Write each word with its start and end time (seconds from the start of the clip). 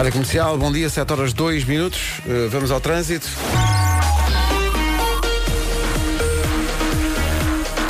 Rádio 0.00 0.12
Comercial, 0.12 0.56
bom 0.56 0.72
dia, 0.72 0.88
7 0.88 1.12
horas 1.12 1.34
2 1.34 1.64
minutos. 1.64 2.20
Uh, 2.24 2.48
vamos 2.48 2.70
ao 2.70 2.80
trânsito. 2.80 3.28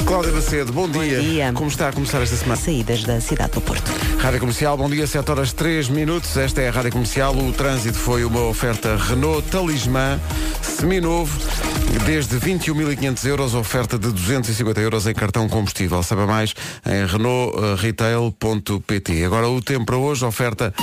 Cláudia 0.05 0.33
Macedo, 0.33 0.73
bom 0.73 0.89
dia. 0.89 1.21
dia. 1.21 1.53
Como 1.53 1.69
está 1.69 1.91
a 1.91 1.93
começar 1.93 2.21
esta 2.21 2.35
semana? 2.35 2.61
Saídas 2.61 3.05
da 3.05 3.21
cidade 3.21 3.53
do 3.53 3.61
Porto. 3.61 3.89
Rádio 4.19 4.41
Comercial, 4.41 4.77
bom 4.77 4.91
dia, 4.91 5.07
7 5.07 5.31
horas 5.31 5.53
3 5.53 5.89
minutos. 5.89 6.37
Esta 6.37 6.61
é 6.61 6.69
a 6.69 6.73
Rádio 6.73 6.91
Comercial. 6.91 7.33
O 7.33 7.53
trânsito 7.53 7.97
foi 7.97 8.25
uma 8.25 8.41
oferta 8.41 8.97
Renault 8.97 9.49
Talismã, 9.49 10.19
seminovo, 10.63 11.39
desde 12.07 12.41
21.500 12.41 13.25
euros, 13.27 13.55
oferta 13.55 13.97
de 13.97 14.11
250 14.11 14.81
euros 14.81 15.07
em 15.07 15.15
cartão 15.15 15.49
combustível. 15.49 16.03
Saiba 16.03 16.27
mais 16.27 16.55
em 16.85 17.07
renaultretail.pt. 17.07 19.25
Agora 19.25 19.49
o 19.49 19.63
tempo 19.63 19.87
para 19.87 19.97
hoje, 19.97 20.25
oferta 20.25 20.75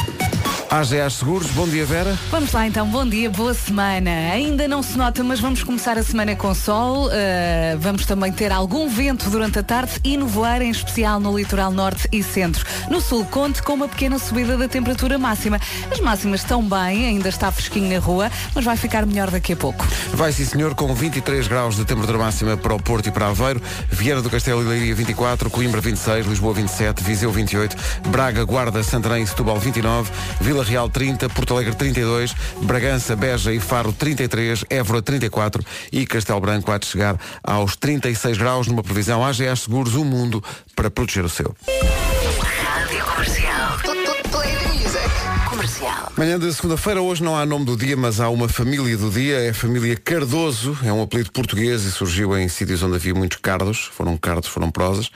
AGA 0.69 1.09
Seguros. 1.09 1.47
Bom 1.51 1.67
dia, 1.67 1.85
Vera. 1.85 2.17
Vamos 2.29 2.51
lá 2.51 2.67
então, 2.67 2.85
bom 2.87 3.07
dia, 3.07 3.29
boa 3.29 3.53
semana. 3.53 4.11
Ainda 4.33 4.67
não 4.67 4.83
se 4.83 4.97
nota, 4.97 5.23
mas 5.23 5.39
vamos 5.39 5.63
começar 5.63 5.97
a 5.97 6.03
semana 6.03 6.35
com 6.35 6.53
sol. 6.53 7.07
Uh, 7.07 7.79
vamos 7.79 8.05
também 8.05 8.33
ter 8.33 8.51
algum 8.51 8.89
vento 8.89 9.29
durante 9.29 9.59
a 9.59 9.63
tarde 9.63 9.93
e 10.03 10.17
no 10.17 10.27
voar, 10.27 10.61
em 10.61 10.69
especial 10.69 11.21
no 11.21 11.37
litoral 11.37 11.71
norte 11.71 12.09
e 12.11 12.21
centro. 12.21 12.65
No 12.89 12.99
sul, 12.99 13.25
conte 13.25 13.63
com 13.63 13.75
uma 13.75 13.87
pequena 13.87 14.19
subida 14.19 14.57
da 14.57 14.67
temperatura 14.67 15.17
máxima. 15.17 15.59
As 15.89 16.01
máximas 16.01 16.41
estão 16.41 16.61
bem, 16.61 17.05
ainda 17.07 17.29
está 17.29 17.49
fresquinho 17.49 17.93
na 17.93 17.99
rua, 17.99 18.29
mas 18.53 18.65
vai 18.65 18.75
ficar 18.75 19.05
melhor 19.05 19.31
daqui 19.31 19.53
a 19.53 19.57
pouco. 19.57 19.87
Vai 20.13 20.33
sim, 20.33 20.43
senhor, 20.43 20.75
com 20.75 20.93
23 20.93 21.47
graus 21.47 21.77
de 21.77 21.85
temperatura 21.85 22.17
máxima 22.17 22.57
para 22.57 22.75
o 22.75 22.81
Porto 22.81 23.07
e 23.07 23.11
para 23.11 23.27
Aveiro, 23.27 23.61
Viana 23.89 24.21
do 24.21 24.29
Castelo 24.29 24.61
e 24.61 24.65
Leiria 24.65 24.95
24, 24.95 25.49
Coimbra 25.49 25.79
26, 25.79 26.25
Lisboa 26.27 26.53
27, 26.53 27.03
Viseu 27.03 27.31
28, 27.31 27.75
Braga, 28.09 28.43
Guarda, 28.43 28.83
Santarém 28.83 29.23
e 29.23 29.27
Setúbal 29.27 29.57
29, 29.59 30.11
Vila 30.41 30.56
Real 30.63 30.89
30, 30.89 31.29
Porto 31.29 31.53
Alegre 31.53 31.75
32, 31.75 32.33
Bragança, 32.63 33.15
Beja 33.15 33.53
e 33.53 33.59
Faro 33.59 33.91
33, 33.91 34.65
Évora 34.69 35.01
34 35.01 35.63
e 35.91 36.05
Castelo 36.05 36.39
Branco 36.39 36.71
há 36.71 36.77
de 36.77 36.85
chegar 36.85 37.19
aos 37.43 37.75
36 37.75 38.37
graus 38.37 38.67
numa 38.67 38.83
previsão 38.83 39.23
AGA 39.23 39.55
Seguros, 39.55 39.95
o 39.95 40.03
mundo 40.03 40.43
para 40.75 40.89
proteger 40.89 41.25
o 41.25 41.29
seu. 41.29 41.55
Comercial. 45.87 46.11
Manhã 46.17 46.39
de 46.39 46.51
segunda-feira, 46.53 47.01
hoje 47.01 47.23
não 47.23 47.35
há 47.35 47.45
nome 47.45 47.65
do 47.65 47.77
dia, 47.77 47.95
mas 47.95 48.19
há 48.19 48.29
uma 48.29 48.49
família 48.49 48.97
do 48.97 49.09
dia, 49.09 49.37
é 49.39 49.49
a 49.49 49.53
família 49.53 49.95
Cardoso, 49.95 50.77
é 50.83 50.91
um 50.91 51.01
apelido 51.01 51.31
português 51.31 51.83
e 51.85 51.91
surgiu 51.91 52.37
em 52.37 52.47
sítios 52.49 52.83
onde 52.83 52.95
havia 52.95 53.13
muitos 53.13 53.37
cardos, 53.37 53.89
foram 53.93 54.17
cardos, 54.17 54.49
foram 54.49 54.69
prosas. 54.69 55.09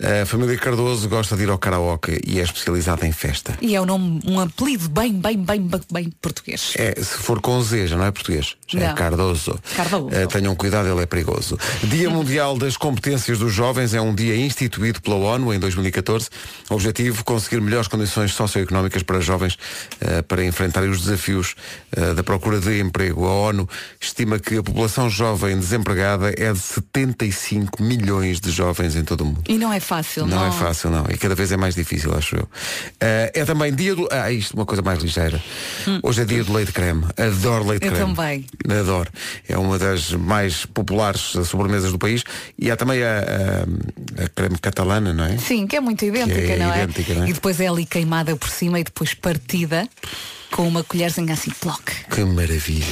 A 0.00 0.24
família 0.24 0.56
Cardoso 0.56 1.08
gosta 1.08 1.36
de 1.36 1.42
ir 1.42 1.50
ao 1.50 1.58
karaoke 1.58 2.20
e 2.26 2.38
é 2.38 2.42
especializada 2.42 3.06
em 3.06 3.12
festa. 3.12 3.58
E 3.60 3.74
é 3.74 3.80
um, 3.80 3.84
nome, 3.84 4.20
um 4.26 4.40
apelido 4.40 4.88
bem, 4.88 5.12
bem, 5.12 5.36
bem, 5.36 5.60
bem, 5.60 5.80
bem 5.92 6.12
português. 6.22 6.72
É, 6.76 6.94
se 6.96 7.18
for 7.18 7.40
com 7.40 7.60
Z, 7.60 7.88
já 7.88 7.96
não 7.96 8.04
é 8.04 8.10
português, 8.10 8.56
já 8.66 8.80
é 8.80 8.88
Não. 8.88 8.94
Cardoso. 8.94 9.58
Cardoso. 9.76 10.08
Eh, 10.12 10.26
tenham 10.26 10.54
cuidado, 10.54 10.88
ele 10.88 11.02
é 11.02 11.06
perigoso. 11.06 11.58
Dia 11.82 12.08
Mundial 12.08 12.56
das 12.56 12.76
Competências 12.76 13.38
dos 13.38 13.52
Jovens 13.52 13.92
é 13.92 14.00
um 14.00 14.14
dia 14.14 14.36
instituído 14.36 15.02
pela 15.02 15.16
ONU 15.16 15.52
em 15.52 15.58
2014. 15.58 16.28
O 16.70 16.74
objetivo, 16.74 17.24
conseguir 17.24 17.60
melhores 17.60 17.88
condições 17.88 18.32
socioeconómicas 18.32 19.02
para 19.02 19.20
jovens 19.20 19.58
eh, 20.00 20.07
para 20.26 20.44
enfrentarem 20.44 20.90
os 20.90 21.00
desafios 21.02 21.54
eh, 21.96 22.14
da 22.14 22.22
procura 22.22 22.60
de 22.60 22.80
emprego. 22.80 23.26
A 23.26 23.32
ONU 23.48 23.68
estima 24.00 24.38
que 24.38 24.56
a 24.58 24.62
população 24.62 25.08
jovem 25.10 25.56
desempregada 25.58 26.32
é 26.36 26.52
de 26.52 26.58
75 26.58 27.82
milhões 27.82 28.40
de 28.40 28.50
jovens 28.50 28.96
em 28.96 29.04
todo 29.04 29.22
o 29.22 29.24
mundo. 29.26 29.42
E 29.48 29.56
não 29.58 29.72
é 29.72 29.80
fácil, 29.80 30.26
não, 30.26 30.38
Não 30.38 30.46
é 30.46 30.52
fácil, 30.52 30.90
não. 30.90 31.04
E 31.10 31.16
cada 31.18 31.34
vez 31.34 31.50
é 31.52 31.56
mais 31.56 31.74
difícil, 31.74 32.14
acho 32.16 32.36
eu. 32.36 32.48
Eh, 33.00 33.32
é 33.34 33.44
também 33.44 33.74
dia 33.74 33.94
do. 33.94 34.08
Ah, 34.10 34.30
isto, 34.30 34.54
uma 34.54 34.66
coisa 34.66 34.82
mais 34.82 35.00
ligeira. 35.02 35.42
Hoje 36.02 36.22
é 36.22 36.24
dia 36.24 36.44
do 36.44 36.52
leite 36.52 36.72
creme. 36.72 37.04
Adoro 37.16 37.66
leite 37.68 37.84
Hum. 37.84 37.88
Eu 37.88 37.92
creme. 37.94 38.14
também. 38.14 38.46
Adoro. 38.80 39.10
É 39.48 39.56
uma 39.56 39.78
das 39.78 40.12
mais 40.12 40.66
populares 40.66 41.34
eh, 41.36 41.44
sobremesas 41.44 41.92
do 41.92 41.98
país. 41.98 42.22
E 42.58 42.70
há 42.70 42.76
também 42.76 43.02
a, 43.02 43.18
a- 43.18 44.24
a 44.24 44.28
creme 44.28 44.58
catalana, 44.58 45.12
não 45.12 45.24
é? 45.24 45.38
Sim, 45.38 45.66
que 45.66 45.76
é 45.76 45.80
muito 45.80 46.04
idêntica, 46.04 46.40
é 46.40 46.58
não 46.58 46.72
é? 46.72 46.82
idêntica, 46.84 47.14
não 47.14 47.24
é? 47.24 47.28
E 47.30 47.32
depois 47.32 47.60
é 47.60 47.68
ali 47.68 47.86
queimada 47.86 48.36
por 48.36 48.48
cima 48.48 48.78
e 48.80 48.84
depois 48.84 49.14
partida 49.14 49.87
com 50.50 50.66
uma 50.66 50.82
colherzinha 50.82 51.34
assim, 51.34 51.50
ploc. 51.50 51.90
Que 52.10 52.24
maravilha. 52.24 52.86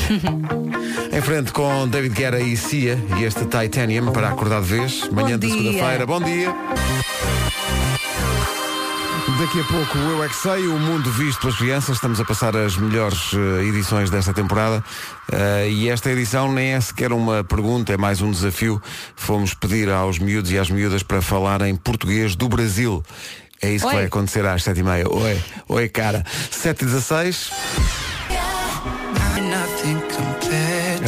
em 1.13 1.21
frente 1.21 1.53
com 1.53 1.89
David 1.89 2.15
Guerra 2.15 2.41
e 2.41 2.57
Cia 2.57 2.99
e 3.19 3.25
este 3.25 3.45
Titanium 3.45 4.13
para 4.13 4.29
acordar 4.29 4.63
de 4.63 4.69
vez. 4.69 5.09
Manhã 5.09 5.39
de 5.39 5.49
dia. 5.49 5.57
segunda-feira. 5.57 6.07
Bom 6.07 6.21
dia. 6.21 6.55
Daqui 9.39 9.61
a 9.61 9.65
pouco 9.65 9.99
Eu 9.99 10.25
É 10.25 10.29
Que 10.29 10.35
Sei, 10.35 10.67
o 10.67 10.79
mundo 10.79 11.11
visto 11.11 11.41
pelas 11.41 11.57
crianças. 11.57 11.97
Estamos 11.97 12.19
a 12.21 12.25
passar 12.25 12.57
as 12.57 12.77
melhores 12.77 13.33
eh, 13.35 13.65
edições 13.65 14.09
desta 14.09 14.33
temporada. 14.33 14.83
Eh, 15.31 15.69
e 15.71 15.89
esta 15.91 16.11
edição 16.11 16.51
nem 16.51 16.73
é 16.73 16.81
sequer 16.81 17.13
uma 17.13 17.45
pergunta, 17.45 17.93
é 17.93 17.99
mais 17.99 18.23
um 18.23 18.31
desafio. 18.31 18.81
Fomos 19.15 19.53
pedir 19.53 19.91
aos 19.91 20.19
miúdos 20.19 20.51
e 20.53 20.59
às 20.59 20.71
miúdas 20.71 21.03
para 21.03 21.21
falar 21.21 21.61
em 21.63 21.77
português 21.77 22.35
do 22.35 22.49
Brasil. 22.49 23.05
É 23.67 23.73
isso 23.73 23.85
que 23.85 23.91
Oi. 23.91 23.97
vai 23.97 24.05
acontecer 24.07 24.47
às 24.47 24.63
sete 24.63 24.81
e 24.81 24.83
meia. 24.85 25.09
Oi, 25.09 25.43
oi 25.69 25.89
cara. 25.89 26.25
7 26.51 26.83
e 26.83 26.85
16 26.85 27.51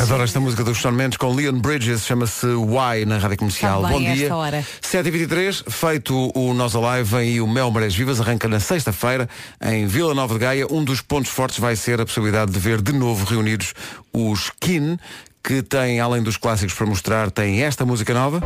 Adoro 0.00 0.22
esta 0.22 0.40
música 0.40 0.64
dos 0.64 0.78
Shawn 0.78 0.92
Mendes 0.92 1.18
com 1.18 1.34
Leon 1.34 1.58
Bridges, 1.58 2.04
chama-se 2.04 2.46
Why 2.46 3.04
na 3.06 3.18
Rádio 3.18 3.36
Comercial. 3.36 3.82
Bem 3.82 3.92
Bom 3.92 4.14
dia. 4.14 4.34
hora. 4.34 4.64
7h23, 4.80 5.70
feito 5.70 6.32
o 6.34 6.54
Nós 6.54 6.74
Alive, 6.74 7.10
vem 7.10 7.20
aí 7.20 7.40
o 7.40 7.46
Mel 7.46 7.70
Marés 7.70 7.94
Vivas, 7.94 8.20
arranca 8.20 8.48
na 8.48 8.58
sexta-feira 8.58 9.28
em 9.62 9.86
Vila 9.86 10.14
Nova 10.14 10.34
de 10.34 10.40
Gaia. 10.40 10.66
Um 10.70 10.82
dos 10.82 11.00
pontos 11.00 11.30
fortes 11.30 11.58
vai 11.58 11.76
ser 11.76 12.00
a 12.00 12.06
possibilidade 12.06 12.50
de 12.50 12.58
ver 12.58 12.80
de 12.80 12.92
novo 12.92 13.24
reunidos 13.24 13.74
os 14.12 14.50
Kin, 14.60 14.98
que 15.42 15.62
tem, 15.62 16.00
além 16.00 16.22
dos 16.22 16.36
clássicos 16.36 16.74
para 16.74 16.86
mostrar, 16.86 17.30
tem 17.30 17.62
esta 17.62 17.84
música 17.84 18.14
nova. 18.14 18.40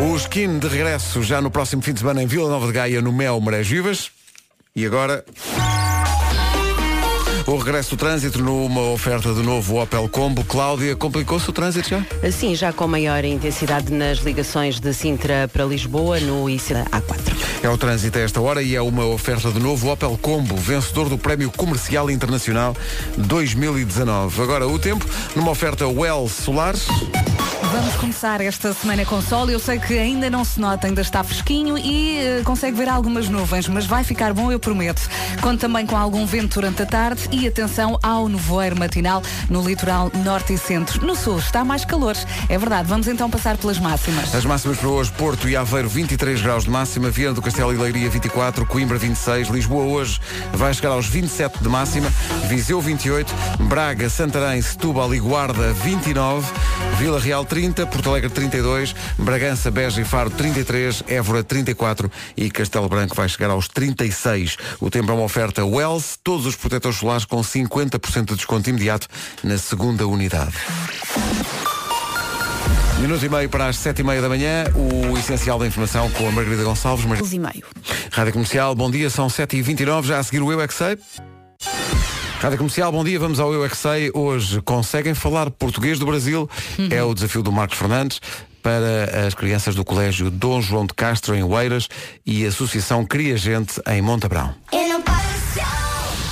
Os 0.00 0.28
Kin 0.28 0.60
de 0.60 0.68
regresso 0.68 1.22
já 1.24 1.40
no 1.40 1.50
próximo 1.50 1.82
fim 1.82 1.92
de 1.92 1.98
semana 1.98 2.22
em 2.22 2.26
Vila 2.26 2.48
Nova 2.48 2.68
de 2.68 2.72
Gaia, 2.72 3.02
no 3.02 3.12
Mel 3.12 3.40
Marés 3.40 3.66
Vivas. 3.66 4.12
E 4.74 4.86
agora... 4.86 5.24
O 7.48 7.56
regresso 7.56 7.96
do 7.96 7.96
trânsito 7.96 8.42
numa 8.42 8.82
oferta 8.90 9.32
de 9.32 9.42
novo 9.42 9.80
Opel 9.80 10.06
Combo. 10.06 10.44
Cláudia, 10.44 10.94
complicou-se 10.94 11.48
o 11.48 11.52
trânsito 11.52 11.88
já? 11.88 12.04
Assim, 12.22 12.54
já 12.54 12.74
com 12.74 12.86
maior 12.86 13.24
intensidade 13.24 13.90
nas 13.90 14.18
ligações 14.18 14.78
de 14.78 14.92
Sintra 14.92 15.48
para 15.50 15.64
Lisboa, 15.64 16.20
no 16.20 16.50
IC 16.50 16.74
A4. 16.74 17.62
É 17.62 17.68
o 17.70 17.78
trânsito 17.78 18.18
a 18.18 18.20
esta 18.20 18.38
hora 18.38 18.62
e 18.62 18.76
é 18.76 18.82
uma 18.82 19.06
oferta 19.06 19.50
de 19.50 19.60
novo 19.60 19.90
Opel 19.90 20.18
Combo, 20.20 20.56
vencedor 20.56 21.08
do 21.08 21.16
Prémio 21.16 21.50
Comercial 21.50 22.10
Internacional 22.10 22.76
2019. 23.16 24.42
Agora 24.42 24.68
o 24.68 24.78
tempo, 24.78 25.06
numa 25.34 25.50
oferta 25.50 25.88
Well 25.88 26.28
Solares. 26.28 26.86
Vamos 27.70 27.94
começar 27.96 28.40
esta 28.40 28.72
semana 28.72 29.04
com 29.04 29.20
sol. 29.20 29.50
Eu 29.50 29.58
sei 29.58 29.78
que 29.78 29.98
ainda 29.98 30.30
não 30.30 30.42
se 30.42 30.58
nota, 30.58 30.86
ainda 30.86 31.02
está 31.02 31.22
fresquinho 31.22 31.76
e 31.76 32.16
eh, 32.16 32.40
consegue 32.42 32.76
ver 32.76 32.88
algumas 32.88 33.28
nuvens, 33.28 33.68
mas 33.68 33.84
vai 33.84 34.02
ficar 34.02 34.32
bom, 34.32 34.50
eu 34.50 34.58
prometo. 34.58 35.02
Conto 35.42 35.60
também 35.60 35.84
com 35.84 35.94
algum 35.94 36.24
vento 36.24 36.54
durante 36.54 36.82
a 36.82 36.86
tarde 36.86 37.28
e 37.30 37.37
atenção 37.46 37.98
ao 38.02 38.28
nevoeiro 38.28 38.78
matinal 38.78 39.22
no 39.48 39.62
litoral 39.62 40.10
norte 40.24 40.54
e 40.54 40.58
centro. 40.58 41.06
No 41.06 41.14
sul 41.14 41.38
está 41.38 41.64
mais 41.64 41.84
calor. 41.84 42.16
É 42.48 42.58
verdade, 42.58 42.88
vamos 42.88 43.06
então 43.06 43.30
passar 43.30 43.56
pelas 43.56 43.78
máximas. 43.78 44.34
As 44.34 44.44
máximas 44.44 44.78
para 44.78 44.88
hoje, 44.88 45.12
Porto 45.12 45.48
e 45.48 45.56
Aveiro 45.56 45.88
23 45.88 46.40
graus 46.40 46.64
de 46.64 46.70
máxima, 46.70 47.10
Viana 47.10 47.34
do 47.34 47.42
Castelo 47.42 47.72
e 47.72 47.76
Leiria 47.76 48.08
24, 48.10 48.66
Coimbra 48.66 48.98
26, 48.98 49.48
Lisboa 49.48 49.84
hoje 49.84 50.20
vai 50.54 50.72
chegar 50.72 50.90
aos 50.90 51.06
27 51.06 51.62
de 51.62 51.68
máxima, 51.68 52.10
Viseu 52.48 52.80
28, 52.80 53.32
Braga, 53.60 54.08
Santarém, 54.08 54.60
Setúbal 54.60 55.14
e 55.14 55.20
Guarda 55.20 55.72
29, 55.72 56.50
Vila 56.98 57.20
Real 57.20 57.44
30, 57.44 57.86
Porto 57.86 58.10
Alegre 58.10 58.30
32, 58.30 58.94
Bragança, 59.18 59.70
Beja 59.70 60.00
e 60.00 60.04
Faro 60.04 60.30
33, 60.30 61.04
Évora 61.06 61.44
34 61.44 62.10
e 62.36 62.50
Castelo 62.50 62.88
Branco 62.88 63.14
vai 63.14 63.28
chegar 63.28 63.50
aos 63.50 63.68
36. 63.68 64.56
O 64.80 64.90
tempo 64.90 65.10
é 65.10 65.14
uma 65.14 65.24
oferta 65.24 65.64
Wells, 65.64 66.18
todos 66.22 66.46
os 66.46 66.56
protetores 66.56 66.98
solares 66.98 67.24
com 67.28 67.40
50% 67.40 68.24
de 68.26 68.36
desconto 68.36 68.70
imediato 68.70 69.06
na 69.42 69.58
segunda 69.58 70.06
unidade. 70.06 70.54
Minuto 73.00 73.24
e 73.24 73.28
meio 73.28 73.48
para 73.48 73.68
as 73.68 73.76
sete 73.76 74.00
e 74.00 74.04
meia 74.04 74.20
da 74.20 74.28
manhã, 74.28 74.64
o 74.74 75.16
essencial 75.16 75.56
da 75.58 75.66
informação 75.66 76.10
com 76.10 76.26
a 76.26 76.32
Margarida 76.32 76.64
Gonçalves. 76.64 77.04
Mar... 77.04 77.18
e 77.20 77.38
meio. 77.38 77.64
Rádio 78.10 78.32
Comercial, 78.32 78.74
bom 78.74 78.90
dia, 78.90 79.08
são 79.08 79.28
7h29, 79.28 80.04
já 80.04 80.18
a 80.18 80.22
seguir 80.22 80.42
o 80.42 80.50
Eu 80.50 80.60
É 80.60 80.66
Que 80.66 80.74
Sei. 80.74 80.98
Rádio 82.40 82.58
Comercial, 82.58 82.90
bom 82.90 83.04
dia, 83.04 83.18
vamos 83.18 83.38
ao 83.38 83.52
Eu 83.52 83.64
É 83.64 83.68
Que 83.68 83.76
Sei. 83.76 84.10
Hoje 84.12 84.60
conseguem 84.62 85.14
falar 85.14 85.48
português 85.50 86.00
do 86.00 86.06
Brasil, 86.06 86.50
é 86.90 87.00
o 87.02 87.14
desafio 87.14 87.42
do 87.42 87.52
Marcos 87.52 87.78
Fernandes 87.78 88.20
para 88.62 89.26
as 89.28 89.34
crianças 89.34 89.76
do 89.76 89.84
Colégio 89.84 90.28
Dom 90.28 90.60
João 90.60 90.84
de 90.84 90.92
Castro 90.92 91.36
em 91.36 91.42
Oeiras 91.44 91.88
e 92.26 92.44
a 92.44 92.48
Associação 92.48 93.06
Cria 93.06 93.36
Gente 93.36 93.80
em 93.86 94.02
Montabrão. 94.02 94.52
Eu 94.72 94.88
não 94.88 95.02
posso. 95.02 95.27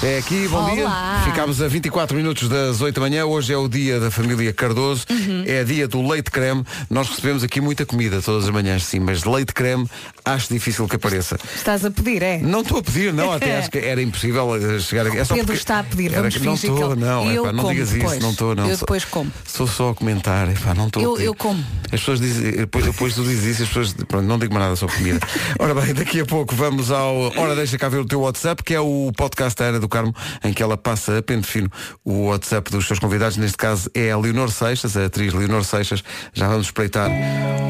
É 0.02 0.18
aqui, 0.18 0.46
bom 0.48 0.58
Olá. 0.58 1.22
dia. 1.22 1.32
Ficámos 1.32 1.62
a 1.62 1.68
24 1.68 2.16
minutos 2.16 2.48
das 2.48 2.80
8 2.82 2.94
da 2.94 3.00
manhã. 3.00 3.24
Hoje 3.24 3.52
é 3.52 3.56
o 3.56 3.66
dia 3.66 3.98
da 3.98 4.10
família 4.10 4.52
Cardoso. 4.52 5.06
Uhum. 5.10 5.42
É 5.46 5.64
dia 5.64 5.88
do 5.88 6.06
leite 6.06 6.30
creme. 6.30 6.64
Nós 6.90 7.08
recebemos 7.08 7.42
aqui 7.42 7.60
muita 7.62 7.86
comida 7.86 8.20
todas 8.20 8.44
as 8.44 8.50
manhãs, 8.50 8.84
sim, 8.84 9.00
mas 9.00 9.24
leite 9.24 9.54
creme 9.54 9.88
acho 10.24 10.52
difícil 10.52 10.86
que 10.88 10.96
apareça. 10.96 11.38
Estás 11.54 11.84
a 11.84 11.90
pedir, 11.90 12.22
é? 12.22 12.38
Não 12.38 12.60
estou 12.60 12.78
a 12.78 12.82
pedir, 12.82 13.12
não, 13.12 13.32
até 13.32 13.56
acho 13.58 13.70
que 13.70 13.78
era 13.78 14.02
impossível 14.02 14.56
eh, 14.56 14.80
chegar 14.80 15.06
aqui. 15.06 15.18
É 15.18 15.24
só 15.24 15.34
Pedro 15.34 15.46
porque 15.46 15.60
está 15.60 15.78
a 15.78 15.84
pedir, 15.84 16.12
era 16.12 16.20
vamos 16.22 16.36
que 16.36 16.44
não 16.44 16.54
estou, 16.54 16.96
não, 16.96 17.30
Eu 17.30 17.44
epá, 17.44 17.52
não 17.52 17.68
digas 17.70 17.90
depois. 17.90 18.12
isso, 18.12 18.22
não 18.22 18.30
estou, 18.32 18.54
não. 18.54 18.68
Eu 18.68 18.76
depois 18.76 19.04
como. 19.04 19.32
Sou 19.46 19.66
só 19.66 19.90
a 19.90 19.94
comentar, 19.94 20.50
epá, 20.50 20.74
não 20.74 20.88
estou. 20.88 21.00
a 21.00 21.04
Eu- 21.04 21.12
pedir. 21.14 21.26
eu 21.26 21.34
como. 21.34 21.64
As 21.84 22.00
pessoas 22.00 22.20
dizem, 22.20 22.52
depois, 22.52 22.84
depois 22.84 23.14
tu 23.14 23.22
dizes 23.22 23.44
isso, 23.44 23.62
as 23.62 23.68
pessoas, 23.68 23.92
pronto, 24.06 24.26
não 24.26 24.38
digo 24.38 24.52
mais 24.52 24.64
nada 24.66 24.76
sobre 24.76 24.96
comida. 24.96 25.20
Ora 25.58 25.74
bem, 25.74 25.94
daqui 25.94 26.20
a 26.20 26.26
pouco 26.26 26.54
vamos 26.54 26.90
ao 26.90 27.32
Ora 27.36 27.54
Deixa 27.54 27.78
cá 27.78 27.88
ver 27.88 27.98
o 27.98 28.04
teu 28.04 28.20
WhatsApp, 28.20 28.62
que 28.62 28.74
é 28.74 28.80
o 28.80 29.10
podcast 29.16 29.56
da 29.56 29.66
Ana 29.66 29.80
do 29.80 29.85
Carmo, 29.88 30.14
em 30.44 30.52
que 30.52 30.62
ela 30.62 30.76
passa 30.76 31.18
a 31.18 31.22
pente 31.22 31.46
fino 31.46 31.70
o 32.04 32.26
WhatsApp 32.26 32.70
dos 32.70 32.86
seus 32.86 32.98
convidados. 32.98 33.36
Neste 33.36 33.56
caso 33.56 33.90
é 33.94 34.10
a 34.10 34.18
Leonor 34.18 34.50
Seixas, 34.50 34.96
a 34.96 35.06
atriz 35.06 35.32
Leonor 35.32 35.64
Seixas. 35.64 36.02
Já 36.32 36.48
vamos 36.48 36.66
espreitar 36.66 37.10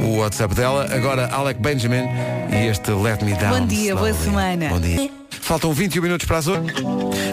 o 0.03 0.19
WhatsApp 0.19 0.55
dela. 0.55 0.87
Agora 0.93 1.27
Alec 1.33 1.61
Benjamin 1.61 2.05
e 2.51 2.69
este 2.69 2.91
Let 2.91 3.23
Me 3.23 3.35
Down. 3.35 3.61
Bom 3.61 3.67
dia, 3.67 3.95
boa 3.95 4.15
semana. 4.15 4.69
Bom 4.69 4.81
dia. 4.81 5.11
Faltam 5.31 5.73
21 5.73 6.03
minutos 6.03 6.27
para 6.27 6.39
as 6.39 6.49
8. 6.49 6.61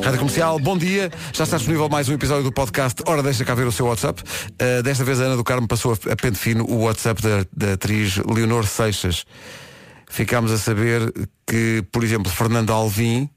Rádio 0.03 0.19
Comercial, 0.19 0.59
bom 0.59 0.77
dia. 0.77 1.09
Já 1.33 1.45
está 1.45 1.57
disponível 1.57 1.89
mais 1.89 2.07
um 2.09 2.13
episódio 2.13 2.43
do 2.43 2.51
podcast. 2.51 3.01
Ora, 3.07 3.23
deixa 3.23 3.43
cá 3.43 3.55
ver 3.55 3.65
o 3.65 3.71
seu 3.71 3.87
WhatsApp. 3.87 4.21
Uh, 4.21 4.83
desta 4.83 5.03
vez 5.03 5.19
a 5.19 5.23
Ana 5.23 5.35
do 5.35 5.43
Carmo 5.43 5.67
passou 5.67 5.93
a, 5.93 6.11
a 6.11 6.15
pente 6.15 6.37
fino 6.37 6.63
o 6.65 6.83
WhatsApp 6.83 7.21
da, 7.21 7.45
da 7.55 7.73
atriz 7.73 8.17
Leonor 8.17 8.67
Seixas. 8.67 9.25
Ficámos 10.09 10.51
a 10.51 10.59
saber 10.59 11.11
que, 11.47 11.83
por 11.91 12.03
exemplo, 12.03 12.31
Fernando 12.31 12.71
Alvim, 12.71 13.27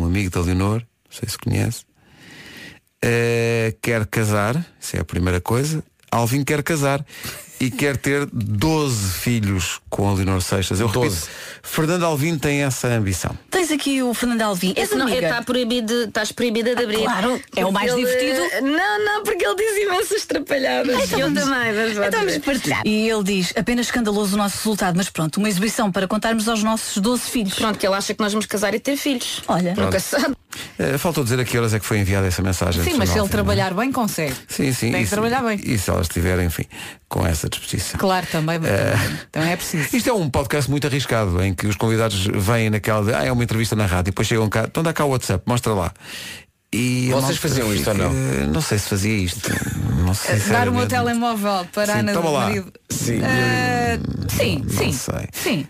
um 0.00 0.06
amigo 0.06 0.30
da 0.30 0.40
Leonor, 0.40 0.80
não 0.80 1.10
sei 1.10 1.28
se 1.28 1.38
conhece, 1.38 1.84
uh, 3.04 3.76
quer 3.82 4.06
casar, 4.06 4.64
isso 4.80 4.96
é 4.96 5.00
a 5.00 5.04
primeira 5.04 5.40
coisa. 5.40 5.82
Alvim 6.10 6.42
quer 6.42 6.62
casar 6.62 7.04
e 7.60 7.70
quer 7.70 7.96
ter 7.98 8.26
12 8.32 9.12
filhos 9.12 9.80
com 9.90 10.08
a 10.08 10.14
Leonor 10.14 10.40
Seixas. 10.40 10.80
Eu 10.80 10.86
repito, 10.86 11.04
12. 11.06 11.28
Fernando 11.62 12.04
Alvim 12.04 12.38
tem 12.38 12.62
essa 12.62 12.88
ambição. 12.88 13.36
Tens 13.50 13.70
aqui 13.70 14.02
o 14.02 14.14
Fernando 14.14 14.40
Alvim. 14.42 14.72
Esse 14.76 14.94
não, 14.94 15.06
está 15.08 15.42
proibido, 15.42 16.04
estás 16.04 16.32
proibida 16.32 16.74
de 16.74 16.82
abrir. 16.82 17.04
claro, 17.04 17.40
é 17.54 17.66
o 17.66 17.70
mais 17.70 17.92
Porque 17.92 18.06
divertido. 18.06 18.40
ele- 18.56 18.70
Não, 18.76 19.04
não, 19.04 19.22
porque 19.22 19.44
ele 19.46 19.54
diz 19.56 19.82
imensas 19.84 20.24
trapalhadas. 20.24 21.12
eu 21.12 21.34
também, 21.34 21.72
mas 21.74 21.92
Então 22.08 22.20
vamos 22.20 22.38
partilhar. 22.38 22.82
E 22.86 23.08
ele 23.10 23.22
diz, 23.24 23.52
apenas 23.54 23.86
escandaloso 23.86 24.34
o 24.34 24.38
nosso 24.38 24.56
resultado, 24.56 24.96
mas 24.96 25.10
pronto, 25.10 25.36
uma 25.36 25.48
exibição 25.48 25.92
para 25.92 26.08
contarmos 26.08 26.48
aos 26.48 26.62
nossos 26.62 26.96
12 26.96 27.30
filhos. 27.30 27.54
Pronto, 27.54 27.78
que 27.78 27.86
ele 27.86 27.94
acha 27.94 28.14
que 28.14 28.20
nós 28.22 28.32
vamos 28.32 28.46
casar 28.46 28.74
e 28.74 28.80
ter 28.80 28.96
filhos. 28.96 29.42
Olha. 29.46 29.74
Nunca 29.74 30.00
se 30.00 30.16
sabe. 30.18 30.34
Uh, 30.78 30.98
faltou 30.98 31.22
dizer 31.22 31.38
a 31.38 31.44
que 31.44 31.56
horas 31.58 31.74
é 31.74 31.78
que 31.78 31.84
foi 31.86 31.98
enviada 31.98 32.26
essa 32.26 32.42
mensagem. 32.42 32.82
Sim, 32.82 32.94
mas 32.94 33.10
se 33.10 33.14
ele 33.14 33.20
Alvim, 33.20 33.30
trabalhar 33.32 33.74
bem, 33.74 33.92
consegue. 33.92 34.32
é? 34.32 34.36
Sim, 34.48 34.72
sim. 34.72 34.90
Tem 34.92 35.04
que 35.04 35.10
trabalhar 35.10 35.42
bem. 35.42 35.60
E 35.62 35.78
se 35.78 35.90
elas 35.90 36.06
estiverem, 36.06 36.46
enfim, 36.46 36.64
com 37.10 37.26
essa 37.26 37.48
disposição. 37.50 37.98
Claro, 37.98 38.26
também, 38.30 38.58
mas 38.58 38.70
também, 39.32 39.50
é 39.50 39.56
preciso. 39.56 39.94
Isto 39.94 40.08
é 40.08 40.12
um 40.14 40.30
podcast 40.30 40.70
muito 40.70 40.86
arriscado, 40.86 41.42
em 41.42 41.52
que 41.52 41.66
os 41.66 41.76
convidados 41.76 42.24
vêm 42.32 42.70
naquela 42.70 43.04
de, 43.04 43.12
ah, 43.12 43.24
é 43.24 43.32
uma 43.32 43.42
entrevista 43.42 43.74
na 43.76 43.84
rádio, 43.84 44.10
e 44.10 44.12
depois 44.12 44.28
chegam 44.28 44.48
cá, 44.48 44.64
então 44.66 44.82
dá 44.82 44.92
cá 44.92 45.04
o 45.04 45.08
WhatsApp, 45.10 45.42
mostra 45.46 45.74
lá. 45.74 45.92
E 46.72 47.08
Vocês 47.10 47.36
faziam 47.38 47.74
isto 47.74 47.88
ou 47.90 47.96
não? 47.96 48.12
Não 48.12 48.60
sei 48.60 48.78
se 48.78 48.88
fazia 48.88 49.16
isto. 49.16 49.50
Não 50.06 50.14
sei 50.14 50.38
se 50.38 50.50
Dar 50.50 50.68
o 50.68 50.72
meu 50.72 50.86
telemóvel 50.86 51.66
para 51.72 51.82
a 51.82 51.96
Sim, 51.96 51.98
Ana 52.00 52.12
do 52.12 52.30
lá. 52.30 52.40
marido. 52.46 52.72
Sim. 52.88 53.20
Ah, 53.24 53.98
sim, 54.28 54.62
Não 54.64 54.70
sim. 54.70 54.92
sei. 54.92 55.28
Sim. 55.32 55.66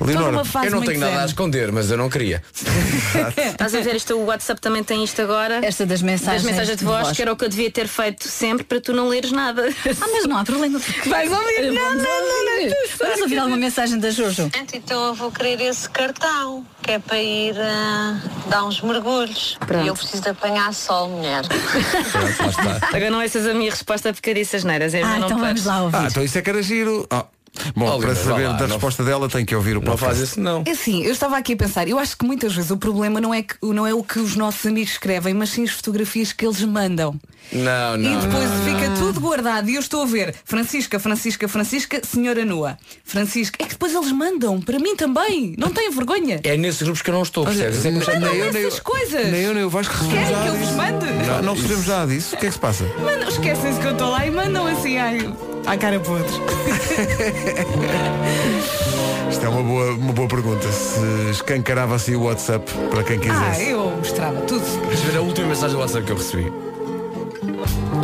Leonor, 0.00 0.44
Eu 0.64 0.70
não 0.70 0.80
tenho 0.82 1.00
nada 1.00 1.22
a 1.22 1.26
esconder, 1.26 1.72
mas 1.72 1.90
eu 1.90 1.96
não 1.96 2.08
queria. 2.08 2.42
Estás 3.50 3.74
a 3.74 3.80
ver 3.80 3.96
isto, 3.96 4.14
o 4.14 4.24
WhatsApp 4.26 4.60
também 4.60 4.82
tem 4.84 5.02
isto 5.02 5.20
agora. 5.22 5.60
Esta 5.64 5.84
das 5.86 6.02
mensagens, 6.02 6.42
Das 6.42 6.50
mensagens 6.50 6.78
de 6.78 6.84
voz, 6.84 7.12
que 7.12 7.22
era 7.22 7.32
o 7.32 7.36
que 7.36 7.44
eu 7.44 7.48
devia 7.48 7.70
ter 7.70 7.88
feito 7.88 8.28
sempre 8.28 8.64
para 8.64 8.80
tu 8.80 8.92
não 8.92 9.08
leres 9.08 9.32
nada. 9.32 9.68
Ah, 9.68 10.06
mas 10.12 10.26
não 10.26 10.36
há 10.38 10.44
problema. 10.44 10.80
Vais 11.06 11.30
ouvir? 11.32 11.72
Não, 11.72 11.94
não, 11.94 11.96
não, 11.96 12.60
não. 12.60 12.74
Vamos 12.98 13.20
ouvir 13.22 13.38
alguma 13.38 13.56
mensagem 13.56 13.98
da 13.98 14.10
Jojo. 14.10 14.50
Então 14.72 15.08
eu 15.08 15.14
vou 15.14 15.30
querer 15.30 15.60
esse 15.60 15.88
cartão, 15.88 16.64
que 16.82 16.92
é 16.92 16.98
para 16.98 17.20
ir 17.20 17.54
ah, 17.58 18.20
dar 18.48 18.64
uns 18.64 18.80
mergulhos. 18.80 19.56
Pronto. 19.66 19.84
E 19.84 19.88
eu 19.88 19.94
preciso 19.94 20.22
de 20.22 20.28
apanhar 20.30 20.72
sol, 20.74 21.08
mulher. 21.08 21.42
Pronto. 21.46 22.84
Agora 22.86 23.10
não 23.10 23.20
essas 23.20 23.46
a 23.46 23.54
minha 23.54 23.70
resposta 23.70 24.12
porque 24.12 24.30
eu 24.30 24.34
disse 24.34 24.56
as 24.56 24.64
neiras. 24.64 24.94
É 24.94 25.02
Ah, 25.02 25.18
não 25.18 25.26
então 25.26 25.38
vamos 25.38 25.64
lá 25.64 25.82
ouvir. 25.82 25.96
Ah, 25.96 26.06
então 26.10 26.22
isso 26.24 26.38
é 26.38 26.42
que 26.42 26.50
era 26.50 26.62
giro. 26.62 27.06
Ah, 27.10 27.24
Bom, 27.74 28.00
para 28.00 28.14
saber 28.14 28.46
lá, 28.46 28.52
da 28.54 28.66
não- 28.66 28.74
resposta 28.76 29.04
dela 29.04 29.28
tem 29.28 29.44
que 29.44 29.54
ouvir 29.54 29.72
o 29.72 29.80
Não 29.80 29.82
podcast. 29.82 30.04
faz 30.16 30.18
isso 30.30 30.40
não. 30.40 30.62
É 30.66 30.70
assim, 30.70 31.02
eu 31.02 31.12
estava 31.12 31.36
aqui 31.36 31.52
a 31.52 31.56
pensar, 31.56 31.88
eu 31.88 31.98
acho 31.98 32.16
que 32.16 32.24
muitas 32.24 32.54
vezes 32.54 32.70
o 32.70 32.76
problema 32.76 33.20
não 33.20 33.34
é, 33.34 33.42
que, 33.42 33.54
não 33.62 33.86
é 33.86 33.92
o 33.92 34.02
que 34.02 34.18
os 34.18 34.36
nossos 34.36 34.64
amigos 34.66 34.92
escrevem, 34.92 35.34
mas 35.34 35.50
sim 35.50 35.64
as 35.64 35.70
fotografias 35.70 36.32
que 36.32 36.46
eles 36.46 36.60
mandam. 36.62 37.18
Não, 37.52 37.96
e 37.96 37.98
não. 37.98 38.20
depois 38.20 38.48
não. 38.48 38.64
fica 38.64 38.90
tudo 38.98 39.20
guardado 39.20 39.68
e 39.68 39.74
eu 39.74 39.80
estou 39.80 40.02
a 40.02 40.06
ver 40.06 40.34
Francisca, 40.44 40.98
Francisca, 41.00 41.48
Francisca, 41.48 42.00
senhora 42.04 42.44
nua. 42.44 42.78
Francisca, 43.04 43.56
é 43.60 43.64
que 43.64 43.70
depois 43.72 43.94
eles 43.94 44.12
mandam, 44.12 44.60
para 44.60 44.78
mim 44.78 44.94
também, 44.94 45.54
não 45.58 45.70
têm 45.70 45.90
vergonha. 45.90 46.40
É 46.44 46.56
nesses 46.56 46.82
grupos 46.82 47.02
que 47.02 47.10
eu 47.10 47.14
não 47.14 47.22
estou, 47.22 47.44
percebes? 47.44 47.78
Isso 47.78 47.88
é 47.88 47.90
Mandam 47.90 48.30
nem 48.32 48.40
eu, 48.40 48.52
nem 48.52 48.64
essas 48.66 48.78
eu- 48.78 48.84
coisas. 48.84 49.26
Nem 49.30 49.42
eu, 49.42 49.54
nem 49.54 49.62
eu. 49.62 49.70
Vais 49.70 49.88
que 49.88 49.94
recebemos 49.94 50.28
Querem 50.28 50.42
que 50.42 50.48
eu 50.48 50.54
vos 50.66 50.76
mande? 50.76 51.06
Não, 51.26 51.42
não 51.42 51.54
recebemos 51.54 51.86
nada 51.86 52.06
disso. 52.06 52.36
O 52.36 52.38
que 52.38 52.46
é 52.46 52.48
que 52.48 52.54
se 52.54 52.60
passa? 52.60 52.84
Esquecem-se 53.28 53.80
que 53.80 53.86
eu 53.86 53.92
estou 53.92 54.10
lá 54.10 54.24
e 54.26 54.30
mandam 54.30 54.66
assim 54.66 54.96
ai, 54.98 55.18
à 55.66 55.76
cara 55.76 56.00
podre. 56.00 56.26
Isto 59.30 59.46
é 59.46 59.48
uma 59.48 59.62
boa, 59.62 59.92
uma 59.92 60.12
boa 60.12 60.28
pergunta. 60.28 60.66
Se 60.72 61.00
escancarava 61.30 61.94
assim 61.94 62.14
o 62.16 62.24
WhatsApp 62.24 62.70
para 62.90 63.02
quem 63.04 63.16
Ah, 63.16 63.20
quisesse. 63.20 63.70
eu 63.70 63.90
mostrava 63.96 64.40
tudo. 64.42 64.64
Deixa 64.88 65.06
eu 65.06 65.12
ver 65.12 65.18
a 65.18 65.22
última 65.22 65.46
mensagem 65.48 65.76
do 65.76 65.80
WhatsApp 65.80 66.04
que 66.04 66.12
eu 66.12 66.16
recebi. 66.16 66.52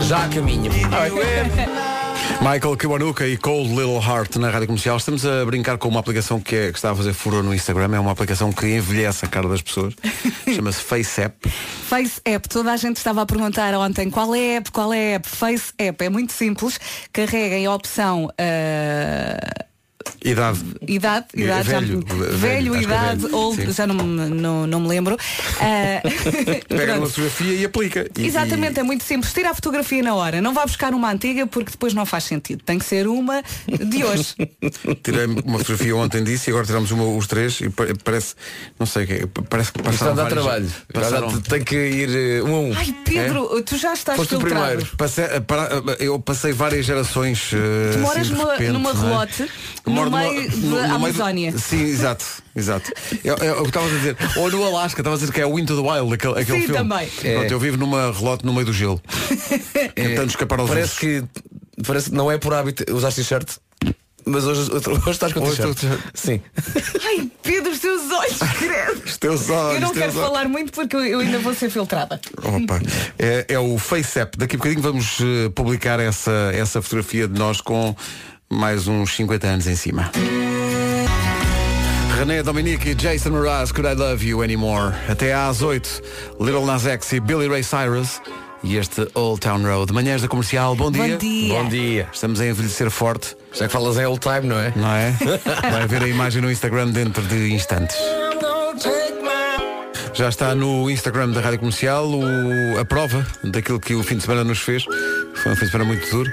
Já 0.00 0.25
a 0.25 0.29
caminho. 0.29 0.70
Michael 2.40 2.76
Kiwanuka 2.76 3.26
e 3.26 3.36
Cold 3.36 3.70
Little 3.70 4.00
Heart 4.00 4.36
na 4.36 4.50
Rádio 4.50 4.68
Comercial. 4.68 4.96
Estamos 4.96 5.26
a 5.26 5.44
brincar 5.44 5.78
com 5.78 5.88
uma 5.88 6.00
aplicação 6.00 6.40
que, 6.40 6.54
é, 6.54 6.70
que 6.70 6.78
está 6.78 6.92
a 6.92 6.94
fazer 6.94 7.12
furor 7.12 7.42
no 7.42 7.54
Instagram. 7.54 7.96
É 7.96 7.98
uma 7.98 8.12
aplicação 8.12 8.52
que 8.52 8.66
envelhece 8.66 9.24
a 9.24 9.28
cara 9.28 9.48
das 9.48 9.62
pessoas. 9.62 9.94
Chama-se 10.54 10.80
Face 10.80 11.20
App. 11.20 11.48
Face 11.48 12.20
App, 12.24 12.48
toda 12.48 12.72
a 12.72 12.76
gente 12.76 12.96
estava 12.96 13.22
a 13.22 13.26
perguntar 13.26 13.74
ontem 13.74 14.10
qual 14.10 14.34
é 14.34 14.54
a 14.54 14.56
app, 14.58 14.70
qual 14.70 14.92
é 14.92 15.12
a 15.12 15.16
app. 15.16 15.28
Face 15.28 15.72
App, 15.78 16.04
é 16.04 16.08
muito 16.08 16.32
simples. 16.32 16.78
Carreguem 17.12 17.66
a 17.66 17.74
opção 17.74 18.30
ah, 18.38 19.65
Idade. 20.25 20.58
idade, 20.88 21.26
É 21.37 21.41
idade 21.41 21.70
já 21.70 21.81
velho, 21.81 21.99
me- 21.99 22.05
velho, 22.05 22.37
velho, 22.38 22.75
é 22.76 22.82
idade, 22.82 23.23
velho, 23.23 23.37
old, 23.37 23.62
sim. 23.62 23.73
já 23.73 23.87
não, 23.87 23.94
me- 24.05 24.29
não, 24.31 24.67
não 24.67 24.81
me 24.81 24.88
lembro. 24.88 25.17
Ah, 25.58 26.00
Pega 26.69 26.85
pronto. 26.94 26.99
uma 26.99 27.06
fotografia 27.08 27.53
e 27.55 27.64
aplica. 27.64 28.06
E- 28.19 28.26
Exatamente, 28.26 28.79
é 28.79 28.82
muito 28.82 29.03
simples. 29.05 29.32
Tira 29.32 29.50
a 29.50 29.55
fotografia 29.55 30.03
na 30.03 30.14
hora. 30.14 30.41
Não 30.41 30.53
vá 30.53 30.64
buscar 30.67 30.93
uma 30.93 31.11
antiga 31.11 31.47
porque 31.47 31.70
depois 31.70 31.94
não 31.94 32.05
faz 32.05 32.25
sentido. 32.25 32.62
Tem 32.64 32.79
que 32.79 32.85
ser 32.85 33.06
uma 33.08 33.43
de 33.67 34.05
hoje. 34.05 34.35
e 34.61 34.94
Tirei 34.97 35.26
uma 35.26 35.58
fotografia 35.58 35.97
ontem 35.97 36.23
disso 36.23 36.49
e 36.49 36.52
agora 36.52 36.67
tiramos 36.67 36.91
uma, 36.91 37.05
os 37.05 37.26
três 37.26 37.61
e 37.61 37.70
pa- 37.70 37.85
parece, 38.05 38.35
não 38.79 38.87
sei 38.87 39.05
o 39.05 39.06
que 39.06 39.12
é, 39.14 39.26
parece 39.49 39.73
que 39.73 39.82
passaram 39.82 40.14
dá 40.14 40.25
várias- 40.25 40.43
trabalho. 40.43 40.73
Passaram, 40.93 41.41
Tem 41.41 41.64
que 41.64 41.75
ir 41.76 42.11
eh, 42.38 42.42
um 42.42 42.54
a 42.54 42.61
um. 42.61 42.73
Ai, 42.76 42.95
Pedro, 43.04 43.62
tu 43.62 43.76
já 43.78 43.92
estás 43.95 44.16
Foste 44.16 44.30
filtrado. 44.30 44.64
primeiro. 44.66 44.97
Passei- 44.97 45.25
eh, 45.25 45.40
para- 45.40 45.71
eu 45.99 46.19
passei 46.21 46.52
várias 46.52 46.85
gerações. 46.85 47.50
eh, 47.54 47.92
Tu 47.92 47.99
moras 48.00 48.26
assim, 48.26 48.33
numa, 48.35 48.52
repente, 48.52 48.73
numa 48.73 48.92
não 48.92 49.00
é? 49.00 49.16
Relote 49.97 50.11
no 50.11 50.11
Moro 50.11 50.11
numa- 50.11 50.33
meio 50.33 50.50
no- 50.50 50.67
no 50.69 50.76
da 50.76 50.83
meio 50.83 50.95
Amazónia. 50.95 51.59
Sim, 51.59 51.83
exato, 51.85 52.25
exato. 52.55 52.93
Eu, 53.25 53.37
eu, 53.37 53.55
eu 53.57 53.65
estava 53.67 53.87
a 53.87 53.91
dizer, 53.91 54.17
ou 54.37 54.50
no 54.50 54.65
Alasca, 54.65 55.00
estava 55.00 55.17
a 55.17 55.19
dizer 55.19 55.33
que 55.33 55.41
é 55.41 55.47
o 55.47 55.59
Into 55.59 55.75
the 55.81 55.88
Wild, 55.88 56.15
aquele, 56.15 56.33
aquele 56.41 56.61
Sim, 56.61 56.67
filme. 56.67 56.75
também. 56.88 57.09
Pronto, 57.09 57.26
É. 57.26 57.53
eu 57.53 57.61
vivo 57.61 57.76
numa 57.76 58.12
relote 58.12 58.45
no 58.45 58.53
meio 58.53 58.67
do 58.67 58.73
gelo. 58.73 59.00
Tentando 59.95 60.29
escapar 60.31 60.61
aos 60.61 60.69
Parece 60.71 60.99
que 60.99 61.25
parece 61.87 62.11
que 62.11 62.17
não 62.17 62.31
é 62.31 62.38
por 62.38 62.55
hábito 62.55 62.85
usar 62.95 63.12
t-shirt, 63.12 63.49
mas 64.25 64.45
hoje, 64.45 64.71
hoje 64.73 65.11
estás 65.11 65.33
com 65.33 65.41
Hoje 65.41 65.57
t-shirt. 65.57 65.83
estou- 65.83 65.99
Sim. 66.15 66.41
Ai, 67.05 67.31
Pedro, 67.43 67.71
os 67.71 67.79
teus 67.79 68.11
olhos, 68.11 68.38
credo. 68.59 69.03
Os 69.05 69.17
teus 69.19 69.50
olhos, 69.50 69.75
Eu 69.75 69.81
não 69.83 69.93
quero 69.93 70.05
olhos. 70.12 70.15
falar 70.21 70.49
muito 70.49 70.73
porque 70.73 70.97
eu, 70.97 71.05
eu 71.05 71.21
ainda 71.21 71.38
vou 71.38 71.55
ser 71.55 71.71
filtrada. 71.71 72.21
Opa, 72.43 72.81
é, 73.19 73.45
é 73.49 73.59
o 73.59 73.79
FaceApp. 73.79 74.37
Daqui 74.38 74.57
a 74.57 74.59
bocadinho 74.59 74.81
vamos 74.83 75.19
eh, 75.21 75.49
publicar 75.55 76.00
essa, 76.00 76.50
essa 76.55 76.81
fotografia 76.83 77.29
de 77.29 77.38
nós 77.38 77.61
com 77.61 77.95
mais 78.50 78.87
uns 78.88 79.15
50 79.17 79.47
anos 79.47 79.67
em 79.67 79.76
cima. 79.76 80.11
René 82.19 82.43
Dominique 82.43 82.91
e 82.91 82.95
Jason 82.95 83.31
Mraz, 83.31 83.71
Could 83.73 83.88
I 83.91 83.95
Love 83.95 84.26
You 84.26 84.43
Anymore? 84.43 84.95
Até 85.09 85.35
às 85.35 85.61
8, 85.62 86.03
Little 86.41 86.65
Nas 86.65 86.87
X 86.87 87.12
e 87.12 87.21
Billy 87.21 87.47
Ray 87.49 87.62
Cyrus 87.62 88.21
e 88.65 88.76
este 88.76 89.07
Old 89.15 89.41
Town 89.41 89.62
Road. 89.62 89.93
Manhãs 89.93 90.23
da 90.23 90.29
Comercial, 90.29 90.75
bom 90.75 90.91
dia. 90.91 91.09
Bom 91.09 91.19
dia. 91.19 91.55
Bom 91.55 91.69
dia. 91.69 92.09
Estamos 92.12 92.41
a 92.41 92.47
envelhecer 92.47 92.91
forte, 92.91 93.37
Já 93.53 93.67
que 93.67 93.73
falas 93.73 93.99
em 93.99 94.07
old 94.07 94.21
time, 94.21 94.47
não 94.47 94.59
é? 94.59 94.73
não 94.75 94.91
é? 94.93 95.15
Vai 95.71 95.87
ver 95.87 96.03
a 96.05 96.09
imagem 96.09 96.41
no 96.41 96.50
Instagram 96.50 96.88
dentro 96.88 97.23
de 97.25 97.53
instantes. 97.53 97.97
Já 100.15 100.31
está 100.31 100.55
no 100.55 100.91
Instagram 100.91 101.29
da 101.33 101.43
Rádio 101.43 101.59
Comercial 101.59 102.09
o- 102.09 102.81
a 102.81 102.85
prova 102.87 103.26
daquilo 103.45 103.79
que 103.79 103.95
o 103.95 104.03
fim 104.03 104.17
de 104.17 104.23
semana 104.23 104.43
nos 104.45 104.61
fez. 104.61 104.85
Foi 105.35 105.53
um 105.53 105.57
fim 105.57 105.67
de 105.67 105.71
semana 105.73 105.85
muito 105.93 106.11
duro. 106.11 106.31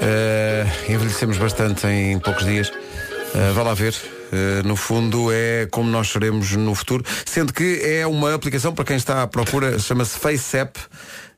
Eh, 0.00 0.66
envelhecemos 0.88 1.38
bastante 1.38 1.86
em 1.86 2.18
poucos 2.18 2.44
dias. 2.44 2.68
Uh, 2.68 3.52
vá 3.54 3.62
lá 3.62 3.74
ver. 3.74 3.94
Uh, 4.32 4.66
no 4.66 4.76
fundo 4.76 5.30
é 5.30 5.66
como 5.70 5.90
nós 5.90 6.08
seremos 6.08 6.52
no 6.52 6.74
futuro, 6.74 7.04
sendo 7.26 7.52
que 7.52 7.80
é 7.82 8.06
uma 8.06 8.34
aplicação 8.34 8.74
para 8.74 8.84
quem 8.84 8.96
está 8.96 9.22
à 9.22 9.26
procura, 9.26 9.78
chama-se 9.78 10.18
FaceApp. 10.18 10.78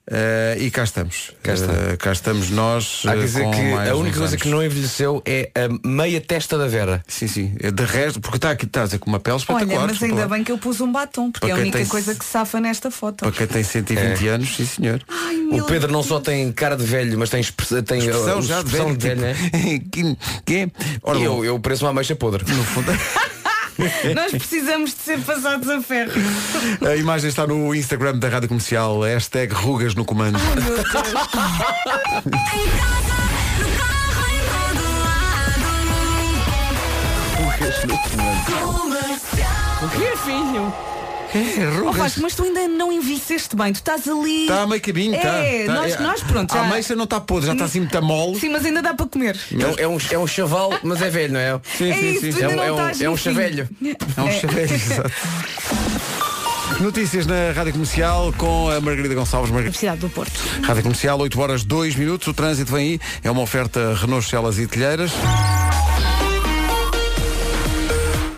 Uh, 0.07 0.61
e 0.61 0.71
cá 0.71 0.85
estamos. 0.85 1.31
Cá 1.43 1.55
está. 1.55 1.73
Uh, 1.73 1.97
cá 1.99 2.13
estamos 2.13 2.51
nós. 2.51 3.03
Há 3.07 3.15
que 3.15 3.21
dizer 3.21 3.43
com 3.45 3.51
que 3.53 3.73
a 3.89 3.97
única 3.97 4.19
coisa 4.19 4.35
anos. 4.35 4.43
que 4.43 4.49
não 4.51 4.63
envelheceu 4.63 5.23
é 5.25 5.51
a 5.55 5.89
meia 5.89 6.21
testa 6.21 6.59
da 6.59 6.67
Vera. 6.67 7.03
Sim, 7.09 7.27
sim. 7.27 7.57
É 7.59 7.71
De 7.71 7.85
resto, 7.85 8.21
porque 8.21 8.37
está 8.37 8.51
aqui, 8.51 8.67
está 8.67 8.83
a 8.83 8.85
dizer 8.85 8.99
com 8.99 9.09
uma 9.09 9.19
pele 9.19 9.39
espetacular. 9.39 9.79
Olha, 9.79 9.87
mas 9.87 10.03
ainda 10.03 10.29
bem 10.29 10.45
que 10.45 10.53
eu 10.53 10.59
pus 10.59 10.79
um 10.83 10.93
batom, 10.93 11.33
porque 11.33 11.47
Para 11.47 11.57
é 11.57 11.59
a 11.59 11.63
única 11.63 11.79
tem- 11.79 11.87
coisa 11.87 12.15
que 12.15 12.25
safa 12.25 12.61
nesta 12.61 12.91
foto. 12.91 13.25
Para 13.25 13.33
quem 13.33 13.47
tem 13.47 13.65
120 13.65 14.29
anos, 14.29 14.55
sim 14.57 14.67
senhor. 14.67 15.03
Ai, 15.09 15.37
O 15.59 15.65
Pedro 15.65 15.91
não 15.91 16.03
só 16.03 16.21
tem 16.21 16.53
cara 16.53 16.77
de 16.77 16.85
velho, 16.85 17.19
mas 17.19 17.31
tem 17.31 17.41
expressão, 17.41 17.83
tem 17.83 17.99
Expressão 18.01 18.39
uh, 18.41 18.43
já 18.43 18.61
de 18.61 18.67
expressão 18.69 18.95
velho, 18.95 19.21
né? 19.23 19.35
tipo, 19.35 19.89
que, 19.91 20.17
que, 20.45 20.73
Ora, 21.03 21.19
E 21.19 21.27
bom, 21.27 21.37
eu, 21.39 21.45
eu 21.47 21.59
pareço 21.61 21.83
uma 21.85 21.91
ameixa 21.93 22.15
podre. 22.15 22.45
no 22.53 22.63
fundo, 22.65 22.93
Nós 24.15 24.31
precisamos 24.33 24.95
de 24.95 25.01
ser 25.01 25.21
passados 25.21 25.69
a 25.69 25.81
ferro. 25.81 26.13
a 26.87 26.97
imagem 26.97 27.29
está 27.29 27.47
no 27.47 27.75
Instagram 27.75 28.19
da 28.19 28.29
Rádio 28.29 28.49
Comercial, 28.49 29.01
hashtag 29.01 29.53
rugas 29.53 29.95
no 29.95 30.05
comando. 30.05 30.39
O 39.83 39.89
que 39.91 40.17
filho? 40.19 40.94
É, 41.35 41.67
Oh, 41.67 41.81
rugas. 41.87 41.97
Vasco, 41.97 42.21
mas 42.23 42.35
tu 42.35 42.45
ainda 42.45 42.69
não 42.69 42.93
envelheceste 42.93 43.57
bem, 43.57 43.73
tu 43.73 43.77
estás 43.77 44.07
ali. 44.09 44.43
Está 44.43 44.63
a 44.63 44.67
meio 44.67 44.81
caminho, 44.81 45.15
está. 45.17 45.29
É, 45.39 45.61
está. 45.63 45.75
nós- 45.75 46.01
nós, 46.01 46.23
pronto, 46.23 46.53
A 46.53 46.59
já- 46.59 46.65
ameixa 46.65 46.95
não 46.97 47.05
está 47.05 47.21
podre, 47.21 47.47
já 47.49 47.53
está 47.55 47.65
assim 47.65 47.81
muito 47.81 48.03
mole. 48.03 48.39
Sim, 48.39 48.51
mas 48.51 48.65
ainda 48.65 48.81
dá 48.83 48.95
para 48.95 49.07
comer. 49.07 49.37
É, 49.53 49.67
um- 49.67 49.75
é 49.79 49.89
um, 49.89 49.99
é 50.13 50.19
um 50.19 50.27
chaval, 50.27 50.73
mas 50.83 51.03
é 51.03 51.11
velho, 51.11 51.33
não 51.33 51.41
é? 51.41 51.61
Sim, 51.77 51.91
é 51.91 51.95
sim, 51.97 52.11
isso, 52.11 52.33
sim. 52.39 52.43
É 52.43 52.49
um, 52.49 52.63
é 52.63 52.73
um, 52.73 52.79
é 53.05 53.11
um 53.11 53.17
chavelho. 53.17 53.69
É 54.17 54.21
um 54.23 54.31
chaveiro, 54.41 54.73
exato. 54.75 55.11
Notícias 56.81 57.27
na 57.27 57.53
Rádio 57.55 57.73
Comercial 57.73 58.33
com 58.37 58.69
a 58.71 58.81
Margarida 58.81 59.15
Gonçalves. 59.15 59.51
Margarida. 59.51 59.77
Universidade 59.77 60.01
do 60.01 60.09
Porto. 60.11 60.33
Rádio 60.63 60.83
Comercial, 60.83 61.19
8 61.21 61.41
horas 61.41 61.63
2 61.65 61.95
minutos. 61.95 62.27
O 62.29 62.35
trânsito 62.35 62.73
vem 62.73 62.93
aí. 62.95 63.01
É 63.23 63.31
uma 63.31 63.43
oferta 63.43 63.95
Renault, 63.95 64.29
Celas 64.29 64.59
e 64.59 64.67
Telheiras. 64.67 65.13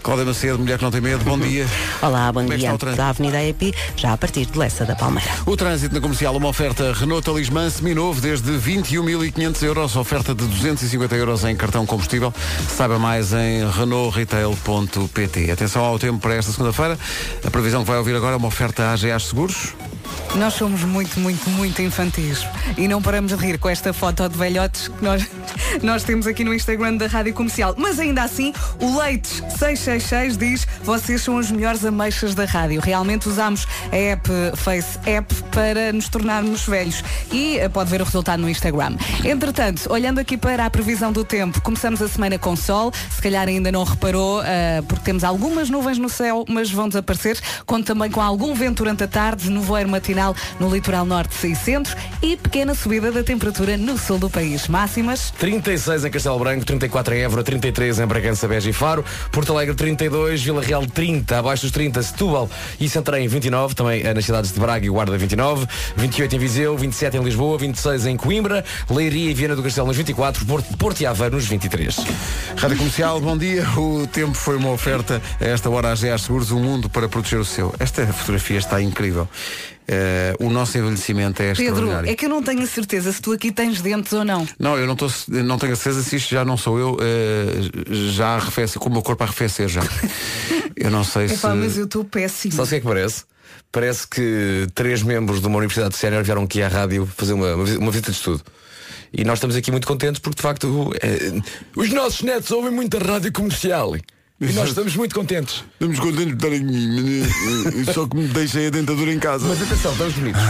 Cláudia 0.07 0.25
Macedo, 0.25 0.61
mulher 0.61 0.79
que 0.79 0.85
não 0.85 0.91
tem 0.93 1.01
medo, 1.01 1.25
bom 1.25 1.37
dia. 1.37 1.67
Olá, 2.01 2.31
bom 2.31 2.43
Como 2.43 2.53
é 2.53 2.57
está 2.57 2.69
dia. 2.69 2.75
o 2.77 2.79
trânsito? 2.79 3.03
Da 3.03 3.09
Avenida 3.09 3.43
EPI, 3.43 3.75
já 3.97 4.13
a 4.13 4.17
partir 4.17 4.47
de 4.47 4.57
Lessa 4.57 4.85
da 4.85 4.95
Palmeira. 4.95 5.29
O 5.45 5.57
trânsito 5.57 5.93
na 5.93 6.01
comercial, 6.01 6.37
uma 6.37 6.47
oferta 6.47 6.93
Renault 6.93 7.25
Talismã 7.25 7.69
seminovo 7.69 8.21
desde 8.21 8.53
21.500 8.53 9.63
euros, 9.65 9.97
oferta 9.97 10.33
de 10.33 10.47
250 10.47 11.13
euros 11.17 11.43
em 11.43 11.57
cartão 11.57 11.85
combustível. 11.85 12.33
Saiba 12.69 13.01
mais 13.01 13.33
em 13.33 13.69
renaultretail.pt. 13.69 15.51
Atenção 15.51 15.85
ao 15.85 15.99
tempo 15.99 16.21
para 16.21 16.37
esta 16.37 16.53
segunda-feira. 16.53 16.97
A 17.45 17.51
previsão 17.51 17.83
que 17.83 17.89
vai 17.89 17.99
ouvir 17.99 18.15
agora 18.15 18.35
é 18.35 18.37
uma 18.37 18.47
oferta 18.47 18.93
AGA 18.93 19.19
Seguros. 19.19 19.75
Nós 20.37 20.55
somos 20.55 20.83
muito, 20.83 21.19
muito, 21.19 21.49
muito 21.51 21.81
infantis 21.83 22.47
e 22.77 22.87
não 22.87 23.01
paramos 23.01 23.35
de 23.37 23.45
rir 23.45 23.59
com 23.59 23.69
esta 23.69 23.93
foto 23.93 24.29
de 24.29 24.37
velhotes 24.37 24.89
que 24.89 25.03
nós, 25.03 25.27
nós 25.83 26.05
temos 26.05 26.27
aqui 26.27 26.45
no 26.45 26.55
Instagram 26.55 26.97
da 26.97 27.07
Rádio 27.07 27.35
Comercial. 27.35 27.75
Mas 27.77 27.99
ainda 27.99 28.23
assim, 28.23 28.53
o 28.81 28.99
Leites 28.99 29.43
666 29.59 30.37
diz 30.37 30.67
vocês 30.83 31.23
são 31.23 31.39
as 31.39 31.51
melhores 31.51 31.85
ameixas 31.85 32.35
da 32.35 32.45
rádio. 32.45 32.81
Realmente 32.81 33.29
usamos 33.29 33.67
a 33.93 33.97
app 33.97 34.29
Face 34.57 34.99
App 35.07 35.35
para 35.51 35.93
nos 35.93 36.09
tornarmos 36.09 36.67
velhos 36.67 37.03
e 37.33 37.59
eh, 37.59 37.69
pode 37.69 37.91
ver 37.91 38.01
o 38.01 38.05
resultado 38.05 38.41
no 38.41 38.49
Instagram. 38.49 38.97
Entretanto, 39.25 39.91
olhando 39.93 40.19
aqui 40.19 40.37
para 40.37 40.65
a 40.65 40.71
previsão 40.71 41.13
do 41.13 41.25
tempo, 41.25 41.61
começamos 41.61 42.01
a 42.03 42.09
semana 42.09 42.39
com 42.39 42.55
sol, 42.57 42.93
se 43.11 43.21
calhar 43.21 43.49
ainda 43.49 43.71
não 43.73 43.85
reparou, 43.85 44.43
eh, 44.45 44.83
porque 44.87 45.05
temos 45.05 45.25
algumas 45.25 45.71
nuvens 45.71 45.99
no 45.99 46.09
céu, 46.09 46.45
mas 46.49 46.71
vão 46.71 46.89
desaparecer. 46.89 47.39
Conto 47.65 47.87
também 47.87 48.11
com 48.11 48.21
algum 48.21 48.55
vento 48.55 48.83
durante 48.83 49.05
a 49.05 49.09
tarde, 49.09 49.51
nevoeiro 49.51 49.89
matinal 49.89 50.35
no 50.61 50.73
litoral 50.73 51.05
norte 51.05 51.47
e 51.47 51.55
centro 51.55 51.97
e 52.23 52.37
pequena 52.37 52.75
subida 52.75 53.11
da 53.11 53.23
temperatura 53.23 53.77
no 53.77 53.99
sul 53.99 54.19
do 54.19 54.31
país. 54.31 54.69
Máximas 54.69 55.33
36 55.61 56.05
em 56.05 56.11
Castelo 56.11 56.39
Branco, 56.39 56.65
34 56.65 57.15
em 57.15 57.23
Évora, 57.23 57.43
33 57.43 58.01
em 58.01 58.07
Bragança, 58.07 58.47
Beja 58.47 58.69
e 58.69 58.73
Faro, 58.73 59.05
Porto 59.33 59.53
Alegre 59.53 59.75
32, 59.75 60.43
Vila 60.43 60.63
Real 60.63 60.87
30, 60.87 61.39
abaixo 61.39 61.63
dos 61.63 61.71
30, 61.71 62.03
Setúbal 62.03 62.51
e 62.79 62.89
Santarém 62.89 63.27
29, 63.27 63.75
também 63.75 64.03
eh, 64.03 64.13
nas 64.13 64.25
cidades 64.25 64.53
de 64.53 64.61
Braga 64.61 64.85
e 64.85 64.89
Guarda 64.89 65.17
29, 65.17 65.67
28 65.97 66.37
em 66.37 66.39
Viseu, 66.39 66.77
27 66.77 67.17
em 67.17 67.23
Lisboa, 67.23 67.59
26 67.59 68.07
em 68.07 68.17
Coimbra, 68.17 68.65
Leiria 68.91 69.31
e 69.31 69.35
Viana 69.35 69.57
do 69.57 69.63
Castelo 69.63 69.87
nos 69.87 69.97
24, 69.97 70.45
Porto, 70.45 70.77
Porto 70.77 71.01
e 71.01 71.07
Aveiro 71.07 71.37
nos 71.37 71.47
23. 71.47 71.97
Rádio 72.57 72.77
Comercial, 72.77 73.21
bom 73.21 73.37
dia. 73.37 73.67
O 73.77 74.07
tempo 74.07 74.35
foi 74.35 74.57
uma 74.57 74.71
oferta 74.71 75.23
a 75.41 75.45
esta 75.45 75.71
hora 75.71 75.93
AGA 75.93 76.19
Seguros, 76.19 76.51
um 76.51 76.61
mundo 76.61 76.91
para 76.91 77.09
proteger 77.09 77.39
o 77.39 77.45
seu. 77.45 77.75
Esta 77.79 78.07
fotografia 78.07 78.59
está 78.59 78.81
incrível. 78.81 79.29
Eh, 79.88 80.35
o 80.40 80.50
nosso 80.50 80.76
envelhecimento 80.76 81.40
é 81.40 81.55
Pedro, 81.55 81.90
é 82.05 82.14
que 82.16 82.26
eu 82.26 82.28
não 82.28 82.43
tenho 82.43 82.61
a 82.62 82.66
certeza 82.66 83.12
se 83.12 83.23
tu 83.23 83.33
aqui 83.33 83.52
tens 83.52 83.81
dentes 83.81 84.12
ou 84.12 84.25
não. 84.25 84.47
Não, 84.59 84.76
eu 84.76 84.87
não, 84.87 84.97
tô, 84.97 85.07
não 85.28 85.59
tenho 85.59 85.75
a 85.75 85.76
certeza 85.76 86.02
se 86.02 86.16
isto 86.16 86.31
já 86.31 86.45
não 86.45 86.57
sou 86.57 86.78
eu, 86.78 86.97
eh, 87.00 87.85
já 88.12 88.35
arrefece, 88.35 88.78
com 88.78 88.88
o 88.88 88.93
meu 88.93 89.02
corpo 89.02 89.23
a 89.23 89.26
arrefecer 89.26 89.69
já. 89.69 89.83
Eu 90.76 90.90
não 90.90 91.02
sei 91.02 91.26
se. 91.26 91.37
Epá, 91.37 91.55
mas 91.55 91.78
eu 91.78 91.87
estou 91.87 92.05
péssimo. 92.05 92.52
Sabe 92.52 92.66
o 92.66 92.69
que 92.69 92.75
é 92.75 92.81
que 92.81 92.87
parece? 92.87 93.25
Parece 93.73 94.07
que 94.07 94.66
três 94.75 95.02
membros 95.02 95.40
de 95.40 95.47
uma 95.47 95.57
universidade 95.57 95.97
sénior 95.97 96.23
vieram 96.23 96.43
aqui 96.43 96.62
à 96.62 96.69
rádio 96.69 97.07
fazer 97.16 97.33
uma, 97.33 97.55
uma 97.55 97.90
visita 97.90 98.11
de 98.11 98.19
estudo. 98.19 98.43
E 99.11 99.25
nós 99.25 99.38
estamos 99.38 99.57
aqui 99.57 99.71
muito 99.71 99.87
contentes 99.87 100.21
porque 100.21 100.37
de 100.37 100.43
facto 100.43 100.93
eh, 101.00 101.40
os 101.75 101.90
nossos 101.90 102.21
netos 102.21 102.50
ouvem 102.50 102.71
muita 102.71 102.99
rádio 102.99 103.33
comercial. 103.33 103.95
E 104.38 104.52
nós 104.52 104.69
estamos 104.69 104.95
muito 104.95 105.14
contentes. 105.14 105.64
Estamos 105.73 105.99
contentes 105.99 106.37
de 106.37 106.47
estar 106.47 106.49
aqui, 106.49 107.93
só 107.95 108.07
que 108.07 108.16
me 108.16 108.28
deixei 108.28 108.66
a 108.66 108.71
dentadura 108.71 109.11
em 109.11 109.19
casa. 109.19 109.49
Mas 109.49 109.62
atenção, 109.62 109.93
estamos 109.93 110.14
bonitos. 110.14 110.43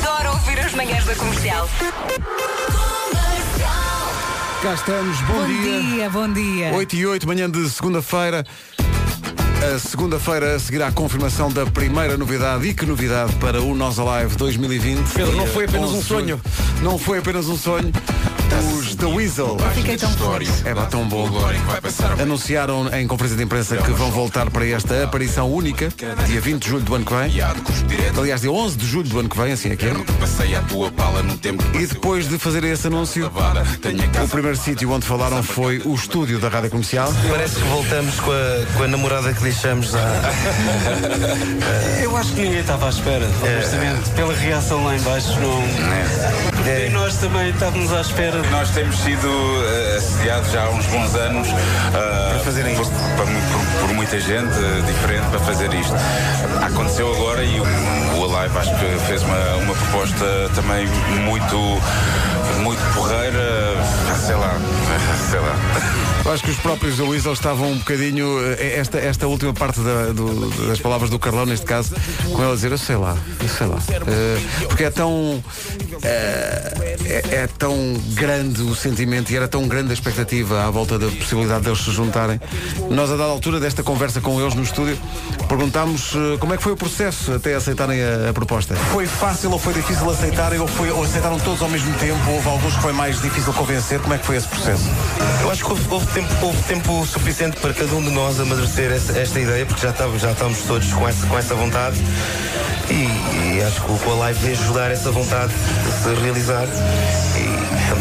Adoro 0.00 0.30
ouvir 0.30 0.60
as 0.60 0.74
manhãs 0.74 1.04
da 1.04 1.16
comercial. 1.16 1.68
Cá 4.62 4.74
estamos, 4.74 5.20
bom, 5.22 5.34
Bom 5.34 5.46
dia, 5.46 6.10
bom 6.10 6.32
dia. 6.32 6.72
8 6.72 6.96
e 6.96 7.06
8, 7.06 7.26
manhã 7.26 7.50
de 7.50 7.68
segunda-feira. 7.68 8.46
A 9.74 9.78
segunda-feira 9.80 10.54
a 10.54 10.60
seguir 10.60 10.80
à 10.82 10.92
confirmação 10.92 11.50
da 11.50 11.66
primeira 11.66 12.16
novidade 12.16 12.64
e 12.68 12.74
que 12.74 12.86
novidade 12.86 13.34
para 13.36 13.60
o 13.60 13.74
Nós 13.74 13.98
Alive 13.98 14.36
2020. 14.36 15.14
Pedro, 15.14 15.36
não 15.36 15.48
foi 15.48 15.64
apenas 15.64 15.90
11 15.90 15.98
um 15.98 16.02
sonho. 16.02 16.40
Não 16.80 16.96
foi 16.96 17.18
apenas 17.18 17.48
um 17.48 17.56
sonho. 17.56 17.90
Os 18.78 18.87
The 18.98 19.06
Weasel. 19.06 19.56
Fiquei 19.74 19.96
tão 19.96 20.10
feliz. 20.10 20.66
É 20.66 20.74
tão 20.86 21.08
bom. 21.08 21.28
Anunciaram 22.20 22.88
em 22.92 23.06
conferência 23.06 23.36
de 23.36 23.44
imprensa 23.44 23.76
que 23.76 23.90
vão 23.92 24.10
voltar 24.10 24.50
para 24.50 24.66
esta 24.66 25.04
aparição 25.04 25.50
única, 25.52 25.88
dia 26.26 26.40
20 26.40 26.62
de 26.62 26.68
julho 26.68 26.82
do 26.82 26.94
ano 26.96 27.04
que 27.04 27.14
vem. 27.14 27.30
Aliás, 28.18 28.40
dia 28.40 28.50
11 28.50 28.76
de 28.76 28.86
julho 28.86 29.08
do 29.08 29.20
ano 29.20 29.28
que 29.28 29.38
vem, 29.38 29.52
assim 29.52 29.70
é 29.70 29.76
que 29.76 29.86
é. 29.86 29.94
Tempo 31.40 31.62
E 31.74 31.86
depois 31.86 32.28
de 32.28 32.38
fazer 32.38 32.64
esse 32.64 32.88
anúncio, 32.88 33.30
o 34.24 34.28
primeiro 34.28 34.56
sítio 34.56 34.90
onde 34.90 35.06
falaram 35.06 35.42
foi 35.42 35.80
o 35.84 35.94
estúdio 35.94 36.40
da 36.40 36.48
Rádio 36.48 36.70
Comercial. 36.70 37.12
Parece 37.28 37.56
que 37.56 37.68
voltamos 37.68 38.18
com 38.20 38.32
a, 38.32 38.76
com 38.76 38.82
a 38.82 38.88
namorada 38.88 39.32
que 39.32 39.42
deixamos 39.42 39.94
há. 39.94 40.32
Eu 42.02 42.16
acho 42.16 42.32
que 42.32 42.40
ninguém 42.42 42.60
estava 42.60 42.86
à 42.86 42.90
espera, 42.90 43.26
honestamente. 43.42 44.10
Pela 44.10 44.34
reação 44.34 44.84
lá 44.84 44.96
em 44.96 45.00
baixo, 45.00 45.38
não. 45.40 46.57
E 46.68 46.90
nós 46.90 47.16
também 47.16 47.48
estávamos 47.50 47.92
à 47.92 48.00
espera. 48.02 48.42
Nós 48.50 48.68
temos 48.70 48.96
sido 48.98 49.26
eh, 49.64 49.96
assediados 49.96 50.50
já 50.52 50.64
há 50.64 50.70
uns 50.70 50.84
bons 50.86 51.14
anos 51.14 51.48
para 51.92 52.40
fazerem 52.44 52.74
por, 52.76 52.82
isto. 52.82 52.94
para 53.16 53.24
mu- 53.24 53.40
por- 53.40 53.80
por 53.86 53.94
muita 53.94 54.20
gente 54.20 54.52
eh, 54.52 54.82
diferente 54.86 55.26
para 55.30 55.40
fazer 55.40 55.72
isto. 55.72 55.94
Aconteceu 56.62 57.10
agora 57.14 57.42
e 57.42 57.58
o, 57.58 57.62
o 57.64 58.36
Alive 58.36 58.58
acho 58.58 58.70
que 58.78 59.06
fez 59.06 59.22
uma, 59.22 59.54
uma 59.62 59.74
proposta 59.74 60.50
também 60.54 60.86
muito, 61.24 61.56
muito 62.62 62.94
porreira, 62.94 63.74
sei 64.26 64.34
lá, 64.34 64.54
sei 65.30 65.40
lá. 65.40 65.56
Acho 66.32 66.42
que 66.44 66.50
os 66.50 66.58
próprios 66.58 67.00
Weasel 67.00 67.32
estavam 67.32 67.70
um 67.72 67.78
bocadinho. 67.78 68.28
Esta, 68.58 68.98
esta 68.98 69.26
última 69.26 69.54
parte 69.54 69.80
da- 69.80 70.12
do- 70.12 70.68
das 70.68 70.78
palavras 70.78 71.08
do 71.08 71.18
Carlão, 71.18 71.46
neste 71.46 71.64
caso, 71.64 71.94
com 72.30 72.42
ela 72.42 72.52
a 72.52 72.54
dizer, 72.54 72.70
eu 72.70 72.76
sei 72.76 72.96
lá, 72.96 73.16
eu 73.40 73.48
sei 73.48 73.66
lá. 73.66 73.78
Eh, 74.06 74.38
porque 74.66 74.84
é 74.84 74.90
tão. 74.90 75.42
eh, 76.02 76.57
é, 77.04 77.22
é 77.42 77.48
tão 77.58 77.74
grande 78.14 78.62
o 78.62 78.74
sentimento 78.74 79.30
e 79.32 79.36
era 79.36 79.48
tão 79.48 79.66
grande 79.68 79.90
a 79.90 79.94
expectativa 79.94 80.64
à 80.64 80.70
volta 80.70 80.98
da 80.98 81.06
possibilidade 81.08 81.64
deles 81.64 81.78
se 81.80 81.90
juntarem. 81.90 82.40
Nós, 82.90 83.10
a 83.10 83.16
dada 83.16 83.30
altura 83.30 83.60
desta 83.60 83.82
conversa 83.82 84.20
com 84.20 84.40
eles 84.40 84.54
no 84.54 84.62
estúdio, 84.62 84.98
perguntámos 85.48 86.12
eh, 86.14 86.36
como 86.38 86.54
é 86.54 86.56
que 86.56 86.62
foi 86.62 86.72
o 86.72 86.76
processo 86.76 87.32
até 87.32 87.54
aceitarem 87.54 88.00
a, 88.02 88.30
a 88.30 88.32
proposta. 88.32 88.74
Foi 88.92 89.06
fácil 89.06 89.50
ou 89.52 89.58
foi 89.58 89.72
difícil 89.74 90.08
aceitarem 90.10 90.58
ou, 90.58 90.66
foi, 90.66 90.90
ou 90.90 91.02
aceitaram 91.04 91.38
todos 91.38 91.62
ao 91.62 91.68
mesmo 91.68 91.92
tempo? 91.94 92.18
Houve 92.30 92.48
alguns 92.48 92.74
que 92.74 92.82
foi 92.82 92.92
mais 92.92 93.20
difícil 93.20 93.52
convencer? 93.52 94.00
Como 94.00 94.14
é 94.14 94.18
que 94.18 94.26
foi 94.26 94.36
esse 94.36 94.48
processo? 94.48 94.84
Eu 95.42 95.50
acho 95.50 95.64
que 95.64 95.70
houve, 95.70 95.82
houve 95.90 96.06
tempo, 96.08 96.28
houve 96.42 96.62
tempo 96.64 97.06
suficiente 97.06 97.56
para 97.60 97.72
cada 97.72 97.94
um 97.94 98.02
de 98.02 98.10
nós 98.10 98.38
amadurecer 98.40 98.90
essa- 98.92 99.18
esta 99.18 99.40
ideia, 99.40 99.64
porque 99.66 99.80
já 99.82 99.90
estávamos, 99.90 100.22
já 100.22 100.32
estávamos 100.32 100.58
todos 100.62 100.92
com 100.92 101.08
essa, 101.08 101.26
com 101.26 101.38
essa 101.38 101.54
vontade. 101.54 101.96
E, 102.90 102.94
e 103.58 103.62
acho 103.62 103.82
que 103.82 103.90
o- 104.08 104.22
Alive 104.22 104.38
veio 104.40 104.58
ajudar 104.58 104.90
essa 104.90 105.10
vontade 105.10 105.52
de 105.52 105.92
se 106.02 106.14
realizar. 106.22 106.66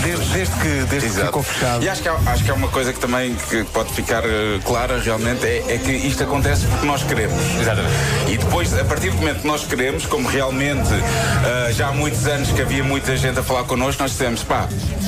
Desde, 0.03 0.25
desde 0.33 0.55
que, 0.55 0.85
desde 0.89 1.09
que 1.09 1.25
ficou 1.25 1.43
fechado. 1.43 1.83
E 1.83 1.89
acho 1.89 2.01
que, 2.01 2.09
há, 2.09 2.13
acho 2.27 2.43
que 2.43 2.51
é 2.51 2.53
uma 2.53 2.67
coisa 2.67 2.93
que 2.93 2.99
também 2.99 3.35
que 3.49 3.63
pode 3.65 3.91
ficar 3.93 4.23
eh, 4.25 4.59
clara 4.65 4.99
realmente 4.99 5.45
é, 5.45 5.63
é 5.67 5.77
que 5.77 5.91
isto 5.91 6.23
acontece 6.23 6.65
porque 6.65 6.85
nós 6.85 7.03
queremos. 7.03 7.39
Exatamente. 7.59 7.95
E 8.27 8.37
depois, 8.37 8.77
a 8.77 8.83
partir 8.83 9.09
do 9.09 9.17
momento 9.17 9.41
que 9.41 9.47
nós 9.47 9.65
queremos, 9.65 10.05
como 10.05 10.27
realmente 10.27 10.89
eh, 10.91 11.73
já 11.73 11.89
há 11.89 11.91
muitos 11.91 12.25
anos 12.27 12.49
que 12.49 12.61
havia 12.61 12.83
muita 12.83 13.15
gente 13.17 13.39
a 13.39 13.43
falar 13.43 13.63
connosco, 13.63 14.01
nós 14.01 14.11
dissemos, 14.11 14.43
pá, 14.43 14.67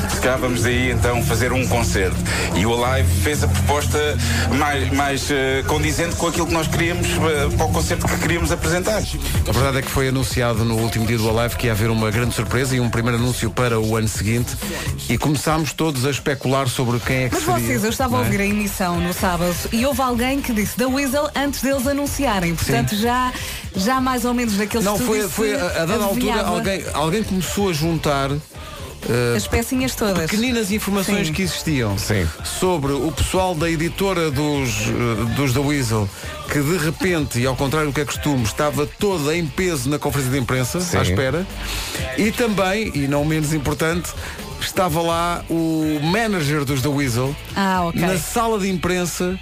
se 0.09 0.19
calhar 0.19 0.39
vamos 0.39 0.63
daí 0.63 0.91
então 0.91 1.21
fazer 1.23 1.51
um 1.51 1.67
concerto. 1.67 2.17
E 2.55 2.65
o 2.65 2.83
Alive 2.83 3.09
fez 3.21 3.43
a 3.43 3.47
proposta 3.47 4.17
mais, 4.57 4.91
mais 4.91 5.29
eh, 5.31 5.63
condizente 5.67 6.15
com 6.15 6.27
aquilo 6.27 6.47
que 6.47 6.53
nós 6.53 6.67
queríamos 6.67 7.07
para 7.57 7.65
o 7.65 7.71
concerto 7.71 8.07
que 8.07 8.17
queríamos 8.17 8.51
apresentar. 8.51 9.01
A 9.47 9.51
verdade 9.51 9.79
é 9.79 9.81
que 9.81 9.91
foi 9.91 10.09
anunciado 10.09 10.63
no 10.65 10.75
último 10.77 11.05
dia 11.05 11.17
do 11.17 11.29
Alive 11.29 11.55
que 11.55 11.67
ia 11.67 11.73
haver 11.73 11.89
uma 11.89 12.09
grande 12.11 12.33
surpresa 12.33 12.75
e 12.75 12.79
um 12.79 12.89
primeiro 12.89 13.17
anúncio 13.17 13.49
para 13.49 13.79
o 13.79 13.95
ano 13.95 14.07
seguinte 14.07 14.55
e 15.09 15.17
começámos 15.17 15.73
todos 15.73 16.05
a 16.05 16.09
especular 16.09 16.67
sobre 16.67 16.99
quem 16.99 17.23
é 17.23 17.29
que 17.29 17.35
Mas 17.35 17.43
seria. 17.43 17.59
vocês, 17.59 17.83
eu 17.83 17.89
estava 17.89 18.17
a 18.17 18.21
é? 18.21 18.23
ouvir 18.23 18.41
a 18.41 18.45
emissão 18.45 18.99
no 18.99 19.13
sábado 19.13 19.55
e 19.71 19.85
houve 19.85 20.01
alguém 20.01 20.41
que 20.41 20.53
disse 20.53 20.77
da 20.77 20.87
Weasel 20.87 21.29
antes 21.35 21.61
deles 21.61 21.87
anunciarem. 21.87 22.55
Portanto, 22.55 22.95
já, 22.95 23.31
já 23.75 23.99
mais 23.99 24.25
ou 24.25 24.33
menos 24.33 24.55
daquele 24.55 24.83
Não, 24.83 24.97
foi, 24.97 25.27
foi 25.27 25.55
a, 25.55 25.65
a 25.65 25.85
dada 25.85 26.03
altura 26.03 26.41
alguém, 26.45 26.83
alguém 26.93 27.23
começou 27.23 27.69
a 27.69 27.73
juntar 27.73 28.31
eh, 28.31 29.35
As 29.37 29.47
pecinhas 29.47 29.95
todas. 29.95 30.29
pequeninas 30.29 30.71
informações 30.71 31.27
Sim. 31.27 31.33
que 31.33 31.41
existiam 31.41 31.97
Sim. 31.97 32.27
sobre 32.43 32.91
o 32.91 33.11
pessoal 33.11 33.55
da 33.55 33.69
editora 33.69 34.29
dos, 34.29 34.69
eh, 34.69 35.35
dos 35.35 35.53
The 35.53 35.59
Weasel 35.59 36.09
que 36.51 36.59
de 36.59 36.77
repente, 36.77 37.39
e 37.39 37.45
ao 37.45 37.55
contrário 37.55 37.89
do 37.89 37.93
que 37.93 38.01
é 38.01 38.05
costume, 38.05 38.43
estava 38.43 38.87
toda 38.87 39.35
em 39.35 39.45
peso 39.45 39.87
na 39.87 39.99
conferência 39.99 40.31
de 40.31 40.39
imprensa, 40.39 40.79
à 40.97 41.01
espera, 41.03 41.45
e 42.17 42.31
também, 42.31 42.91
e 42.95 43.07
não 43.07 43.23
menos 43.23 43.53
importante, 43.53 44.11
estava 44.69 45.01
lá 45.01 45.43
o 45.49 45.99
manager 46.03 46.63
dos 46.63 46.81
The 46.81 46.87
Weasel 46.89 47.35
Ah, 47.55 47.85
ok. 47.87 47.99
na 47.99 48.17
sala 48.17 48.59
de 48.59 48.69
imprensa 48.69 49.37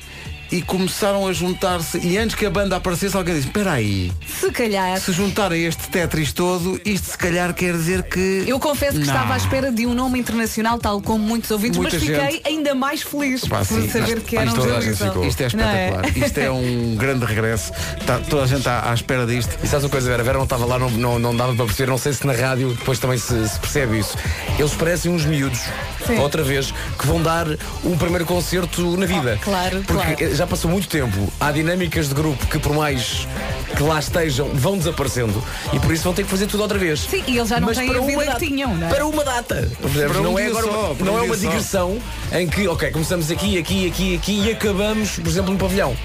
e 0.51 0.61
começaram 0.61 1.27
a 1.27 1.33
juntar-se 1.33 1.97
e 1.99 2.17
antes 2.17 2.35
que 2.35 2.45
a 2.45 2.49
banda 2.49 2.75
aparecesse 2.77 3.15
alguém 3.15 3.35
disse, 3.35 3.47
espera 3.47 3.73
aí 3.73 4.11
Se 4.39 4.51
calhar. 4.51 4.99
se 4.99 5.11
juntarem 5.11 5.65
este 5.65 5.87
Tetris 5.89 6.31
todo 6.31 6.79
isto 6.85 7.11
se 7.11 7.17
calhar 7.17 7.53
quer 7.53 7.73
dizer 7.73 8.03
que 8.03 8.43
Eu 8.47 8.59
confesso 8.59 8.93
que 8.99 9.05
Não. 9.05 9.13
estava 9.13 9.33
à 9.33 9.37
espera 9.37 9.71
de 9.71 9.85
um 9.85 9.93
nome 9.93 10.19
internacional, 10.19 10.77
tal 10.79 11.01
como 11.01 11.23
muitos 11.23 11.51
ouvintes, 11.51 11.77
Muita 11.77 11.95
mas 11.95 12.03
fiquei 12.03 12.31
gente. 12.31 12.47
ainda 12.47 12.73
mais 12.75 13.01
feliz 13.01 13.45
Pá, 13.47 13.59
por 13.59 13.81
sim. 13.81 13.89
saber 13.89 14.21
que 14.21 14.35
Isto- 14.35 14.39
eram 14.39 14.45
isto 14.47 14.57
os 14.59 14.63
toda 14.65 14.71
a 14.71 14.75
da 14.75 14.81
gente 14.81 14.89
Weasel. 14.91 15.07
ficou. 15.11 15.27
Isto 15.27 15.41
é 15.41 15.43
é? 15.43 15.47
espetacular. 15.47 16.17
Isto 16.27 16.37
é 16.39 16.51
um 16.51 16.95
grande 16.95 17.25
regresso. 17.25 17.71
Tá- 18.05 18.19
toda 18.29 18.43
a 18.43 18.47
gente 18.47 18.59
está 18.59 18.89
à 18.89 18.93
espera 18.93 19.25
disto. 19.25 19.57
E 19.63 19.67
sabes 19.67 19.83
uma 19.85 19.89
coisa, 19.89 20.07
Vera? 20.09 20.21
A 20.21 20.25
Vera 20.25 20.37
não 20.37 20.43
estava 20.45 20.65
lá, 20.65 20.79
não, 20.79 20.89
não, 20.89 21.19
não 21.19 21.35
dava 21.35 21.53
para 21.55 21.65
perceber, 21.65 21.89
não 21.89 21.97
sei 21.97 22.13
se 22.13 22.25
na 22.25 22.33
rádio 22.33 22.69
depois 22.73 22.99
também 22.99 23.17
se, 23.17 23.47
se 23.49 23.59
percebe 23.59 23.99
isso. 23.99 24.15
Eles 24.57 24.73
parecem 24.73 25.11
uns 25.11 25.25
miúdos, 25.25 25.59
Sim. 26.05 26.17
outra 26.19 26.43
vez, 26.43 26.73
que 26.97 27.05
vão 27.07 27.21
dar 27.21 27.47
um 27.83 27.97
primeiro 27.97 28.25
concerto 28.25 28.95
na 28.97 29.05
vida. 29.05 29.39
claro, 29.43 29.83
Porque 29.85 30.15
claro. 30.15 30.36
Já 30.37 30.47
passou 30.47 30.69
muito 30.69 30.87
tempo. 30.87 31.31
Há 31.39 31.51
dinâmicas 31.51 32.07
de 32.09 32.13
grupo 32.13 32.45
que 32.47 32.59
por 32.59 32.73
mais 32.73 33.27
que 33.75 33.83
lá 33.83 33.99
estejam, 33.99 34.47
vão 34.53 34.77
desaparecendo 34.77 35.43
e 35.73 35.79
por 35.79 35.91
isso 35.91 36.03
vão 36.03 36.13
ter 36.13 36.23
que 36.23 36.29
fazer 36.29 36.47
tudo 36.47 36.61
outra 36.63 36.77
vez. 36.77 37.01
Sim, 37.01 37.23
e 37.27 37.37
eles 37.37 37.49
já 37.49 37.59
não 37.59 37.67
Mas 37.67 37.77
têm 37.77 37.87
para 37.87 37.97
a 37.97 38.01
uma 38.01 38.07
vida 38.09 38.25
data. 38.25 38.39
que 38.39 38.47
tinham, 38.47 38.75
não 38.75 38.87
é? 38.87 38.89
Para 38.89 39.05
uma 39.05 39.23
data. 39.23 39.71
Para 39.81 40.19
um 40.19 40.23
não 40.23 40.39
é 40.39 40.45
agora 40.47 40.65
só, 40.65 40.71
uma, 40.87 40.95
para 40.95 41.03
um 41.03 41.05
não 41.07 41.17
é 41.19 41.21
uma 41.23 41.35
só. 41.35 41.41
digressão 41.41 41.99
em 42.31 42.47
que, 42.47 42.67
ok, 42.67 42.91
começamos 42.91 43.29
aqui, 43.31 43.57
aqui, 43.57 43.87
aqui, 43.87 44.15
aqui 44.15 44.41
e 44.47 44.51
acabamos, 44.51 45.11
por 45.11 45.27
exemplo, 45.27 45.51
no 45.51 45.59
pavilhão. 45.59 45.95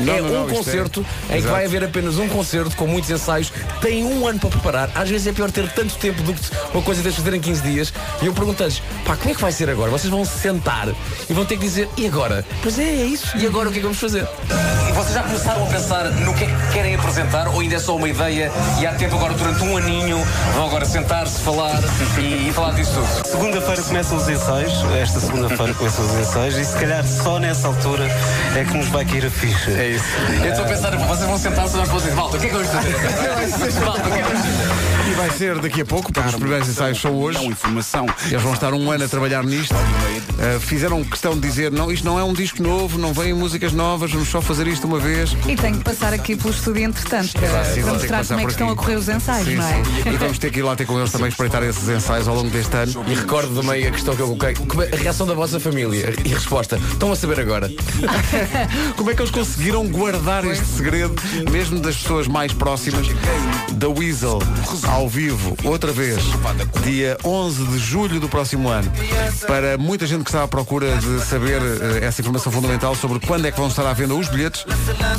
Não, 0.00 0.14
é 0.14 0.20
não, 0.20 0.28
um 0.28 0.32
não, 0.32 0.50
é- 0.50 0.52
concerto 0.54 1.00
em 1.24 1.32
que 1.32 1.38
Exato. 1.38 1.54
vai 1.54 1.64
haver 1.64 1.84
apenas 1.84 2.18
um 2.18 2.28
concerto 2.28 2.74
com 2.76 2.86
muitos 2.86 3.10
ensaios, 3.10 3.52
tem 3.80 4.04
um 4.04 4.26
ano 4.26 4.38
para 4.38 4.50
preparar. 4.50 4.90
Às 4.94 5.08
vezes 5.08 5.26
é 5.26 5.32
pior 5.32 5.50
ter 5.50 5.68
tanto 5.72 5.94
tempo 5.96 6.22
do 6.22 6.32
que 6.34 6.40
uma 6.72 6.82
coisa 6.82 7.02
de 7.02 7.10
fazer 7.12 7.34
em 7.34 7.40
15 7.40 7.62
dias. 7.62 7.92
E 8.22 8.26
eu 8.26 8.32
pergunto-lhes, 8.32 8.82
pá, 9.04 9.16
como 9.16 9.30
é 9.30 9.34
que 9.34 9.40
vai 9.40 9.52
ser 9.52 9.68
agora? 9.70 9.90
Vocês 9.90 10.10
vão 10.10 10.24
se 10.24 10.38
sentar 10.38 10.88
e 11.28 11.32
vão 11.32 11.44
ter 11.44 11.56
que 11.56 11.62
dizer, 11.64 11.88
e 11.96 12.06
agora? 12.06 12.44
Pois 12.62 12.78
é, 12.78 12.82
é 12.84 13.04
isso. 13.06 13.36
E 13.36 13.46
agora 13.46 13.68
o 13.68 13.72
que 13.72 13.78
é 13.78 13.80
que 13.80 13.86
vamos 13.86 13.98
fazer? 14.00 14.26
Vocês 14.94 15.14
já 15.14 15.22
começaram 15.24 15.64
a 15.64 15.66
pensar 15.66 16.04
no 16.04 16.32
que 16.34 16.44
é 16.44 16.46
que 16.46 16.72
querem 16.72 16.94
apresentar 16.94 17.48
ou 17.48 17.60
ainda 17.60 17.74
é 17.74 17.78
só 17.80 17.96
uma 17.96 18.08
ideia 18.08 18.50
e 18.80 18.86
há 18.86 18.94
tempo 18.94 19.16
agora 19.16 19.34
durante 19.34 19.62
um 19.64 19.76
aninho 19.76 20.24
vão 20.54 20.66
agora 20.66 20.84
sentar-se, 20.84 21.40
falar 21.40 21.80
e, 22.16 22.48
e 22.48 22.52
falar 22.52 22.72
disso 22.74 22.92
tudo? 22.94 23.28
Segunda-feira 23.28 23.82
começam 23.82 24.16
os 24.16 24.28
ensaios, 24.28 24.72
esta 24.96 25.18
segunda-feira 25.18 25.74
começam 25.74 26.04
os 26.04 26.14
ensaios 26.14 26.56
e 26.56 26.64
se 26.64 26.78
calhar 26.78 27.04
só 27.04 27.40
nessa 27.40 27.66
altura 27.66 28.08
é 28.56 28.64
que 28.64 28.76
nos 28.76 28.86
vai 28.88 29.04
cair 29.04 29.26
a 29.26 29.30
ficha. 29.30 29.72
É 29.72 29.90
isso. 29.90 30.04
Eu 30.42 30.50
estou 30.50 30.64
a 30.64 30.68
pensar, 30.68 30.96
vocês 30.96 31.28
vão 31.28 31.38
sentar-se 31.38 31.76
e 31.76 31.84
vão 31.84 31.96
dizer, 31.96 32.14
Malta, 32.14 32.36
o 32.36 32.40
que 32.40 32.46
é 32.46 32.48
que 32.50 32.54
vamos 32.54 32.70
fazer? 32.70 33.80
Malta, 33.84 34.00
o 34.00 34.12
que 34.12 34.18
é 34.18 34.22
que 34.22 34.28
vamos 34.28 34.46
fazer? 34.46 34.84
E 35.10 35.14
vai 35.14 35.30
ser 35.30 35.58
daqui 35.58 35.82
a 35.82 35.84
pouco, 35.84 36.12
porque 36.12 36.28
os 36.28 36.34
primeiros 36.34 36.68
ensaios 36.68 37.00
são 37.00 37.14
hoje. 37.14 37.44
informação. 37.44 38.06
Eles 38.26 38.42
vão 38.42 38.54
estar 38.54 38.72
um 38.72 38.90
ano 38.90 39.04
a 39.04 39.08
trabalhar 39.08 39.44
nisto. 39.44 39.74
Uh, 39.74 40.58
fizeram 40.60 41.04
questão 41.04 41.34
de 41.34 41.40
dizer, 41.40 41.70
não, 41.70 41.92
isto 41.92 42.04
não 42.04 42.18
é 42.18 42.24
um 42.24 42.32
disco 42.32 42.62
novo, 42.62 42.98
não 42.98 43.12
vêm 43.12 43.34
músicas 43.34 43.72
novas, 43.72 44.10
vamos 44.10 44.28
só 44.28 44.40
fazer 44.40 44.66
isto 44.66 44.83
uma 44.86 44.98
vez. 44.98 45.36
E 45.46 45.56
tenho 45.56 45.78
que 45.78 45.84
passar 45.84 46.12
aqui 46.12 46.36
pelo 46.36 46.50
estúdio 46.50 46.84
entretanto 46.84 47.32
para, 47.32 47.64
Sim, 47.64 47.82
para 47.82 47.92
mostrar 47.92 48.26
como 48.26 48.40
é 48.40 48.44
que 48.44 48.50
estão 48.52 48.68
a 48.70 48.76
correr 48.76 48.96
os 48.96 49.08
ensaios, 49.08 49.46
Sim, 49.46 49.56
não 49.56 49.66
é? 49.66 49.82
sim. 49.84 50.10
E 50.12 50.16
vamos 50.16 50.38
ter 50.38 50.50
que 50.50 50.58
ir 50.60 50.62
lá 50.62 50.76
ter 50.76 50.86
com 50.86 50.98
eles 50.98 51.10
também 51.10 51.28
espreitar 51.28 51.62
esses 51.62 51.88
ensaios 51.88 52.28
ao 52.28 52.34
longo 52.34 52.50
deste 52.50 52.76
ano. 52.76 53.04
E 53.08 53.14
recordo 53.14 53.60
também 53.60 53.86
a 53.86 53.90
questão 53.90 54.14
que 54.14 54.22
eu 54.22 54.26
coloquei. 54.26 54.54
É 54.90 54.94
a 54.96 54.98
reação 54.98 55.26
da 55.26 55.34
vossa 55.34 55.58
família? 55.58 56.14
E 56.24 56.28
resposta, 56.28 56.76
estão 56.76 57.12
a 57.12 57.16
saber 57.16 57.40
agora. 57.40 57.70
Como 58.96 59.10
é 59.10 59.14
que 59.14 59.20
eles 59.20 59.30
conseguiram 59.30 59.86
guardar 59.88 60.44
este 60.44 60.64
segredo, 60.66 61.14
mesmo 61.50 61.80
das 61.80 61.96
pessoas 61.96 62.26
mais 62.28 62.52
próximas? 62.52 63.06
Da 63.72 63.88
Weasel, 63.88 64.38
ao 64.88 65.08
vivo, 65.08 65.56
outra 65.64 65.92
vez, 65.92 66.18
dia 66.82 67.16
11 67.24 67.66
de 67.66 67.78
julho 67.78 68.20
do 68.20 68.28
próximo 68.28 68.68
ano. 68.68 68.90
Para 69.46 69.76
muita 69.78 70.06
gente 70.06 70.24
que 70.24 70.30
está 70.30 70.42
à 70.42 70.48
procura 70.48 70.96
de 70.96 71.20
saber 71.24 71.60
eh, 71.62 72.04
essa 72.04 72.20
informação 72.20 72.52
fundamental 72.52 72.94
sobre 72.94 73.18
quando 73.20 73.46
é 73.46 73.50
que 73.50 73.58
vão 73.58 73.68
estar 73.68 73.86
à 73.86 73.92
venda 73.92 74.14
os 74.14 74.28
bilhetes, 74.28 74.64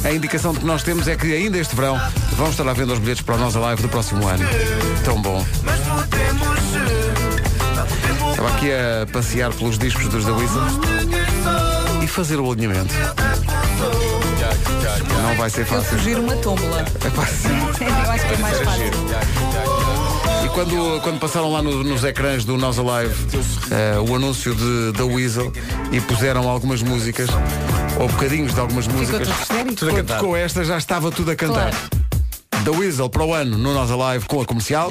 a 0.04 0.12
indicação 0.12 0.54
de 0.54 0.60
que 0.60 0.66
nós 0.66 0.84
temos 0.84 1.08
é 1.08 1.16
que 1.16 1.34
ainda 1.34 1.58
este 1.58 1.76
verão 1.76 2.00
vão 2.34 2.50
estar 2.50 2.68
à 2.68 2.74
venda 2.74 2.94
os 2.94 3.00
bilhetes 3.00 3.22
para 3.24 3.36
o 3.36 3.38
Nós 3.38 3.56
Alive 3.56 3.82
do 3.82 3.90
próximo 3.90 4.28
ano. 4.28 4.44
Tão 5.04 5.22
bom. 5.22 5.46
Estava 8.32 8.50
aqui 8.56 8.70
a 8.72 9.06
passear 9.12 9.52
pelos 9.54 9.78
discos 9.80 10.08
dos 10.10 10.26
The 10.26 10.32
Weasel 10.32 10.62
e 12.04 12.08
fazer 12.08 12.40
o 12.40 12.52
alinhamento. 12.52 12.94
Não 15.22 15.36
vai 15.38 15.50
ser 15.50 15.62
Eu 15.62 15.66
fácil. 15.66 15.98
sugiro 15.98 16.22
uma 16.22 16.36
tómbola. 16.38 16.86
É 17.04 17.10
fácil. 17.10 17.50
Eu 18.06 18.12
acho 18.12 18.28
que 18.28 18.34
é 18.34 18.38
mais 18.38 18.60
fácil. 18.60 18.86
E 20.46 20.50
quando, 20.50 21.02
quando 21.02 21.20
passaram 21.20 21.52
lá 21.52 21.62
no- 21.62 21.84
nos 21.84 22.04
ecrãs 22.04 22.46
do 22.46 22.58
Nós 22.58 22.78
Alive 22.78 23.16
eh, 23.72 23.96
o 24.08 24.16
anúncio 24.16 24.54
de, 24.54 24.92
da 24.92 25.04
Weasel 25.06 25.52
e 25.92 26.00
puseram 26.02 26.48
algumas 26.48 26.82
músicas, 26.84 27.30
ou 28.00 28.08
bocadinhos 28.08 28.54
de 28.54 28.60
algumas 28.60 28.88
músicas, 28.88 29.28
quando 29.80 30.04
tocou 30.06 30.36
esta 30.36 30.64
já 30.64 30.78
estava 30.78 31.12
tudo 31.12 31.32
a 31.32 31.36
cantar. 31.36 31.72
Da 32.64 32.72
Weasel 32.72 33.10
para 33.10 33.24
o 33.24 33.34
ano 33.34 33.58
no 33.58 33.74
Nós 33.74 33.92
Alive 33.92 34.26
com 34.26 34.42
a 34.42 34.46
comercial. 34.46 34.90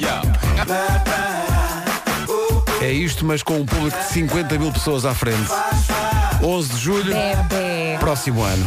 É 2.80 2.92
isto, 2.92 3.24
mas 3.24 3.42
com 3.42 3.60
um 3.60 3.66
público 3.66 3.96
de 3.96 4.04
50 4.12 4.58
mil 4.58 4.72
pessoas 4.72 5.04
à 5.04 5.14
frente. 5.14 5.50
11 6.42 6.68
de 6.68 6.78
julho, 6.78 7.14
Bebê. 7.14 7.96
próximo 7.98 8.42
ano. 8.42 8.64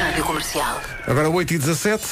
Rádio 0.00 0.24
Comercial. 0.24 0.80
Agora 1.06 1.28
8 1.28 1.54
e 1.54 1.58
17 1.58 2.04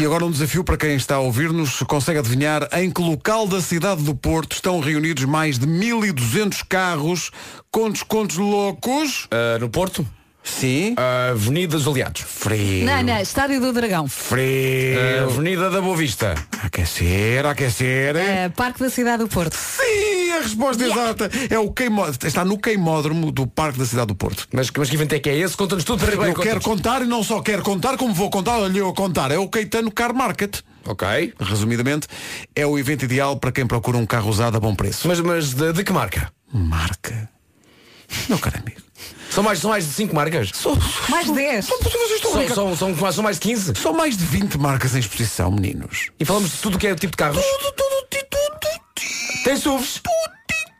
e 0.00 0.04
agora 0.06 0.24
um 0.24 0.30
desafio 0.30 0.64
para 0.64 0.78
quem 0.78 0.94
está 0.94 1.16
a 1.16 1.18
ouvir-nos 1.18 1.82
consegue 1.82 2.18
adivinhar 2.18 2.66
em 2.72 2.90
que 2.90 3.02
local 3.02 3.46
da 3.46 3.60
cidade 3.60 4.02
do 4.02 4.14
Porto 4.14 4.54
estão 4.54 4.80
reunidos 4.80 5.26
mais 5.26 5.58
de 5.58 5.66
1200 5.66 6.62
carros 6.62 7.30
com 7.70 7.90
descontos 7.90 8.38
loucos. 8.38 9.28
Ah, 9.30 9.58
no 9.58 9.68
Porto, 9.68 10.06
Sim. 10.42 10.94
a 10.96 11.30
Avenida 11.30 11.76
dos 11.76 11.86
Aliados. 11.86 12.22
Frio. 12.22 12.84
Não, 12.84 13.02
não, 13.02 13.18
Estádio 13.18 13.60
do 13.60 13.72
Dragão. 13.72 14.08
Frio. 14.08 15.20
A 15.20 15.24
Avenida 15.24 15.70
da 15.70 15.80
Boa 15.80 15.96
Vista. 15.96 16.34
Aquecer, 16.62 17.44
aquecer. 17.46 18.16
Eh, 18.16 18.48
Parque 18.50 18.80
da 18.80 18.90
Cidade 18.90 19.22
do 19.22 19.28
Porto. 19.28 19.54
Sim, 19.54 20.32
a 20.32 20.42
resposta 20.42 20.84
exata 20.84 21.30
é 21.48 21.58
o 21.58 21.70
queimó... 21.70 22.08
está 22.08 22.44
no 22.44 22.58
queimódromo 22.58 23.30
do 23.30 23.46
Parque 23.46 23.78
da 23.78 23.84
cidade 23.84 24.08
do 24.08 24.14
Porto. 24.14 24.46
Mas, 24.52 24.70
mas 24.76 24.88
que 24.88 24.96
evento 24.96 25.14
é 25.14 25.18
que 25.18 25.28
é 25.28 25.36
esse? 25.36 25.56
Conta-nos 25.56 25.84
tudo 25.84 26.04
para 26.04 26.28
Eu 26.28 26.34
quero 26.34 26.60
contar 26.60 27.02
e 27.02 27.06
não 27.06 27.22
só 27.22 27.40
quero 27.40 27.62
contar, 27.62 27.96
como 27.96 28.14
vou 28.14 28.30
contar, 28.30 28.58
olha 28.58 28.78
eu 28.78 28.88
a 28.88 28.94
contar. 28.94 29.30
É 29.30 29.38
o 29.38 29.48
Caetano 29.48 29.90
Car 29.90 30.14
Market. 30.14 30.60
Ok. 30.86 31.34
Resumidamente, 31.38 32.08
é 32.54 32.66
o 32.66 32.78
evento 32.78 33.04
ideal 33.04 33.36
para 33.36 33.52
quem 33.52 33.66
procura 33.66 33.98
um 33.98 34.06
carro 34.06 34.30
usado 34.30 34.56
a 34.56 34.60
bom 34.60 34.74
preço. 34.74 35.06
Mas, 35.06 35.20
mas 35.20 35.52
de, 35.52 35.72
de 35.72 35.84
que 35.84 35.92
marca? 35.92 36.32
Marca. 36.52 37.28
Meu 38.28 38.38
caro 38.38 38.58
amigo. 38.58 38.80
São 39.30 39.44
mais, 39.44 39.60
são 39.60 39.70
mais 39.70 39.86
de 39.86 39.92
5 39.92 40.14
marcas? 40.14 40.50
Mais 41.08 41.30
10. 41.30 41.66
Vocês 41.66 42.10
estão 42.16 42.30
a 42.30 42.32
São, 42.32 42.38
brincar. 42.38 42.54
são, 42.54 42.76
são, 42.76 43.12
são 43.12 43.22
mais 43.22 43.36
de 43.36 43.42
15? 43.42 43.72
São 43.76 43.92
mais 43.92 44.16
de 44.16 44.24
20 44.24 44.58
marcas 44.58 44.94
em 44.94 44.98
exposição, 44.98 45.50
meninos. 45.52 46.10
E 46.18 46.24
falamos 46.24 46.50
de 46.50 46.56
tudo 46.58 46.74
o 46.74 46.78
que 46.78 46.88
é 46.88 46.94
tipo 46.96 47.12
de 47.12 47.16
carros? 47.16 47.36
Tudo, 47.40 47.72
tudo, 47.72 48.06
tudo, 48.10 48.26
tudo. 48.28 49.42
Tem 49.44 49.56
SUVs? 49.56 50.02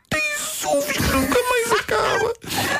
Tem 0.09 0.21
SUVs 0.37 0.97
que 0.97 1.01
nunca 1.13 1.39
mais 1.49 1.71
acaba. 1.79 2.33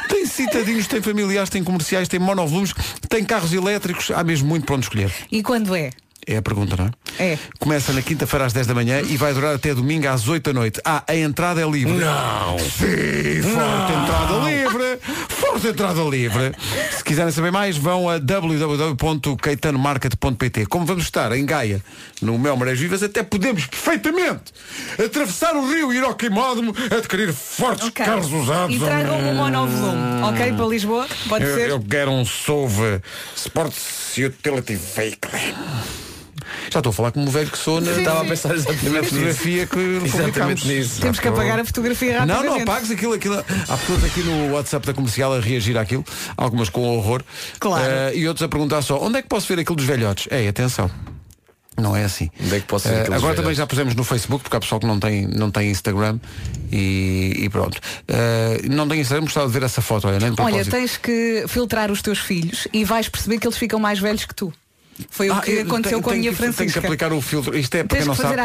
Tem 0.09 0.25
citadinhos, 0.25 0.87
tem 0.87 1.01
familiares, 1.01 1.49
tem 1.49 1.63
comerciais, 1.63 2.07
tem 2.09 2.19
monovolumes, 2.19 2.73
tem 3.09 3.23
carros 3.23 3.53
elétricos. 3.53 4.11
Há 4.11 4.23
mesmo 4.25 4.49
muito 4.49 4.65
para 4.65 4.75
onde 4.75 4.85
escolher. 4.85 5.11
E 5.31 5.41
quando 5.41 5.73
é? 5.73 5.89
É 6.27 6.37
a 6.37 6.41
pergunta, 6.41 6.75
não 6.77 6.85
é? 6.85 6.91
É. 7.33 7.37
Começa 7.59 7.91
na 7.93 8.01
quinta-feira 8.01 8.45
às 8.45 8.53
10 8.53 8.67
da 8.67 8.73
manhã 8.73 9.01
e 9.01 9.17
vai 9.17 9.33
durar 9.33 9.55
até 9.55 9.73
domingo 9.73 10.07
às 10.07 10.27
8 10.27 10.53
da 10.53 10.59
noite. 10.59 10.79
Ah, 10.85 11.03
a 11.07 11.15
entrada 11.15 11.61
é 11.61 11.69
livre. 11.69 11.93
Não! 11.93 12.57
Sim, 12.59 13.41
forte 13.41 13.93
entrada 13.93 14.49
livre! 14.49 14.99
Forte 15.29 15.67
entrada 15.67 16.01
livre! 16.03 16.51
Se 16.95 17.03
quiserem 17.03 17.31
saber 17.31 17.51
mais, 17.51 17.75
vão 17.77 18.09
a 18.09 18.17
www.caetanomarket.pt 18.17 20.65
Como 20.67 20.85
vamos 20.85 21.03
estar 21.03 21.31
em 21.33 21.45
Gaia, 21.45 21.81
no 22.21 22.37
Mel 22.39 22.55
Marés 22.55 22.79
Vivas, 22.79 23.03
até 23.03 23.21
podemos 23.23 23.65
perfeitamente 23.65 24.53
atravessar 25.03 25.53
o 25.55 25.67
rio 25.67 25.91
e 25.93 25.97
ir 25.97 26.03
ao 26.03 26.13
queimódromo 26.15 26.73
adquirir 26.95 27.33
fortes 27.33 27.87
Ok. 27.87 28.05
carros 28.05 28.31
usados. 28.31 28.75
E 28.75 28.79
tragam 28.79 29.19
um 29.19 29.35
monovolume, 29.35 30.21
ok? 30.23 30.53
Para 30.53 30.65
Lisboa, 30.65 31.07
pode 31.27 31.43
eu, 31.45 31.55
ser. 31.55 31.69
eu 31.69 31.79
quero 31.81 32.11
um 32.11 32.23
SUV 32.25 33.01
Sports 33.35 34.15
Utility 34.17 34.75
Vehicle. 34.75 35.31
Já 36.69 36.79
estou 36.79 36.89
a 36.89 36.93
falar 36.93 37.11
como 37.11 37.27
o 37.27 37.31
velho 37.31 37.49
que 37.49 37.57
sou 37.57 37.81
na, 37.81 37.91
Estava 37.91 38.21
a 38.21 38.25
pensar 38.25 38.49
na 38.49 38.55
exatamente 38.55 38.91
nisso. 38.91 39.05
fotografia 39.09 39.67
que 39.67 39.79
Exatamente 40.05 40.31
publicámos. 40.31 40.63
nisso. 40.65 41.01
Temos 41.01 41.19
que 41.19 41.27
apagar 41.27 41.59
a 41.59 41.65
fotografia 41.65 42.25
Não, 42.25 42.35
rapidamente. 42.35 42.65
não 42.65 42.73
apagues 42.73 42.91
aquilo, 42.91 43.13
aquilo. 43.13 43.35
Há 43.39 43.77
pessoas 43.77 44.03
aqui 44.03 44.21
no 44.21 44.53
WhatsApp 44.53 44.85
da 44.87 44.93
comercial 44.93 45.33
a 45.33 45.39
reagir 45.39 45.77
àquilo, 45.77 46.05
algumas 46.37 46.69
com 46.69 46.81
horror. 46.97 47.23
Claro. 47.59 47.83
Eh, 47.85 48.17
e 48.17 48.27
outros 48.27 48.43
a 48.43 48.47
perguntar 48.49 48.81
só, 48.81 48.99
onde 49.01 49.17
é 49.19 49.21
que 49.21 49.27
posso 49.27 49.47
ver 49.47 49.59
aquilo 49.59 49.75
dos 49.75 49.85
velhotes? 49.85 50.27
Ei, 50.31 50.47
atenção. 50.47 50.89
Não 51.79 51.95
é 51.95 52.03
assim. 52.03 52.29
Onde 52.39 52.55
é 52.55 52.59
que 52.59 52.67
posso 52.67 52.87
ver 52.87 52.95
aquilo 53.01 53.15
dos 53.15 53.23
agora 53.23 53.35
também 53.35 53.53
já 53.55 53.65
pusemos 53.65 53.95
no 53.95 54.03
Facebook, 54.03 54.43
porque 54.43 54.55
há 54.55 54.59
pessoal 54.59 54.79
que 54.79 54.85
não 54.85 54.99
tem, 54.99 55.25
não 55.27 55.49
tem 55.49 55.71
Instagram 55.71 56.19
e, 56.71 57.33
e 57.39 57.49
pronto. 57.49 57.79
Eh, 58.07 58.61
não 58.69 58.87
tem 58.87 58.99
Instagram, 58.99 59.23
gostava 59.23 59.47
de 59.47 59.53
ver 59.53 59.63
essa 59.63 59.81
foto, 59.81 60.07
olha, 60.07 60.19
nem 60.19 60.33
Olha, 60.37 60.65
tens 60.65 60.97
que 60.97 61.45
filtrar 61.47 61.89
os 61.89 62.01
teus 62.01 62.19
filhos 62.19 62.67
e 62.73 62.83
vais 62.83 63.07
perceber 63.09 63.39
que 63.39 63.47
eles 63.47 63.57
ficam 63.57 63.79
mais 63.79 63.99
velhos 63.99 64.25
que 64.25 64.35
tu. 64.35 64.53
Foi 65.09 65.29
o 65.29 65.33
Ah, 65.33 65.41
que 65.41 65.51
eu 65.51 65.61
aconteceu 65.63 65.97
tenho- 65.97 66.01
com 66.03 66.09
a 66.11 66.13
minha 66.13 66.31
que- 66.31 66.37
Tenho 66.37 66.51
que 66.51 66.57
Francisca. 66.57 66.79
aplicar 66.79 67.11
o 67.11 67.21
filtro. 67.21 67.57
Isto 67.57 67.75
é 67.75 67.83
para 67.83 68.05
não 68.05 68.13
sabe. 68.13 68.35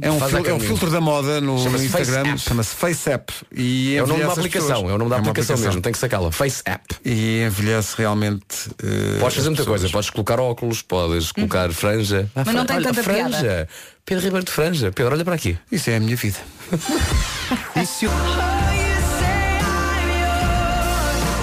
É 0.00 0.10
um, 0.10 0.18
Faz 0.18 0.34
à 0.34 0.40
fil- 0.40 0.50
é 0.50 0.54
um 0.54 0.60
filtro 0.60 0.90
da 0.90 1.00
moda 1.00 1.40
no, 1.42 1.58
Face 1.58 1.84
Instagram. 1.84 2.36
Chama-se 2.38 2.74
Face 2.74 3.10
App. 3.10 3.32
E 3.54 3.96
É 3.96 4.02
o 4.02 4.06
nome 4.06 4.24
da 4.24 4.32
aplicação, 4.32 4.68
pessoas. 4.68 4.90
é 4.90 4.94
o 4.94 4.98
nome 4.98 5.10
da 5.10 5.16
uma 5.16 5.30
aplicação, 5.30 5.58
mesmo, 5.58 5.80
tem 5.82 5.92
que 5.92 5.98
sacá-la. 5.98 6.32
Face 6.32 6.62
App. 6.64 6.84
E 7.04 7.42
envelhece 7.44 7.94
realmente. 7.98 8.44
eh, 8.82 9.18
Podes 9.20 9.36
fazer 9.36 9.48
muita 9.50 9.62
pessoas. 9.62 9.80
coisa, 9.80 9.88
podes 9.92 10.10
colocar 10.10 10.40
óculos, 10.40 10.80
podes 10.80 11.32
colocar 11.32 11.70
franja. 11.72 12.30
Ah, 12.34 12.42
Mas 12.46 12.54
não 12.54 12.64
tem 12.64 12.76
olha, 12.76 12.86
tanta 12.86 13.02
franja. 13.02 13.28
piada. 13.38 13.68
Pedro 14.06 14.24
Ribeiro 14.24 14.46
de 14.46 14.52
Franja. 14.52 14.92
Pedro, 14.92 15.12
olha 15.14 15.24
para 15.24 15.34
aqui. 15.34 15.58
Isso 15.70 15.90
é 15.90 15.96
a 15.96 16.00
minha 16.00 16.16
vida. 16.16 16.38
Isso. 17.82 18.06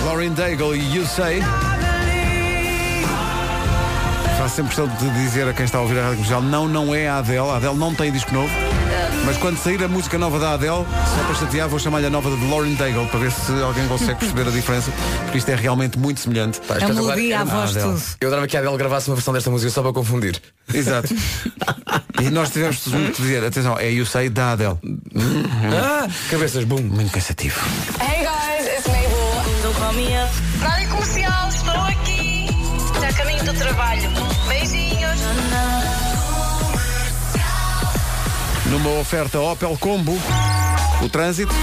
Lauren 0.05 0.31
Daigle 0.33 0.75
e 0.75 0.95
You 0.95 1.05
Say. 1.05 1.41
Faço 4.43 4.55
sempre 4.57 4.75
questão 4.75 4.87
de 4.89 5.09
dizer 5.21 5.47
a 5.47 5.53
quem 5.53 5.63
está 5.63 5.77
a 5.77 5.81
ouvir 5.81 5.97
a 5.97 6.01
rádio 6.01 6.15
comercial, 6.17 6.41
não, 6.41 6.67
não 6.67 6.93
é 6.93 7.07
a 7.07 7.19
Adele. 7.19 7.49
A 7.49 7.55
Adele 7.55 7.75
não 7.75 7.95
tem 7.95 8.11
disco 8.11 8.33
novo. 8.33 8.51
Mas 9.25 9.37
quando 9.37 9.57
sair 9.57 9.81
a 9.81 9.87
música 9.87 10.17
nova 10.17 10.37
da 10.37 10.51
Adele, 10.55 10.85
só 11.15 11.23
para 11.25 11.35
chatear, 11.35 11.69
vou 11.69 11.79
chamar-lhe 11.79 12.07
a 12.07 12.09
nova 12.09 12.29
de 12.29 12.45
Lauren 12.49 12.73
Daigle 12.73 13.07
para 13.07 13.21
ver 13.21 13.31
se 13.31 13.53
alguém 13.61 13.87
consegue 13.87 14.15
perceber 14.19 14.45
a 14.45 14.51
diferença, 14.51 14.91
porque 15.21 15.37
isto 15.37 15.47
é 15.47 15.55
realmente 15.55 15.97
muito 15.97 16.19
semelhante. 16.19 16.59
Pá, 16.59 16.73
A 16.73 16.77
espetacular. 16.79 17.15
melodia, 17.15 17.39
a 17.39 17.43
voz, 17.45 17.69
Adele. 17.77 17.93
tudo. 17.93 18.03
Eu 18.19 18.27
adorava 18.27 18.47
que 18.49 18.57
a 18.57 18.59
Adele 18.59 18.77
gravasse 18.77 19.09
uma 19.09 19.15
versão 19.15 19.33
desta 19.33 19.49
música 19.49 19.71
só 19.71 19.81
para 19.81 19.93
confundir. 19.93 20.41
Exato. 20.73 21.07
E 22.21 22.29
nós 22.29 22.51
tivemos 22.51 22.77
que 22.77 23.21
dizer, 23.21 23.43
atenção, 23.43 23.77
é 23.77 23.89
You 23.91 24.05
Say 24.05 24.29
da 24.29 24.51
Adele. 24.51 24.77
Ah, 25.73 26.07
cabeças, 26.29 26.63
bum. 26.63 26.81
Muito 26.81 27.11
cansativo. 27.11 27.59
Hey 27.99 28.23
guys, 28.23 28.67
it's 28.67 28.87
Mabel. 28.87 29.61
Don't 29.63 29.77
call 29.77 29.93
me 29.93 30.07
up. 30.15 30.31
Rádio 30.61 30.89
Comercial, 30.89 31.49
estou 31.49 31.73
aqui. 31.73 32.02
Caminho 33.15 33.43
do 33.43 33.53
trabalho. 33.53 34.09
Beijinhos. 34.47 35.19
Numa 38.65 38.89
oferta 38.99 39.39
Opel 39.39 39.77
Combo, 39.79 40.17
o 41.01 41.09
trânsito. 41.09 41.53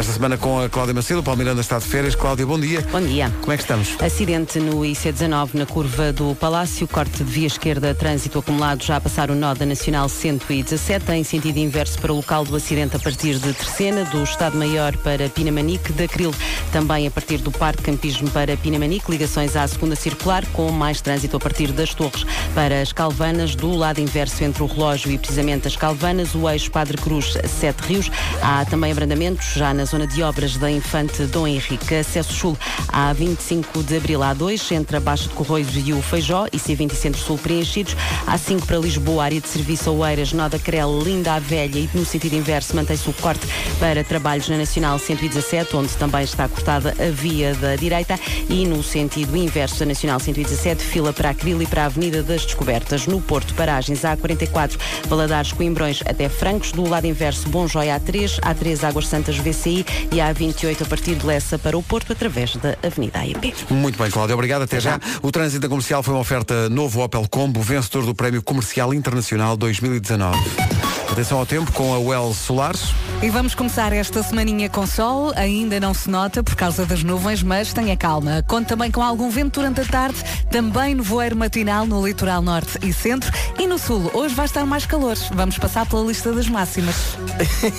Esta 0.00 0.14
semana 0.14 0.38
com 0.38 0.58
a 0.58 0.66
Cláudia 0.66 0.94
Macedo, 0.94 1.20
o 1.20 1.22
Paulo 1.22 1.36
Miranda 1.36 1.60
está 1.60 1.78
de 1.78 1.84
férias. 1.84 2.14
Cláudia, 2.14 2.46
bom 2.46 2.58
dia. 2.58 2.80
Bom 2.90 3.02
dia. 3.02 3.30
Como 3.42 3.52
é 3.52 3.56
que 3.58 3.64
estamos? 3.64 4.00
Acidente 4.00 4.58
no 4.58 4.80
IC19 4.80 5.50
na 5.52 5.66
curva 5.66 6.10
do 6.10 6.34
Palácio, 6.36 6.88
corte 6.88 7.22
de 7.22 7.30
via 7.30 7.46
esquerda, 7.46 7.94
trânsito 7.94 8.38
acumulado 8.38 8.82
já 8.82 8.96
a 8.96 9.00
passar 9.02 9.30
o 9.30 9.34
nó 9.34 9.52
da 9.52 9.66
Nacional 9.66 10.08
117 10.08 11.12
em 11.12 11.22
sentido 11.22 11.58
inverso 11.58 11.98
para 11.98 12.14
o 12.14 12.16
local 12.16 12.46
do 12.46 12.56
acidente 12.56 12.96
a 12.96 12.98
partir 12.98 13.34
de 13.34 13.52
Terceira, 13.52 14.06
do 14.06 14.22
Estado-Maior 14.22 14.96
para 14.96 15.28
Pinamanique, 15.28 15.92
da 15.92 16.08
Cril 16.08 16.32
também 16.72 17.06
a 17.06 17.10
partir 17.10 17.36
do 17.36 17.52
Parque 17.52 17.82
Campismo 17.82 18.30
para 18.30 18.56
Pinamanique, 18.56 19.10
ligações 19.10 19.54
à 19.54 19.68
segunda 19.68 19.96
circular 19.96 20.46
com 20.54 20.72
mais 20.72 21.02
trânsito 21.02 21.36
a 21.36 21.40
partir 21.40 21.72
das 21.72 21.92
Torres 21.92 22.24
para 22.54 22.80
as 22.80 22.90
Calvanas, 22.90 23.54
do 23.54 23.74
lado 23.74 24.00
inverso 24.00 24.42
entre 24.44 24.62
o 24.62 24.66
relógio 24.66 25.12
e 25.12 25.18
precisamente 25.18 25.68
as 25.68 25.76
Calvanas, 25.76 26.34
o 26.34 26.48
eixo 26.48 26.70
Padre 26.70 26.96
Cruz 26.96 27.36
Sete 27.60 27.82
Rios. 27.82 28.10
Há 28.40 28.64
também 28.64 28.92
abrandamentos 28.92 29.52
já 29.52 29.74
na 29.74 29.89
zona 29.90 30.06
de 30.06 30.22
obras 30.22 30.56
da 30.56 30.70
Infante 30.70 31.24
Dom 31.24 31.48
Henrique. 31.48 31.96
Acesso 31.96 32.32
Sul 32.32 32.56
a 32.88 33.12
25 33.12 33.82
de 33.82 33.96
Abril 33.96 34.20
A2, 34.20 34.70
entre 34.70 34.96
a 34.96 35.00
Baixa 35.00 35.28
de 35.28 35.34
Corroios 35.34 35.70
e 35.74 35.92
o 35.92 36.00
Feijó 36.00 36.46
e 36.52 36.58
C20 36.58 36.92
Centro 36.92 37.20
Sul 37.20 37.36
preenchidos. 37.36 37.96
A5 38.24 38.66
para 38.66 38.78
Lisboa, 38.78 39.24
área 39.24 39.40
de 39.40 39.48
serviço 39.48 39.90
Oeiras, 39.90 40.32
Nó 40.32 40.48
da 40.48 40.60
Crel, 40.60 41.00
Linda 41.02 41.34
a 41.34 41.40
Velha 41.40 41.78
e 41.78 41.90
no 41.92 42.04
sentido 42.04 42.36
inverso 42.36 42.76
mantém-se 42.76 43.10
o 43.10 43.12
corte 43.14 43.44
para 43.80 44.04
trabalhos 44.04 44.48
na 44.48 44.58
Nacional 44.58 44.96
117, 44.96 45.74
onde 45.74 45.88
também 45.96 46.22
está 46.22 46.48
cortada 46.48 46.94
a 46.96 47.10
via 47.10 47.52
da 47.56 47.74
direita 47.74 48.18
e 48.48 48.64
no 48.66 48.84
sentido 48.84 49.36
inverso 49.36 49.80
da 49.80 49.86
Nacional 49.86 50.20
117, 50.20 50.84
fila 50.84 51.12
para 51.12 51.30
a 51.30 51.32
e 51.32 51.66
para 51.66 51.82
a 51.82 51.86
Avenida 51.86 52.22
das 52.22 52.44
Descobertas. 52.44 53.08
No 53.08 53.20
Porto, 53.20 53.54
paragens 53.54 54.02
A44, 54.02 54.78
Valadares, 55.08 55.50
Coimbrões 55.50 56.00
até 56.06 56.28
Francos, 56.28 56.70
do 56.70 56.88
lado 56.88 57.08
inverso 57.08 57.48
Bom 57.48 57.66
Joia 57.66 57.98
A3, 57.98 58.38
A3 58.40 58.84
Águas 58.86 59.08
Santas 59.08 59.36
VCI 59.36 59.79
e 60.12 60.16
A28 60.16 60.82
a 60.82 60.86
partir 60.86 61.14
de 61.14 61.26
Lessa 61.26 61.58
para 61.58 61.76
o 61.76 61.82
Porto 61.82 62.12
através 62.12 62.56
da 62.56 62.76
Avenida 62.82 63.20
AEP. 63.20 63.54
Muito 63.70 63.98
bem, 63.98 64.10
Cláudia, 64.10 64.34
obrigado. 64.34 64.62
Até 64.62 64.80
já. 64.80 65.00
O 65.22 65.30
trânsito 65.30 65.60
da 65.60 65.68
comercial 65.68 66.02
foi 66.02 66.14
uma 66.14 66.20
oferta 66.20 66.68
novo 66.68 67.02
Opel 67.02 67.26
Combo, 67.28 67.60
vencedor 67.62 68.04
do 68.04 68.14
Prémio 68.14 68.42
Comercial 68.42 68.92
Internacional 68.94 69.56
2019. 69.56 70.99
Atenção 71.10 71.38
ao 71.38 71.46
tempo 71.46 71.72
com 71.72 71.92
a 71.92 71.98
Well 71.98 72.32
Solares. 72.32 72.94
E 73.20 73.28
vamos 73.28 73.54
começar 73.54 73.92
esta 73.92 74.22
semaninha 74.22 74.68
com 74.70 74.86
sol, 74.86 75.32
ainda 75.34 75.78
não 75.80 75.92
se 75.92 76.08
nota 76.08 76.42
por 76.42 76.54
causa 76.54 76.86
das 76.86 77.02
nuvens, 77.02 77.42
mas 77.42 77.72
tenha 77.72 77.96
calma. 77.96 78.44
Conte 78.46 78.68
também 78.68 78.92
com 78.92 79.02
algum 79.02 79.28
vento 79.28 79.60
durante 79.60 79.80
a 79.80 79.84
tarde, 79.84 80.16
também 80.50 80.94
no 80.94 81.02
voeiro 81.02 81.36
matinal 81.36 81.84
no 81.84 82.06
litoral 82.06 82.40
norte 82.40 82.78
e 82.82 82.92
centro 82.92 83.30
e 83.58 83.66
no 83.66 83.76
sul. 83.76 84.08
Hoje 84.14 84.34
vai 84.34 84.46
estar 84.46 84.64
mais 84.64 84.86
calor. 84.86 85.16
Vamos 85.34 85.58
passar 85.58 85.84
pela 85.84 86.06
lista 86.06 86.32
das 86.32 86.48
máximas. 86.48 86.94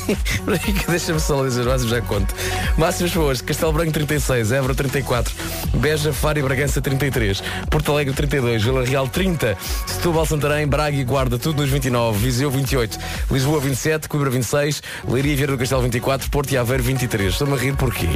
Deixa-me 0.88 1.20
só 1.20 1.42
dizer, 1.44 1.66
mas 1.66 1.84
já 1.84 2.02
conto. 2.02 2.36
Máximas 2.78 3.12
para 3.12 3.22
hoje, 3.22 3.44
Castelo 3.44 3.72
Branco 3.72 3.94
36, 3.94 4.52
Évora 4.52 4.76
34, 4.76 5.34
Beja, 5.78 6.12
Faro 6.12 6.38
e 6.38 6.44
Bragança 6.44 6.82
33, 6.82 7.42
Porto 7.70 7.94
Alegre 7.94 8.14
32, 8.14 8.62
Vila 8.62 8.86
Real 8.86 9.08
30, 9.08 9.58
Setúbal, 9.88 10.26
Santarém, 10.26 10.68
Braga 10.68 10.98
e 10.98 11.04
Guarda, 11.04 11.40
tudo 11.40 11.62
nos 11.62 11.72
29, 11.72 12.20
Viseu 12.20 12.52
28, 12.52 13.00
Lisboa 13.30 13.60
27, 13.60 14.08
Coimbra 14.08 14.30
26, 14.30 14.82
Leiria 15.08 15.34
e 15.34 15.36
Vieira 15.36 15.52
do 15.52 15.58
Castelo 15.58 15.82
24, 15.82 16.30
Porto 16.30 16.52
e 16.52 16.58
Aveiro 16.58 16.84
23. 16.84 17.32
Estou-me 17.34 17.54
a 17.54 17.58
rir 17.58 17.76
porquê? 17.76 18.08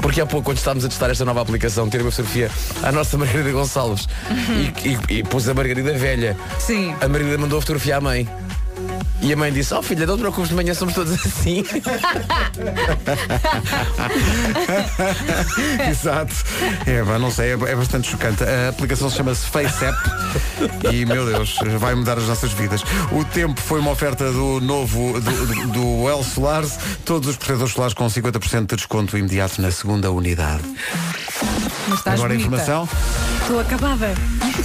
Porque 0.00 0.20
há 0.20 0.26
pouco, 0.26 0.46
quando 0.46 0.58
estávamos 0.58 0.84
a 0.84 0.88
testar 0.88 1.10
esta 1.10 1.24
nova 1.24 1.40
aplicação, 1.40 1.88
tirei 1.88 2.04
uma 2.04 2.10
fotografia 2.10 2.50
à 2.82 2.90
nossa 2.92 3.16
Margarida 3.18 3.52
Gonçalves 3.52 4.08
e, 4.84 4.88
e, 4.88 5.18
e 5.18 5.22
pus 5.22 5.48
a 5.48 5.54
Margarida 5.54 5.92
velha. 5.94 6.36
Sim. 6.58 6.94
A 7.00 7.08
Margarida 7.08 7.38
mandou 7.38 7.58
a 7.58 7.60
fotografia 7.60 7.96
à 7.96 8.00
mãe. 8.00 8.28
E 9.22 9.32
a 9.32 9.36
mãe 9.36 9.52
disse, 9.52 9.74
oh 9.74 9.82
filha, 9.82 10.06
não 10.06 10.16
te 10.16 10.20
preocupes, 10.20 10.48
de 10.48 10.54
manhã 10.54 10.72
somos 10.72 10.94
todos 10.94 11.12
assim. 11.12 11.62
Exato. 15.90 16.34
É, 16.86 17.02
não 17.18 17.30
sei, 17.30 17.50
é, 17.50 17.52
é 17.52 17.76
bastante 17.76 18.10
chocante. 18.10 18.42
A 18.42 18.70
aplicação 18.70 19.10
chama-se 19.10 19.46
FaceApp 19.46 19.98
e, 20.90 21.04
meu 21.04 21.26
Deus, 21.26 21.58
vai 21.78 21.94
mudar 21.94 22.16
as 22.16 22.26
nossas 22.26 22.52
vidas. 22.52 22.82
O 23.12 23.22
tempo 23.24 23.60
foi 23.60 23.80
uma 23.80 23.90
oferta 23.90 24.32
do 24.32 24.58
novo, 24.60 25.20
do, 25.20 25.46
do, 25.46 25.66
do 25.68 26.08
El 26.08 26.24
Solares. 26.24 26.78
Todos 27.04 27.28
os 27.28 27.36
protetores 27.36 27.74
solares 27.74 27.94
com 27.94 28.06
50% 28.06 28.66
de 28.66 28.76
desconto 28.76 29.18
imediato 29.18 29.60
na 29.60 29.70
segunda 29.70 30.10
unidade. 30.10 30.62
Agora 32.06 32.12
a 32.12 32.16
bonita. 32.16 32.34
informação. 32.34 32.88
Estou 33.50 33.62
acabada. 33.62 34.14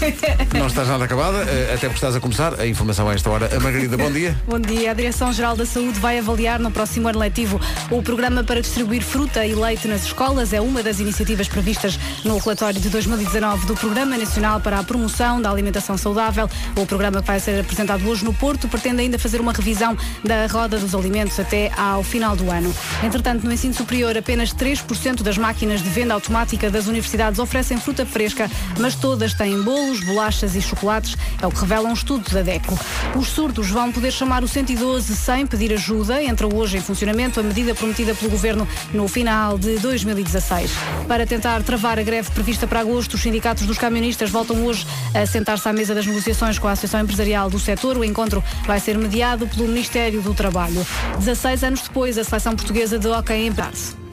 Não 0.53 0.67
estás 0.67 0.87
nada 0.87 1.05
acabada, 1.05 1.39
eh, 1.49 1.73
até 1.73 1.87
porque 1.87 1.95
estás 1.95 2.15
a 2.15 2.19
começar. 2.19 2.59
A 2.59 2.67
informação 2.67 3.09
a 3.09 3.15
esta 3.15 3.29
hora. 3.31 3.49
A 3.55 3.59
Margarida, 3.59 3.97
bom 3.97 4.11
dia. 4.11 4.37
Bom 4.47 4.59
dia. 4.59 4.91
A 4.91 4.93
Direção-Geral 4.93 5.55
da 5.55 5.65
Saúde 5.65 5.99
vai 5.99 6.19
avaliar 6.19 6.59
no 6.59 6.69
próximo 6.69 7.07
ano 7.07 7.17
letivo 7.17 7.59
o 7.89 8.03
programa 8.03 8.43
para 8.43 8.61
distribuir 8.61 9.01
fruta 9.01 9.43
e 9.43 9.55
leite 9.55 9.87
nas 9.87 10.03
escolas. 10.03 10.53
É 10.53 10.61
uma 10.61 10.83
das 10.83 10.99
iniciativas 10.99 11.47
previstas 11.47 11.99
no 12.23 12.37
relatório 12.37 12.79
de 12.79 12.89
2019 12.89 13.65
do 13.65 13.75
Programa 13.75 14.17
Nacional 14.17 14.59
para 14.59 14.77
a 14.77 14.83
Promoção 14.83 15.41
da 15.41 15.49
Alimentação 15.49 15.97
Saudável. 15.97 16.47
O 16.75 16.85
programa 16.85 17.21
que 17.21 17.27
vai 17.27 17.39
ser 17.39 17.59
apresentado 17.59 18.07
hoje 18.07 18.23
no 18.23 18.35
Porto 18.35 18.67
pretende 18.67 19.01
ainda 19.01 19.17
fazer 19.17 19.41
uma 19.41 19.51
revisão 19.51 19.97
da 20.23 20.45
roda 20.45 20.77
dos 20.77 20.93
alimentos 20.93 21.39
até 21.39 21.71
ao 21.75 22.03
final 22.03 22.35
do 22.35 22.51
ano. 22.51 22.71
Entretanto, 23.03 23.45
no 23.45 23.51
ensino 23.51 23.73
superior, 23.73 24.15
apenas 24.15 24.53
3% 24.53 25.23
das 25.23 25.39
máquinas 25.39 25.81
de 25.81 25.89
venda 25.89 26.13
automática 26.13 26.69
das 26.69 26.85
universidades 26.85 27.39
oferecem 27.39 27.79
fruta 27.79 28.05
fresca, 28.05 28.47
mas 28.79 28.95
todas 28.95 29.33
têm 29.33 29.61
bolos, 29.61 30.03
bolachas 30.03 30.55
e 30.55 30.61
chocolates, 30.61 31.17
é 31.41 31.47
o 31.47 31.51
que 31.51 31.59
revela 31.59 31.89
um 31.89 31.93
estudo 31.93 32.29
da 32.31 32.41
DECO. 32.41 32.77
Os 33.15 33.29
surdos 33.29 33.69
vão 33.69 33.91
poder 33.91 34.11
chamar 34.11 34.43
o 34.43 34.47
112 34.47 35.15
sem 35.15 35.47
pedir 35.47 35.73
ajuda. 35.73 36.23
Entra 36.23 36.47
hoje 36.47 36.77
em 36.77 36.81
funcionamento 36.81 37.39
a 37.39 37.43
medida 37.43 37.73
prometida 37.73 38.13
pelo 38.13 38.29
Governo 38.29 38.67
no 38.93 39.07
final 39.07 39.57
de 39.57 39.79
2016. 39.79 40.71
Para 41.07 41.25
tentar 41.25 41.63
travar 41.63 41.97
a 41.97 42.03
greve 42.03 42.29
prevista 42.31 42.67
para 42.67 42.81
agosto, 42.81 43.15
os 43.15 43.21
sindicatos 43.21 43.65
dos 43.65 43.77
camionistas 43.77 44.29
voltam 44.29 44.63
hoje 44.65 44.85
a 45.13 45.25
sentar-se 45.25 45.67
à 45.67 45.73
mesa 45.73 45.95
das 45.95 46.05
negociações 46.05 46.59
com 46.59 46.67
a 46.67 46.71
Associação 46.71 47.01
Empresarial 47.01 47.49
do 47.49 47.59
setor. 47.59 47.97
O 47.97 48.03
encontro 48.03 48.43
vai 48.65 48.79
ser 48.79 48.97
mediado 48.97 49.47
pelo 49.47 49.67
Ministério 49.67 50.21
do 50.21 50.33
Trabalho. 50.33 50.85
16 51.17 51.63
anos 51.63 51.81
depois, 51.81 52.17
a 52.17 52.23
seleção 52.23 52.55
portuguesa 52.55 52.99
de 52.99 53.07
hockey 53.07 53.33
em. 53.33 53.55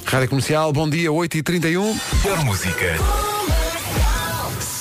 Rádio 0.04 0.28
Comercial, 0.28 0.72
bom 0.72 0.88
dia, 0.88 1.10
8h31. 1.10 1.98
Melhor 2.22 2.44
música. 2.44 2.96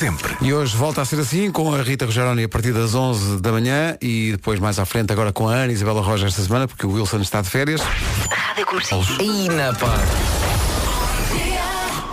Sempre. 0.01 0.35
E 0.41 0.51
hoje 0.51 0.75
volta 0.75 1.03
a 1.03 1.05
ser 1.05 1.19
assim, 1.19 1.51
com 1.51 1.75
a 1.75 1.83
Rita 1.83 2.07
Rogeroni 2.07 2.45
a 2.45 2.49
partir 2.49 2.73
das 2.73 2.95
11 2.95 3.39
da 3.39 3.51
manhã 3.51 3.95
e 4.01 4.31
depois 4.31 4.59
mais 4.59 4.79
à 4.79 4.83
frente 4.83 5.13
agora 5.13 5.31
com 5.31 5.47
a 5.47 5.53
Ana 5.53 5.71
Isabela 5.71 6.01
Roja 6.01 6.25
esta 6.25 6.41
semana, 6.41 6.67
porque 6.67 6.87
o 6.87 6.93
Wilson 6.93 7.19
está 7.19 7.39
de 7.39 7.51
férias. 7.51 7.81
Rádio 8.31 8.65
Comercial. 8.65 9.03
Ina, 9.19 9.71
pá. 9.75 9.93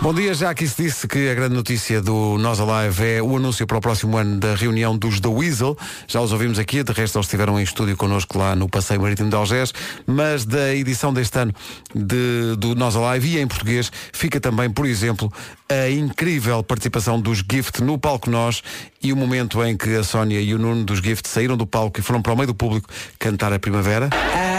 Bom 0.01 0.13
dia, 0.13 0.33
já 0.33 0.49
aqui 0.49 0.65
se 0.65 0.81
disse 0.81 1.05
que 1.09 1.29
a 1.29 1.35
grande 1.35 1.55
notícia 1.55 2.01
do 2.01 2.37
Nós 2.37 2.57
Alive 2.57 3.05
é 3.05 3.21
o 3.21 3.35
anúncio 3.35 3.67
para 3.67 3.79
o 3.79 3.81
próximo 3.81 4.15
ano 4.15 4.39
da 4.39 4.55
reunião 4.55 4.97
dos 4.97 5.19
The 5.19 5.27
Weasel. 5.27 5.77
Já 6.07 6.21
os 6.21 6.31
ouvimos 6.31 6.57
aqui, 6.57 6.81
de 6.81 6.93
resto 6.93 7.17
eles 7.17 7.25
estiveram 7.25 7.59
em 7.59 7.63
estúdio 7.63 7.97
connosco 7.97 8.37
lá 8.37 8.55
no 8.55 8.69
Passeio 8.69 9.01
Marítimo 9.01 9.29
de 9.29 9.35
Algés, 9.35 9.73
mas 10.07 10.45
da 10.45 10.73
edição 10.73 11.11
deste 11.13 11.37
ano 11.37 11.53
de, 11.93 12.55
do 12.57 12.75
Nós 12.75 12.95
Alive 12.95 13.35
e 13.35 13.39
em 13.41 13.47
português 13.47 13.91
fica 14.13 14.39
também, 14.39 14.69
por 14.69 14.85
exemplo, 14.85 15.29
a 15.67 15.89
incrível 15.89 16.63
participação 16.63 17.19
dos 17.19 17.39
Gift 17.39 17.83
no 17.83 17.97
palco 17.97 18.29
Nós 18.29 18.63
e 19.03 19.11
o 19.11 19.17
momento 19.17 19.61
em 19.65 19.75
que 19.75 19.97
a 19.97 20.03
Sónia 20.03 20.39
e 20.39 20.53
o 20.53 20.57
Nuno 20.57 20.85
dos 20.85 20.99
Gift 20.99 21.27
saíram 21.27 21.57
do 21.57 21.67
palco 21.67 21.99
e 21.99 22.01
foram 22.01 22.21
para 22.21 22.31
o 22.31 22.37
meio 22.37 22.47
do 22.47 22.55
público 22.55 22.87
cantar 23.19 23.51
a 23.51 23.59
Primavera. 23.59 24.07
Os 24.07 24.58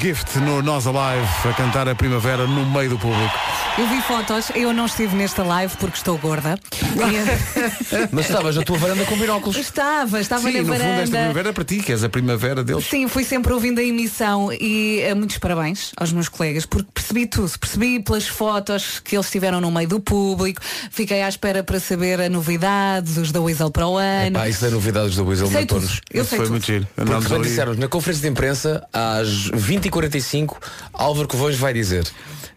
Gift 0.00 0.38
no 0.38 0.62
Nós 0.62 0.86
Alive 0.86 1.26
a 1.48 1.52
cantar 1.54 1.88
a 1.88 1.94
Primavera 1.94 2.46
no 2.46 2.64
meio 2.70 2.90
do 2.90 2.98
público. 2.98 3.34
Eu 3.76 3.86
vi 3.86 4.00
fotos, 4.02 4.50
eu 4.54 4.72
não 4.72 4.86
estive 4.86 5.14
nesta 5.16 5.42
live 5.44 5.76
porque 5.76 5.96
estou 5.96 6.18
gorda. 6.18 6.58
Mas 8.12 8.26
estavas 8.26 8.56
na 8.56 8.62
tua 8.62 8.76
varanda 8.78 9.04
com 9.04 9.16
binóculos. 9.16 9.56
estava, 9.56 10.20
estava 10.20 10.42
Sim, 10.42 10.52
na 10.54 10.58
no 10.62 10.64
fundo 10.66 10.74
esta 10.74 10.88
varanda. 10.88 11.10
primavera 11.18 11.48
é 11.48 11.52
para 11.52 11.64
ti, 11.64 11.78
que 11.78 11.92
és 11.92 12.02
a 12.02 12.08
primavera 12.08 12.64
deles. 12.64 12.84
Sim, 12.86 13.06
fui 13.08 13.24
sempre 13.24 13.52
ouvindo 13.52 13.78
a 13.78 13.82
emissão 13.82 14.52
e 14.52 15.00
eh, 15.02 15.14
muitos 15.14 15.38
parabéns 15.38 15.92
aos 15.96 16.12
meus 16.12 16.28
colegas, 16.28 16.66
porque 16.66 16.88
percebi 16.92 17.26
tudo. 17.26 17.56
Percebi 17.58 18.00
pelas 18.00 18.26
fotos 18.26 19.00
que 19.00 19.16
eles 19.16 19.26
estiveram 19.26 19.60
no 19.60 19.70
meio 19.70 19.88
do 19.88 20.00
público, 20.00 20.60
fiquei 20.90 21.22
à 21.22 21.28
espera 21.28 21.62
para 21.62 21.78
saber 21.78 22.20
a 22.20 22.28
novidade, 22.28 23.18
os 23.20 23.30
da 23.32 23.40
Weasel 23.40 23.70
para 23.70 23.86
o 23.86 23.96
ano. 23.96 24.38
Pá, 24.38 24.48
isso 24.48 24.64
é 24.66 24.70
novidades 24.70 25.14
do 25.14 25.24
Weasel 25.24 25.48
Sei 25.48 25.60
matou-nos. 25.60 25.88
tudo. 25.88 26.00
Eu 26.12 26.22
Isso 26.22 26.30
sei 26.30 26.38
foi 26.38 26.46
tudo. 26.46 26.52
muito 26.52 26.66
giro. 26.66 26.86
Porque 26.96 27.38
disseram 27.48 27.74
na 27.74 27.86
conferência 27.88 28.22
de 28.22 28.28
imprensa 28.28 28.86
às 28.92 29.50
20h45 29.90 30.56
Álvaro 30.92 31.28
Covões 31.28 31.56
vai 31.56 31.72
dizer 31.72 32.06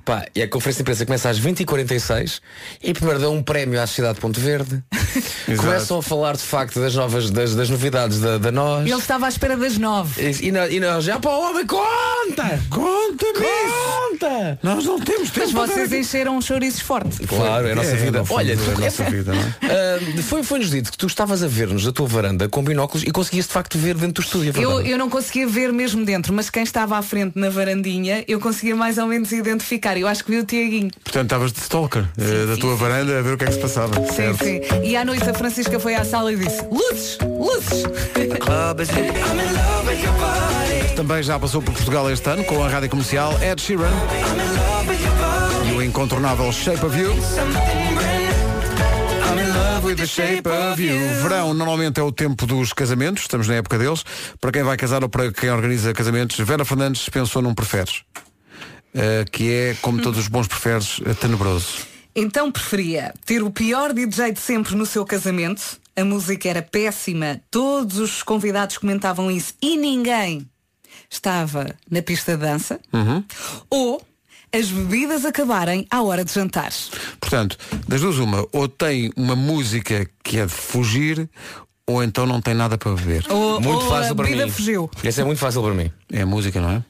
Pá, 0.03 0.25
e 0.35 0.41
a 0.41 0.47
conferência 0.47 0.79
de 0.79 0.81
imprensa 0.83 1.05
começa 1.05 1.29
às 1.29 1.39
20h46 1.39 2.39
e 2.83 2.93
primeiro 2.93 3.19
dão 3.19 3.35
um 3.35 3.43
prémio 3.43 3.79
à 3.81 3.85
Cidade 3.85 4.15
de 4.15 4.19
Ponte 4.21 4.39
Verde. 4.39 4.81
Começam 5.57 5.97
a 5.99 6.03
falar 6.03 6.33
de 6.37 6.41
facto 6.43 6.79
das 6.79 6.95
novas, 6.95 7.29
das, 7.29 7.53
das 7.55 7.69
novidades 7.69 8.19
da, 8.19 8.37
da 8.37 8.51
nós. 8.51 8.85
Ele 8.89 8.95
estava 8.99 9.25
à 9.25 9.29
espera 9.29 9.57
das 9.57 9.77
nove. 9.77 10.21
E, 10.21 10.47
e 10.47 10.51
nós, 10.51 10.71
e 10.71 10.79
nós, 10.79 11.03
já 11.03 11.19
para 11.19 11.31
o 11.31 11.49
homem, 11.49 11.65
conta! 11.65 12.59
Conta-me 12.69 13.31
Conta! 13.33 14.59
Nós 14.63 14.85
não 14.85 14.99
temos 14.99 15.29
tempo 15.29 15.39
Mas 15.45 15.51
para 15.51 15.67
vocês 15.67 15.89
dar- 15.89 15.97
encheram 15.97 16.37
uns 16.37 16.45
chouriços 16.45 16.81
fortes. 16.81 17.19
Claro, 17.27 17.67
é 17.67 17.71
a 17.73 17.75
nossa 17.75 17.89
É, 17.91 17.95
vida. 17.95 18.19
no 18.19 18.25
fundo, 18.25 18.37
Olha, 18.37 18.53
é 18.53 18.55
tu, 18.55 18.71
a 18.71 18.79
nossa 18.79 19.03
vida, 19.05 19.33
não 19.33 19.41
é? 19.41 19.55
Ah, 19.63 20.21
foi- 20.23 20.43
foi-nos 20.43 20.69
dito 20.69 20.91
que 20.91 20.97
tu 20.97 21.07
estavas 21.07 21.43
a 21.43 21.47
ver-nos 21.47 21.83
da 21.83 21.91
tua 21.91 22.07
varanda 22.07 22.47
com 22.47 22.63
binóculos 22.63 23.03
e 23.05 23.11
conseguias 23.11 23.47
de 23.47 23.53
facto 23.53 23.77
ver 23.77 23.95
dentro 23.95 24.23
do 24.23 24.25
estúdio. 24.25 24.53
é 24.55 24.63
Eu, 24.63 24.69
verdade? 24.69 24.89
eu 24.91 24.97
não 24.97 25.09
conseguia 25.09 25.47
ver 25.47 25.73
mesmo 25.73 26.05
dentro, 26.05 26.33
mas 26.33 26.49
quem 26.49 26.63
estava 26.63 26.97
à 26.97 27.01
frente 27.01 27.33
na 27.37 27.49
varandinha, 27.49 28.23
eu 28.27 28.39
conseguia 28.39 28.75
mais 28.75 28.97
ou 28.97 29.07
menos 29.07 29.31
identificar. 29.31 29.90
Eu 29.99 30.07
acho 30.07 30.23
que 30.23 30.31
vi 30.31 30.39
o 30.39 30.45
Tiaguinho. 30.45 30.89
Portanto, 31.03 31.23
estavas 31.23 31.51
de 31.51 31.59
stalker 31.59 32.05
eh, 32.17 32.45
da 32.45 32.57
tua 32.57 32.75
varanda 32.75 33.19
a 33.19 33.21
ver 33.21 33.33
o 33.33 33.37
que 33.37 33.43
é 33.43 33.47
que 33.47 33.53
se 33.53 33.59
passava. 33.59 33.93
Sim, 34.07 34.13
certo? 34.13 34.43
sim. 34.43 34.61
E 34.83 34.95
à 34.95 35.03
noite 35.03 35.29
a 35.29 35.33
Francisca 35.33 35.79
foi 35.79 35.95
à 35.95 36.03
sala 36.03 36.31
e 36.31 36.37
disse: 36.37 36.61
Luzes! 36.71 37.17
Luzes! 37.21 37.83
Também 40.95 41.23
já 41.23 41.39
passou 41.39 41.61
por 41.61 41.73
Portugal 41.73 42.09
este 42.11 42.29
ano 42.29 42.43
com 42.43 42.63
a 42.63 42.69
rádio 42.69 42.89
comercial 42.89 43.33
Ed 43.41 43.61
Sheeran 43.61 43.91
e 45.67 45.71
o 45.73 45.81
incontornável 45.81 46.51
Shape 46.51 46.85
of 46.85 46.97
You. 46.97 47.11
I'm 49.23 49.39
in 49.39 49.47
love 49.53 49.87
with 49.87 49.95
the 49.95 50.05
shape 50.05 50.47
of 50.47 50.81
you. 50.81 50.97
Verão 51.21 51.53
normalmente 51.53 51.99
é 51.99 52.03
o 52.03 52.11
tempo 52.11 52.45
dos 52.45 52.73
casamentos, 52.73 53.23
estamos 53.23 53.47
na 53.47 53.55
época 53.55 53.77
deles. 53.77 54.03
Para 54.39 54.51
quem 54.51 54.63
vai 54.63 54.77
casar 54.77 55.03
ou 55.03 55.09
para 55.09 55.31
quem 55.31 55.49
organiza 55.49 55.93
casamentos, 55.93 56.37
Vera 56.39 56.65
Fernandes 56.65 57.07
pensou 57.09 57.41
num 57.41 57.53
preferes. 57.53 58.03
Eh, 58.93 59.25
que 59.31 59.51
é, 59.51 59.77
como 59.81 60.01
todos 60.01 60.19
os 60.19 60.27
bons 60.27 60.47
preferes, 60.47 60.99
eh, 61.05 61.13
tenebroso. 61.13 61.67
Então 62.15 62.51
preferia 62.51 63.13
ter 63.25 63.41
o 63.41 63.49
pior 63.49 63.93
DJ 63.93 64.33
de 64.33 64.39
sempre 64.39 64.75
no 64.75 64.85
seu 64.85 65.05
casamento. 65.05 65.79
A 65.95 66.03
música 66.03 66.49
era 66.49 66.61
péssima, 66.61 67.41
todos 67.49 67.99
os 67.99 68.23
convidados 68.23 68.77
comentavam 68.77 69.29
isso 69.29 69.53
e 69.61 69.77
ninguém 69.77 70.47
estava 71.09 71.75
na 71.89 72.01
pista 72.01 72.35
de 72.37 72.43
dança. 72.43 72.79
Uhum. 72.93 73.23
Ou 73.69 74.01
as 74.53 74.67
bebidas 74.69 75.23
acabarem 75.25 75.87
à 75.89 76.01
hora 76.01 76.25
de 76.25 76.33
jantar. 76.33 76.71
Portanto, 77.19 77.57
das 77.87 78.01
duas 78.01 78.17
uma, 78.17 78.45
ou 78.51 78.67
tem 78.67 79.11
uma 79.15 79.35
música 79.35 80.09
que 80.23 80.37
é 80.39 80.45
de 80.45 80.51
fugir, 80.51 81.29
ou 81.87 82.03
então 82.03 82.25
não 82.25 82.41
tem 82.41 82.53
nada 82.53 82.77
para 82.77 82.91
beber. 82.93 83.25
Ou, 83.29 83.61
Muito 83.61 83.83
ou 83.83 83.89
fácil 83.89 84.11
a 84.11 84.15
para 84.15 84.25
bebida 84.25 84.45
mim. 84.45 84.51
fugiu. 84.51 84.89
Esse 85.03 85.21
é 85.21 85.23
muito 85.23 85.39
fácil 85.39 85.61
para 85.61 85.73
mim. 85.73 85.91
É 86.11 86.21
a 86.21 86.25
música, 86.25 86.59
não 86.59 86.69
é? 86.69 86.83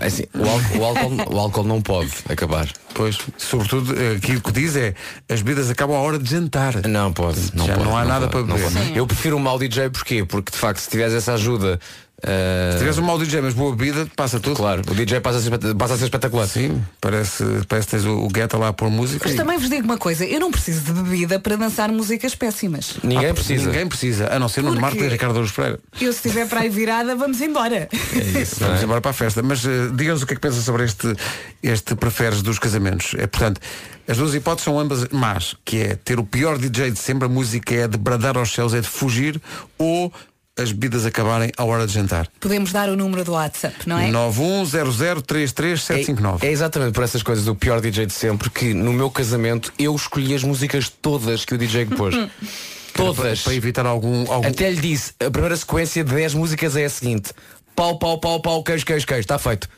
É 0.00 0.06
assim, 0.06 0.24
o, 0.34 0.48
álcool, 0.48 0.78
o, 0.78 0.84
álcool, 0.84 1.34
o 1.34 1.38
álcool 1.38 1.64
não 1.64 1.82
pode 1.82 2.12
acabar. 2.28 2.68
Pois, 2.94 3.18
sobretudo, 3.36 3.94
eh, 3.98 4.16
aquilo 4.16 4.40
que 4.40 4.52
diz 4.52 4.74
é 4.76 4.94
as 5.28 5.42
bebidas 5.42 5.70
acabam 5.70 5.96
à 5.96 6.00
hora 6.00 6.18
de 6.18 6.30
jantar. 6.30 6.86
Não 6.88 7.12
pode. 7.12 7.54
Não 7.54 7.66
Já 7.66 7.74
pode, 7.74 7.88
não 7.88 7.96
há 7.96 8.04
nada 8.04 8.28
pode, 8.28 8.46
para 8.46 8.58
não 8.58 8.70
beber. 8.70 8.96
Eu 8.96 9.06
prefiro 9.06 9.36
um 9.36 9.40
mau 9.40 9.58
DJ 9.58 9.90
porquê? 9.90 10.24
Porque 10.24 10.50
de 10.50 10.58
facto 10.58 10.80
se 10.80 10.90
tiveres 10.90 11.12
essa 11.12 11.34
ajuda. 11.34 11.78
Ah, 12.24 12.70
Se 12.72 12.78
tiveres 12.78 12.98
um 12.98 13.02
mau 13.02 13.18
DJ, 13.18 13.40
mas 13.40 13.54
boa 13.54 13.74
bebida, 13.74 14.06
passa 14.16 14.40
tudo. 14.40 14.56
Claro, 14.56 14.82
o 14.90 14.94
DJ 14.94 15.20
passa 15.20 15.38
a 15.38 15.42
ser, 15.42 15.74
passa 15.74 15.94
a 15.94 15.98
ser 15.98 16.04
espetacular. 16.04 16.46
Sim, 16.46 16.82
parece, 17.00 17.44
parece 17.68 17.86
que 17.88 17.90
tens 17.96 18.04
o, 18.04 18.18
o 18.24 18.28
Guetta 18.28 18.56
lá 18.56 18.68
a 18.68 18.72
pôr 18.72 18.90
música. 18.90 19.24
Mas 19.24 19.34
e- 19.34 19.36
também 19.36 19.58
vos 19.58 19.68
digo 19.68 19.84
uma 19.84 19.98
coisa, 19.98 20.24
eu 20.24 20.40
não 20.40 20.50
preciso 20.50 20.80
de 20.80 20.92
bebida 20.92 21.38
para 21.38 21.56
dançar 21.56 21.90
músicas 21.92 22.34
péssimas. 22.34 22.94
Ninguém 23.02 23.30
Ah, 23.30 23.34
precisa. 23.34 23.66
Ninguém 23.66 23.86
precisa, 23.86 24.32
a 24.32 24.38
não 24.38 24.48
ser 24.48 24.62
Nuno 24.62 24.74
Porque- 24.80 24.96
Marco 24.96 25.04
e 25.04 25.08
Ricardo 25.08 25.36
Aruz 25.38 25.50
Pereira. 25.52 25.78
Eu 26.00 26.12
se 26.12 26.18
estiver 26.26 26.48
para 26.48 26.60
aí 26.60 26.68
virada, 26.68 27.14
vamos 27.16 27.40
embora. 27.40 27.88
É 27.92 28.40
isso. 28.40 28.56
Vamos 28.60 28.82
embora 28.84 29.00
para 29.00 29.10
a 29.10 29.14
festa. 29.14 29.42
Mas 29.42 29.64
eh, 29.64 29.90
diga-nos 29.94 30.22
o 30.22 30.26
que 30.26 30.32
é 30.32 30.36
que 30.36 30.40
pensa 30.42 30.60
sobre 30.60 30.84
este, 30.84 31.14
este 31.62 31.94
preferes 31.94 32.42
dos 32.42 32.58
casamentos. 32.58 33.14
É, 33.18 33.26
portanto, 33.26 33.60
as 34.08 34.16
duas 34.16 34.34
hipóteses 34.34 34.64
são 34.64 34.78
ambas 34.78 35.08
más, 35.08 35.56
que 35.64 35.78
é 35.78 35.96
ter 35.96 36.18
o 36.18 36.24
pior 36.24 36.58
DJ 36.58 36.90
de 36.92 36.98
sempre, 36.98 37.26
a 37.26 37.28
música 37.28 37.74
é 37.74 37.88
de 37.88 37.98
bradar 37.98 38.36
aos 38.38 38.52
céus, 38.52 38.72
é 38.72 38.80
de 38.80 38.86
fugir, 38.88 39.40
ou 39.78 40.12
as 40.58 40.72
bebidas 40.72 41.04
acabarem 41.04 41.52
à 41.56 41.64
hora 41.64 41.86
de 41.86 41.92
jantar. 41.92 42.26
Podemos 42.40 42.72
dar 42.72 42.88
o 42.88 42.96
número 42.96 43.22
do 43.24 43.32
WhatsApp, 43.32 43.76
não 43.86 43.98
é? 43.98 44.10
910033759. 44.10 46.42
É, 46.42 46.46
é 46.46 46.50
exatamente 46.50 46.94
por 46.94 47.04
essas 47.04 47.22
coisas 47.22 47.44
do 47.44 47.54
pior 47.54 47.78
DJ 47.80 48.06
de 48.06 48.14
sempre 48.14 48.48
que 48.48 48.72
no 48.72 48.90
meu 48.92 49.10
casamento 49.10 49.70
eu 49.78 49.94
escolhi 49.94 50.34
as 50.34 50.42
músicas 50.42 50.88
todas 50.88 51.44
que 51.44 51.54
o 51.54 51.58
DJ 51.58 51.84
pôs. 51.86 52.14
todas. 52.96 53.42
Para 53.42 53.54
evitar 53.54 53.86
algum. 53.86 54.30
algum... 54.32 54.48
Até 54.48 54.70
lhe 54.70 54.80
disse, 54.80 55.12
a 55.20 55.30
primeira 55.30 55.56
sequência 55.56 56.02
de 56.02 56.14
10 56.14 56.32
músicas 56.34 56.74
é 56.76 56.86
a 56.86 56.90
seguinte. 56.90 57.32
Pau, 57.74 57.98
pau, 57.98 58.18
pau, 58.18 58.40
pau, 58.40 58.64
queijo, 58.64 58.86
queijo, 58.86 59.06
queijo. 59.06 59.20
Está 59.20 59.38
feito. 59.38 59.68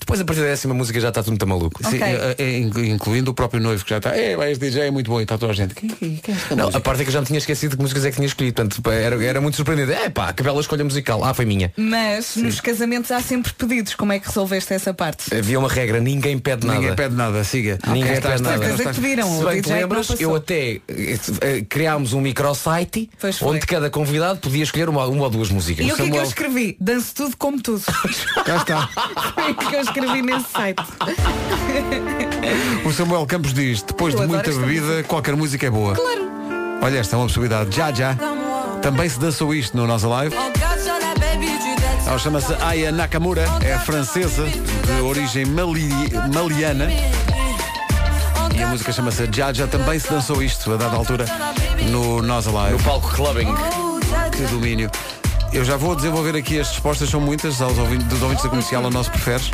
Depois 0.00 0.20
a 0.20 0.24
partir 0.24 0.40
da 0.42 0.46
décima 0.48 0.72
música 0.74 0.98
já 1.00 1.08
está 1.08 1.22
tudo 1.22 1.32
muito 1.32 1.46
maluco. 1.46 1.80
Sim, 1.88 1.98
é, 2.02 2.34
é, 2.38 2.58
inclu- 2.58 2.84
incluindo 2.84 3.30
o 3.30 3.34
próprio 3.34 3.60
noivo 3.60 3.82
que 3.84 3.90
já 3.90 3.98
está. 3.98 4.16
É, 4.16 4.36
vai, 4.36 4.52
este 4.52 4.64
DJ 4.68 4.82
é 4.86 4.90
muito 4.90 5.10
bom 5.10 5.20
e 5.20 5.24
está 5.24 5.36
toda 5.36 5.52
a 5.52 5.54
gente. 5.54 5.74
Quem, 5.74 5.88
quem, 5.90 6.16
quem 6.16 6.34
é 6.34 6.38
esta 6.38 6.54
Não, 6.56 6.64
música? 6.66 6.78
a 6.78 6.80
parte 6.80 7.00
é 7.00 7.04
que 7.04 7.08
eu 7.10 7.12
já 7.12 7.20
me 7.20 7.26
tinha 7.26 7.38
esquecido 7.38 7.70
de 7.72 7.76
que 7.76 7.82
músicas 7.82 8.04
é 8.04 8.10
que 8.10 8.16
tinha 8.16 8.26
escolhido. 8.26 8.54
Portanto, 8.54 8.90
era, 8.90 9.22
era 9.24 9.40
muito 9.40 9.56
surpreendente. 9.56 9.92
É 9.92 10.08
pá, 10.08 10.32
que 10.32 10.42
bela 10.42 10.60
escolha 10.60 10.84
musical. 10.84 11.22
Ah, 11.24 11.34
foi 11.34 11.44
minha. 11.44 11.72
Mas 11.76 12.36
nos 12.36 12.60
casamentos 12.60 13.10
há 13.10 13.20
sempre 13.20 13.52
pedidos. 13.52 13.94
Como 13.94 14.12
é 14.12 14.18
que 14.18 14.26
resolveste 14.28 14.72
essa 14.72 14.94
parte? 14.94 15.34
Havia 15.34 15.58
uma 15.58 15.68
regra, 15.68 16.00
ninguém 16.00 16.38
pede 16.38 16.66
nada. 16.66 16.78
Ninguém 16.78 16.94
pede 16.96 17.14
nada, 17.14 17.44
siga. 17.44 17.78
Ninguém 17.88 18.12
Ok, 18.12 18.20
pede 18.22 18.42
nada. 18.42 18.58
Coisa 18.58 18.84
que 18.92 19.00
pediram, 19.00 19.38
Se 19.38 19.44
bem 19.44 19.60
te 19.60 19.68
que 19.68 19.72
lembras, 19.74 20.20
eu 20.20 20.34
até 20.36 20.80
eh, 20.88 21.18
eh, 21.40 21.64
criámos 21.68 22.12
um 22.12 22.20
microsite 22.20 23.10
onde 23.42 23.66
cada 23.66 23.90
convidado 23.90 24.38
podia 24.38 24.62
escolher 24.62 24.88
uma, 24.88 25.06
uma 25.06 25.24
ou 25.24 25.30
duas 25.30 25.50
músicas. 25.50 25.86
E 25.86 25.92
o 25.92 25.96
que 25.96 26.02
é 26.02 26.10
que 26.10 26.16
eu 26.16 26.22
escrevi? 26.22 26.76
Danço 26.80 27.14
tudo 27.14 27.36
como 27.36 27.60
tudo. 27.60 27.82
Cá 28.46 28.56
está. 28.56 28.88
Escrevi 29.88 30.22
nesse 30.22 30.48
site. 30.50 30.82
O 32.84 32.92
Samuel 32.92 33.26
Campos 33.26 33.54
diz, 33.54 33.82
depois 33.82 34.14
Eu 34.14 34.20
de 34.20 34.24
adoro 34.24 34.36
muita 34.36 34.50
esta 34.50 34.62
bebida, 34.62 35.02
qualquer 35.04 35.34
música 35.34 35.66
é 35.66 35.70
boa. 35.70 35.94
Claro. 35.94 36.28
Olha, 36.82 36.98
esta 36.98 37.16
é 37.16 37.18
uma 37.18 37.26
possibilidade. 37.26 37.74
Já, 37.74 37.92
já. 37.92 38.16
Também 38.82 39.08
se 39.08 39.18
dançou 39.18 39.54
isto 39.54 39.76
no 39.76 39.86
Nós 39.86 40.04
Alive. 40.04 40.36
Ela 42.06 42.18
chama-se 42.18 42.54
Aya 42.62 42.92
Nakamura, 42.92 43.44
é 43.62 43.78
francesa, 43.78 44.44
de 44.46 45.02
origem 45.02 45.44
mali 45.44 45.90
maliana. 46.32 46.88
E 48.56 48.62
a 48.62 48.66
música 48.66 48.92
chama-se 48.92 49.28
Jaja. 49.30 49.66
Também 49.66 49.98
se 49.98 50.08
dançou 50.08 50.42
isto, 50.42 50.72
a 50.72 50.76
dada 50.76 50.96
altura, 50.96 51.26
no 51.90 52.22
Nós 52.22 52.46
Alive. 52.46 52.78
No 52.78 52.84
palco 52.84 53.08
clubbing. 53.14 53.54
Que 54.32 54.42
domínio. 54.44 54.90
Eu 55.52 55.64
já 55.64 55.76
vou 55.76 55.96
desenvolver 55.96 56.36
aqui 56.36 56.60
as 56.60 56.68
respostas, 56.68 57.08
são 57.08 57.20
muitas, 57.20 57.60
aos 57.60 57.78
ouvintes, 57.78 58.06
dos 58.06 58.22
ouvintes 58.22 58.44
da 58.44 58.50
comercial, 58.50 58.84
ao 58.84 58.90
nosso 58.90 59.10
preferes. 59.10 59.50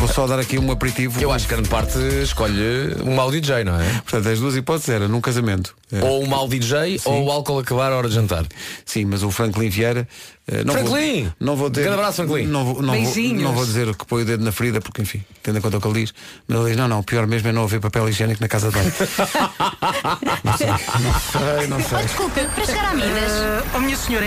Vou 0.00 0.08
só 0.08 0.26
dar 0.26 0.38
aqui 0.38 0.58
um 0.58 0.70
aperitivo. 0.72 1.20
Eu 1.20 1.30
acho 1.30 1.46
que 1.46 1.52
grande 1.52 1.68
parte 1.68 1.98
escolhe 2.22 2.96
um 3.04 3.14
mau 3.14 3.30
DJ, 3.30 3.64
não 3.64 3.78
é? 3.78 3.84
Portanto, 4.00 4.30
as 4.30 4.38
duas 4.40 4.56
hipóteses 4.56 4.88
era 4.88 5.06
num 5.06 5.20
casamento. 5.20 5.76
É. 5.92 6.02
Ou 6.02 6.24
um 6.24 6.26
mau 6.26 6.48
DJ 6.48 6.98
ou 7.04 7.26
o 7.26 7.30
álcool 7.30 7.58
acabar 7.58 7.92
à 7.92 7.96
hora 7.96 8.08
de 8.08 8.14
jantar. 8.14 8.46
Sim, 8.86 9.04
mas 9.04 9.22
o 9.22 9.30
Franklin 9.30 9.68
Vieira. 9.68 10.08
eh, 10.50 10.64
não 10.64 10.72
Franklin! 10.72 11.24
Vou, 11.24 11.32
não 11.38 11.54
vou 11.54 11.68
dizer. 11.68 11.82
Grande 11.82 11.98
abraço, 11.98 12.16
Franklin. 12.16 12.46
Não 12.46 12.64
vou, 12.64 12.82
não, 12.82 12.94
vou, 12.94 13.02
Beijinhos. 13.02 13.42
não 13.42 13.52
vou 13.52 13.66
dizer 13.66 13.94
que 13.94 14.06
põe 14.06 14.22
o 14.22 14.24
dedo 14.24 14.42
na 14.42 14.52
ferida, 14.52 14.80
porque 14.80 15.02
enfim, 15.02 15.22
tendo 15.42 15.58
em 15.58 15.60
conta 15.60 15.76
o 15.76 15.80
que 15.82 15.86
ele 15.88 16.00
diz. 16.00 16.14
Mas 16.48 16.58
ele 16.58 16.68
diz, 16.68 16.76
não, 16.78 16.88
não, 16.88 17.00
o 17.00 17.04
pior 17.04 17.26
mesmo 17.26 17.48
é 17.48 17.52
não 17.52 17.64
haver 17.64 17.80
papel 17.80 18.08
higiênico 18.08 18.40
na 18.40 18.48
casa 18.48 18.70
de 18.70 18.78
banho. 18.78 18.92
não 20.44 20.56
sei, 20.56 20.66
não 20.66 20.78
sei, 20.78 21.66
não 21.68 21.80
sei. 21.82 21.98
Desculpe, 22.04 22.40
para 22.54 22.64
chegar 22.64 22.84
à 22.86 22.94
Midas. 22.94 23.32
oh 23.74 23.80
minha 23.80 23.96
senhora, 23.98 24.24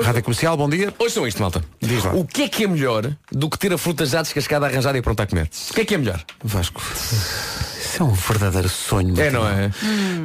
Rádio 0.00 0.22
Comercial, 0.22 0.56
bom 0.56 0.68
dia. 0.68 0.92
Hoje 0.98 1.14
são 1.14 1.26
isto, 1.26 1.40
malta. 1.40 1.62
Diz 1.80 2.02
lá. 2.02 2.14
O 2.14 2.24
que 2.24 2.42
é 2.42 2.48
que 2.48 2.64
é 2.64 2.66
melhor 2.66 3.14
do 3.30 3.50
que 3.50 3.58
ter 3.58 3.72
a 3.72 3.78
fruta 3.78 4.06
já 4.06 4.22
descascada, 4.22 4.66
arranjada 4.66 4.96
e 4.96 5.02
pronta 5.02 5.24
a 5.24 5.26
comer? 5.26 5.50
O 5.70 5.74
que 5.74 5.80
é 5.82 5.84
que 5.84 5.94
é 5.94 5.98
melhor? 5.98 6.24
Vasco, 6.42 6.80
isso 6.80 8.02
é 8.02 8.04
um 8.04 8.12
verdadeiro 8.12 8.68
sonho. 8.70 9.20
É, 9.20 9.30
não 9.30 9.46
é? 9.46 9.70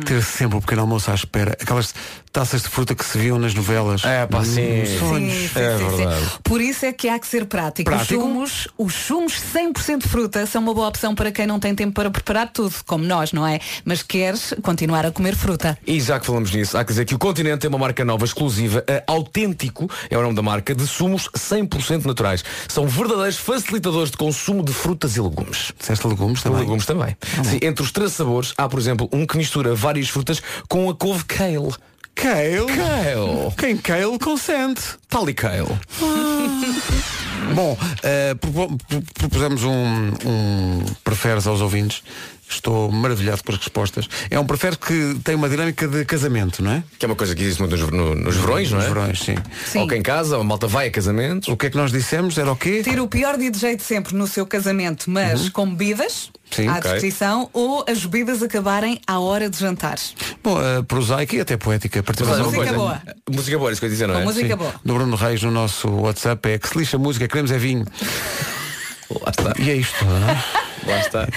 Ter 0.05 0.23
sempre 0.23 0.57
o 0.57 0.61
pequeno 0.61 0.81
almoço 0.81 1.11
à 1.11 1.15
espera. 1.15 1.51
Aquelas 1.61 1.93
taças 2.37 2.61
de 2.61 2.69
fruta 2.69 2.93
que 2.93 3.03
se 3.03 3.17
viam 3.17 3.39
nas 3.39 3.55
novelas. 3.55 4.05
É, 4.05 4.27
pá, 4.27 4.43
sim. 4.45 4.85
sonhos. 4.99 5.33
Sim, 5.33 5.47
sim, 5.47 5.59
É 5.59 5.77
sim, 5.79 5.89
sim. 5.89 5.97
verdade. 5.97 6.25
Por 6.43 6.61
isso 6.61 6.85
é 6.85 6.93
que 6.93 7.09
há 7.09 7.17
que 7.17 7.25
ser 7.25 7.47
prático. 7.47 7.89
Prático? 7.89 8.13
Os 8.21 8.29
sumos, 8.29 8.67
os 8.77 8.93
sumos 8.93 9.33
100% 9.55 10.03
de 10.03 10.07
fruta 10.07 10.45
são 10.45 10.61
uma 10.61 10.71
boa 10.71 10.87
opção 10.87 11.15
para 11.15 11.31
quem 11.31 11.47
não 11.47 11.59
tem 11.59 11.73
tempo 11.73 11.93
para 11.95 12.11
preparar 12.11 12.51
tudo, 12.53 12.75
como 12.85 13.03
nós, 13.03 13.33
não 13.33 13.47
é? 13.47 13.59
Mas 13.83 14.03
queres 14.03 14.53
continuar 14.61 15.03
a 15.03 15.11
comer 15.11 15.35
fruta. 15.35 15.75
E 15.87 15.99
já 15.99 16.19
que 16.19 16.27
falamos 16.27 16.51
nisso, 16.51 16.77
há 16.77 16.83
que 16.83 16.91
dizer 16.91 17.05
que 17.05 17.15
o 17.15 17.17
Continente 17.17 17.61
tem 17.61 17.69
uma 17.69 17.79
marca 17.79 18.05
nova 18.05 18.23
exclusiva, 18.23 18.83
a 18.87 19.11
Autêntico, 19.11 19.89
é 20.07 20.15
o 20.15 20.21
nome 20.21 20.35
da 20.35 20.43
marca, 20.43 20.75
de 20.75 20.85
sumos 20.85 21.27
100% 21.35 22.05
naturais. 22.05 22.43
São 22.67 22.85
verdadeiros 22.85 23.37
facilitadores 23.37 24.11
de 24.11 24.17
consumo 24.17 24.63
de 24.63 24.73
frutas 24.73 25.15
e 25.17 25.21
legumes. 25.21 25.73
Disseste 25.79 26.05
legumes 26.05 26.43
também? 26.43 26.59
Legumes 26.59 26.85
também. 26.85 27.17
Sim, 27.43 27.57
entre 27.63 27.83
os 27.83 27.91
três 27.91 28.11
sabores, 28.11 28.53
há, 28.55 28.69
por 28.69 28.77
exemplo, 28.77 29.09
um 29.11 29.25
que 29.25 29.35
mistura 29.37 29.73
várias 29.73 30.07
frutas 30.07 30.39
com 30.69 30.87
a 30.87 30.93
couve 30.93 31.25
kale. 31.25 31.73
Kale? 32.21 32.65
Kale. 32.65 33.51
Quem 33.55 33.77
kale 33.77 34.17
consente. 34.17 34.81
Tal 35.07 35.29
e 35.29 35.33
kale. 35.33 35.77
Bom, 37.53 37.77
eh, 38.03 38.33
propo- 38.39 38.75
pro- 38.87 39.01
propusemos 39.13 39.63
um, 39.63 40.13
um 40.25 40.83
preferes 41.03 41.45
aos 41.47 41.61
ouvintes. 41.61 42.01
Estou 42.49 42.89
maravilhado 42.91 43.43
com 43.43 43.51
as 43.51 43.57
respostas. 43.57 44.07
É 44.29 44.39
um 44.39 44.45
preferes 44.45 44.77
que 44.77 45.19
tem 45.23 45.35
uma 45.35 45.49
dinâmica 45.49 45.85
de 45.87 46.05
casamento, 46.05 46.63
não 46.63 46.71
é? 46.71 46.83
Que 46.97 47.05
é 47.05 47.07
uma 47.07 47.15
coisa 47.15 47.35
que 47.35 47.41
existe 47.43 47.59
muito 47.59 47.75
nos, 47.75 47.89
no- 47.91 48.15
nos 48.15 48.35
verões, 48.37 48.71
não 48.71 48.79
é? 48.79 48.83
Nos 48.83 48.93
verões, 48.93 49.19
sim. 49.19 49.35
Sim. 49.65 49.79
Ou 49.79 49.87
que 49.87 49.95
em 49.95 50.01
casa, 50.01 50.37
a 50.37 50.43
malta 50.43 50.65
vai 50.65 50.87
a 50.87 50.91
casamentos. 50.91 51.49
O 51.49 51.57
que 51.57 51.65
é 51.65 51.69
que 51.69 51.75
nós 51.75 51.91
dissemos? 51.91 52.37
Era 52.37 52.49
o 52.51 52.55
quê? 52.55 52.81
Ter 52.83 52.99
o 53.01 53.07
pior 53.07 53.37
DJ 53.37 53.75
de 53.75 53.83
sempre 53.83 54.15
no 54.15 54.25
seu 54.27 54.45
casamento, 54.45 55.09
mas 55.11 55.49
com 55.49 55.69
bebidas 55.69 56.31
Sim, 56.49 56.67
à 56.69 56.77
ok. 56.77 56.83
disposição 56.93 57.49
ou 57.51 57.83
as 57.87 58.05
bebidas 58.05 58.41
acabarem 58.41 59.01
à 59.05 59.19
hora 59.19 59.49
de 59.49 59.57
jantar. 59.59 59.97
Bom, 60.41 60.57
eh, 60.61 60.81
prosaica 60.83 61.35
e 61.35 61.41
até 61.41 61.57
poética. 61.57 62.01
Participação 62.01 62.43
uma 62.45 62.51
Música 62.51 62.63
coisa. 62.73 62.77
boa. 62.79 63.01
Música 63.29 63.57
boa, 63.57 63.69
é 63.69 63.73
isso 63.73 63.81
que 63.81 63.85
eu 63.85 63.89
ia 63.89 63.93
dizer, 63.93 64.07
não 64.07 64.15
Com 64.15 64.21
é? 64.21 64.23
música 64.23 64.47
Sim. 64.47 64.55
boa. 64.55 64.73
Do 64.85 64.93
Bruno 64.93 65.15
Reis 65.17 65.43
no 65.43 65.51
nosso 65.51 65.89
WhatsApp 65.89 66.49
é 66.49 66.57
que 66.57 66.69
se 66.69 66.77
lixa 66.77 66.95
a 66.95 66.99
música, 66.99 67.27
queremos 67.27 67.51
é 67.51 67.57
vinho. 67.57 67.85
E 69.59 69.69
é 69.71 69.75
isto, 69.75 70.03
não 70.05 70.29
é? 70.29 70.43
Lá 70.87 70.99
está. 70.99 71.27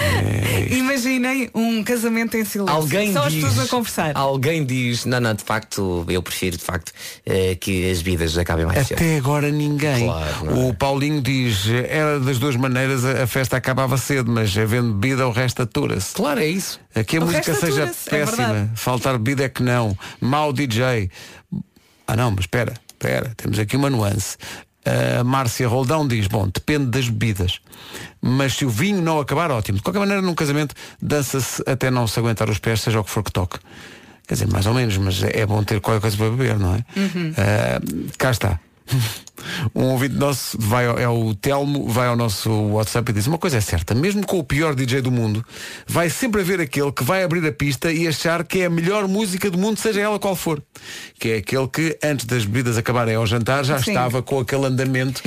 Imaginem 0.69 1.49
um 1.53 1.83
casamento 1.83 2.35
em 2.37 2.45
silêncio. 2.45 2.75
Alguém 2.75 3.13
Só 3.13 3.23
as 3.23 3.33
diz, 3.33 3.43
pessoas 3.43 3.65
a 3.65 3.69
conversar. 3.69 4.11
Alguém 4.15 4.65
diz, 4.65 5.05
Não, 5.05 5.19
não, 5.19 5.33
de 5.33 5.43
facto, 5.43 6.05
eu 6.09 6.21
prefiro 6.21 6.57
de 6.57 6.63
facto 6.63 6.91
eh, 7.25 7.55
que 7.55 7.89
as 7.89 8.01
vidas 8.01 8.37
acabem 8.37 8.65
mais 8.65 8.87
cedo. 8.87 8.97
Até 8.97 9.17
agora 9.17 9.49
ninguém. 9.51 10.05
Claro, 10.05 10.45
não 10.45 10.61
é? 10.63 10.69
o 10.69 10.73
Paulinho 10.73 11.21
diz, 11.21 11.67
era 11.67 12.19
das 12.19 12.37
duas 12.39 12.55
maneiras, 12.55 13.05
a 13.05 13.21
a 13.21 13.27
festa 13.27 13.55
acabava 13.55 13.97
cedo, 13.97 14.31
mas 14.31 14.57
havendo 14.57 14.93
bebida 14.93 15.27
o 15.27 15.31
resto 15.31 15.61
atura-se. 15.61 16.13
claro, 16.15 16.39
é 16.39 16.47
isso. 16.47 16.79
Aqui 16.95 17.17
a 17.17 17.19
O 17.21 17.25
música 17.25 17.51
resto 17.51 17.65
seja 17.65 17.83
atura-se, 17.83 18.09
é 18.09 18.11
péssima. 18.11 18.47
verdade. 18.47 18.69
Faltar 18.75 19.17
bebida 19.17 19.43
é 19.43 19.49
que 19.49 19.61
não. 19.61 19.95
Mau 20.19 20.51
DJ. 20.51 21.09
Ah 22.07 22.15
não, 22.15 22.31
mas 22.31 22.41
espera, 22.41 22.73
espera, 22.89 23.31
temos 23.37 23.59
aqui 23.59 23.75
uma 23.77 23.89
nuance. 23.89 24.37
A 24.83 25.23
Márcia 25.23 25.67
Roldão 25.67 26.07
diz, 26.07 26.27
bom, 26.27 26.47
depende 26.47 26.85
das 26.85 27.07
bebidas. 27.07 27.59
Mas 28.21 28.53
se 28.53 28.65
o 28.65 28.69
vinho 28.69 29.01
não 29.01 29.19
acabar, 29.19 29.51
ótimo. 29.51 29.77
De 29.77 29.83
qualquer 29.83 29.99
maneira, 29.99 30.21
num 30.21 30.33
casamento, 30.33 30.73
dança-se 31.01 31.63
até 31.67 31.91
não 31.91 32.07
se 32.07 32.19
aguentar 32.19 32.49
os 32.49 32.57
pés, 32.57 32.81
seja 32.81 32.99
o 32.99 33.03
que 33.03 33.09
for 33.09 33.23
que 33.23 33.31
toque. 33.31 33.59
Quer 34.27 34.35
dizer, 34.35 34.47
mais 34.47 34.65
ou 34.65 34.73
menos, 34.73 34.97
mas 34.97 35.21
é 35.23 35.45
bom 35.45 35.63
ter 35.63 35.79
qualquer 35.81 36.01
coisa 36.01 36.17
para 36.17 36.29
beber, 36.29 36.57
não 36.57 36.75
é? 36.75 36.85
Ah, 37.37 37.81
cá 38.17 38.31
está. 38.31 38.59
Um 39.73 39.85
ouvinte 39.85 40.15
nosso 40.15 40.57
vai 40.59 40.87
ao, 40.87 40.97
é 40.97 41.07
o 41.07 41.33
Telmo, 41.33 41.87
vai 41.87 42.07
ao 42.07 42.15
nosso 42.15 42.49
WhatsApp 42.49 43.11
e 43.11 43.13
diz 43.13 43.27
uma 43.27 43.37
coisa 43.37 43.57
é 43.57 43.61
certa, 43.61 43.93
mesmo 43.93 44.25
com 44.25 44.39
o 44.39 44.43
pior 44.43 44.75
DJ 44.75 45.01
do 45.01 45.11
mundo, 45.11 45.45
vai 45.87 46.09
sempre 46.09 46.41
haver 46.41 46.59
aquele 46.59 46.91
que 46.91 47.03
vai 47.03 47.23
abrir 47.23 47.45
a 47.47 47.51
pista 47.51 47.91
e 47.91 48.07
achar 48.07 48.43
que 48.43 48.61
é 48.61 48.65
a 48.65 48.69
melhor 48.69 49.07
música 49.07 49.49
do 49.49 49.57
mundo, 49.57 49.77
seja 49.79 50.01
ela 50.01 50.19
qual 50.19 50.35
for. 50.35 50.61
Que 51.19 51.29
é 51.29 51.37
aquele 51.37 51.67
que, 51.67 51.97
antes 52.03 52.25
das 52.25 52.45
bebidas 52.45 52.77
acabarem 52.77 53.15
ao 53.15 53.25
jantar, 53.25 53.63
já 53.63 53.79
Sim. 53.79 53.91
estava 53.91 54.21
com 54.21 54.39
aquele 54.39 54.65
andamento 54.65 55.21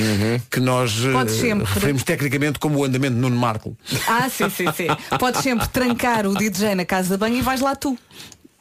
que 0.51 0.61
nós 0.61 0.93
eh, 1.05 1.55
referimos 1.65 2.03
tecnicamente 2.03 2.59
como 2.59 2.79
o 2.79 2.85
andamento 2.85 3.15
de 3.15 3.21
Nuno 3.21 3.37
Marco. 3.37 3.77
Ah, 4.07 4.29
sim, 4.29 4.49
sim, 4.51 4.67
sim. 4.73 4.87
Podes 5.19 5.43
sempre 5.43 5.69
trancar 5.69 6.27
o 6.27 6.35
DJ 6.35 6.75
na 6.75 6.85
casa 6.85 7.15
de 7.15 7.17
banho 7.19 7.37
e 7.37 7.43
vais 7.43 7.61
lá 7.61 7.75
tu. 7.75 7.99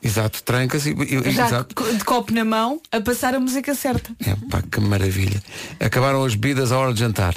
Exato, 0.04 0.44
trancas 0.44 0.86
e, 0.86 0.92
e- 0.92 1.32
Já 1.32 1.48
exato. 1.48 1.94
de 1.98 2.04
copo 2.04 2.34
na 2.34 2.44
mão 2.44 2.82
a 2.92 3.00
passar 3.00 3.34
a 3.36 3.40
música 3.40 3.74
certa. 3.74 4.12
É 4.26 4.36
pá, 4.50 4.62
que 4.62 4.80
maravilha. 4.82 5.42
Acabaram 5.80 6.24
as 6.26 6.36
bebidas 6.36 6.72
à 6.72 6.78
hora 6.78 6.94
de 6.94 7.00
jantar. 7.00 7.36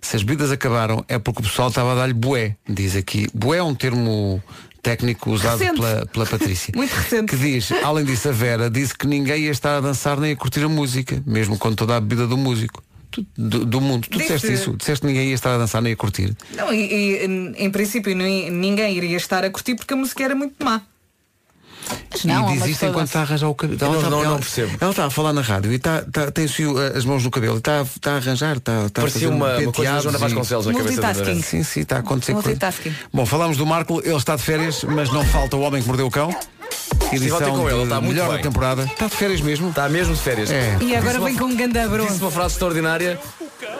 Se 0.00 0.16
as 0.16 0.22
bebidas 0.24 0.50
acabaram 0.50 1.04
é 1.08 1.18
porque 1.18 1.40
o 1.40 1.44
pessoal 1.44 1.68
estava 1.68 1.92
a 1.92 1.94
dar-lhe 1.94 2.12
bué, 2.12 2.56
diz 2.68 2.96
aqui. 2.96 3.28
Bué 3.32 3.58
é 3.58 3.62
um 3.62 3.74
termo 3.74 4.42
técnico 4.82 5.30
usado 5.30 5.60
Recente. 5.60 5.80
pela, 5.80 6.06
pela 6.06 6.26
Patrícia. 6.26 6.72
Muito 6.76 6.92
recente. 6.92 7.26
Que 7.30 7.36
diz, 7.36 7.70
além 7.84 8.04
disso, 8.04 8.28
a 8.28 8.32
Vera 8.32 8.68
disse 8.68 8.98
que 8.98 9.06
ninguém 9.06 9.44
ia 9.44 9.50
estar 9.52 9.76
a 9.76 9.80
dançar 9.80 10.18
nem 10.18 10.32
a 10.32 10.36
curtir 10.36 10.64
a 10.64 10.68
música, 10.68 11.22
mesmo 11.24 11.56
com 11.56 11.72
toda 11.72 11.96
a 11.96 12.00
bebida 12.00 12.26
do 12.26 12.36
músico. 12.36 12.82
Do, 13.38 13.64
do 13.66 13.80
mundo. 13.80 14.08
Tu 14.08 14.18
Disse- 14.18 14.32
disseste 14.32 14.52
isso. 14.54 14.76
Disseste 14.76 15.02
que 15.02 15.06
ninguém 15.06 15.28
ia 15.28 15.34
estar 15.34 15.54
a 15.54 15.58
dançar 15.58 15.80
nem 15.82 15.92
a 15.92 15.96
curtir. 15.96 16.34
Não, 16.56 16.72
e, 16.72 16.80
e, 17.22 17.54
em- 17.58 17.70
princípio 17.70 18.16
ninguém 18.16 18.96
iria 18.96 19.16
estar 19.18 19.44
a 19.44 19.50
curtir 19.50 19.74
porque 19.76 19.92
a 19.92 19.96
música 19.96 20.24
era 20.24 20.34
muito 20.34 20.54
má. 20.64 20.80
Mas 22.10 22.24
não, 22.24 22.50
e 22.50 22.58
diz 22.58 22.66
isto 22.66 22.86
enquanto 22.86 23.06
está 23.06 23.20
a 23.20 23.22
arranjar 23.22 23.48
o 23.48 23.54
cabelo. 23.54 23.78
Não- 23.80 23.86
Ela 23.88 23.96
está- 23.96 24.10
não- 24.10 24.18
não 24.18 24.24
ela- 24.24 24.38
percebo. 24.38 24.76
Ela 24.80 24.90
está 24.90 25.06
a 25.06 25.10
falar 25.10 25.32
na 25.32 25.40
rádio 25.40 25.72
e 25.72 25.76
está, 25.76 26.04
está, 26.06 26.30
tem 26.30 26.44
assim, 26.44 26.64
as 26.96 27.04
mãos 27.04 27.24
no 27.24 27.30
cabelo 27.30 27.56
e 27.56 27.58
está, 27.58 27.82
está 27.82 28.12
a 28.12 28.16
arranjar, 28.16 28.56
está, 28.56 28.86
está 28.86 29.02
a 29.02 29.08
fazer 29.08 29.26
uma, 29.26 29.58
uma 29.58 29.72
coisa 29.72 29.92
da 29.92 30.00
Joana 30.00 30.18
Vasconcelos 30.18 30.66
na 30.66 30.74
cabeça 30.74 31.00
da. 31.00 31.24
Sim, 31.42 31.62
sim, 31.62 31.80
está 31.80 31.96
a 31.96 31.98
acontecer. 32.00 32.34
coisa. 32.34 32.58
Bom, 33.12 33.26
falámos 33.26 33.56
do 33.56 33.66
Marco, 33.66 34.00
ele 34.04 34.16
está 34.16 34.36
de 34.36 34.42
férias, 34.42 34.84
mas 34.84 35.10
não 35.10 35.24
falta 35.24 35.56
o 35.56 35.60
homem 35.60 35.80
que 35.82 35.88
mordeu 35.88 36.06
o 36.06 36.10
cão. 36.10 36.34
Edição 37.12 37.56
com 37.56 37.68
ele, 37.68 37.82
está 37.82 38.00
muito 38.00 38.14
melhor 38.14 38.28
bem. 38.28 38.36
da 38.38 38.42
temporada. 38.42 38.84
Está 38.84 39.06
de 39.06 39.16
férias 39.16 39.40
mesmo? 39.40 39.68
Está 39.68 39.88
mesmo 39.88 40.14
de 40.14 40.20
férias. 40.20 40.50
É. 40.50 40.78
E 40.80 40.96
agora 40.96 41.20
vem 41.20 41.36
com 41.36 41.44
um 41.44 41.56
ganda 41.56 41.86
Disse 41.88 42.20
uma 42.20 42.30
frase 42.30 42.54
extraordinária 42.54 43.18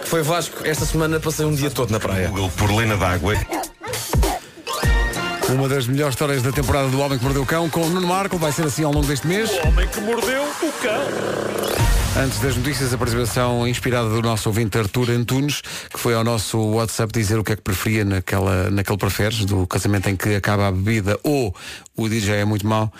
que 0.02 0.08
foi 0.08 0.22
Vasco, 0.22 0.58
esta 0.64 0.84
semana 0.84 1.18
passei 1.18 1.46
um 1.46 1.54
dia 1.54 1.70
todo 1.70 1.90
na 1.90 2.00
praia. 2.00 2.28
Google 2.28 2.50
por 2.56 2.70
Lena 2.70 2.96
d'Água. 2.96 3.36
Uma 5.52 5.68
das 5.68 5.86
melhores 5.86 6.14
histórias 6.14 6.42
da 6.42 6.50
temporada 6.50 6.88
do 6.88 6.98
Homem 6.98 7.18
que 7.18 7.24
Mordeu 7.24 7.42
o 7.42 7.46
Cão 7.46 7.68
com 7.68 7.82
o 7.82 7.88
Nuno 7.90 8.06
Marco. 8.06 8.38
Vai 8.38 8.52
ser 8.52 8.64
assim 8.64 8.84
ao 8.84 8.92
longo 8.92 9.06
deste 9.06 9.26
mês. 9.26 9.50
O 9.50 9.68
homem 9.68 9.86
que 9.86 10.00
mordeu 10.00 10.42
o 10.42 10.72
cão. 10.80 12.22
Antes 12.22 12.40
das 12.40 12.56
notícias, 12.56 12.92
a 12.94 12.98
participação 12.98 13.68
inspirada 13.68 14.08
do 14.08 14.22
nosso 14.22 14.48
ouvinte 14.48 14.78
Artur 14.78 15.10
Antunes, 15.10 15.60
que 15.60 15.98
foi 15.98 16.14
ao 16.14 16.24
nosso 16.24 16.58
WhatsApp 16.58 17.12
dizer 17.12 17.38
o 17.38 17.44
que 17.44 17.52
é 17.52 17.56
que 17.56 17.62
preferia 17.62 18.04
naquela, 18.04 18.70
naquele 18.70 18.98
preferes, 18.98 19.44
do 19.44 19.66
casamento 19.66 20.08
em 20.08 20.16
que 20.16 20.34
acaba 20.34 20.68
a 20.68 20.72
bebida 20.72 21.18
ou 21.22 21.54
o 21.96 22.08
DJ 22.08 22.36
é 22.36 22.44
muito 22.44 22.66
mau. 22.66 22.92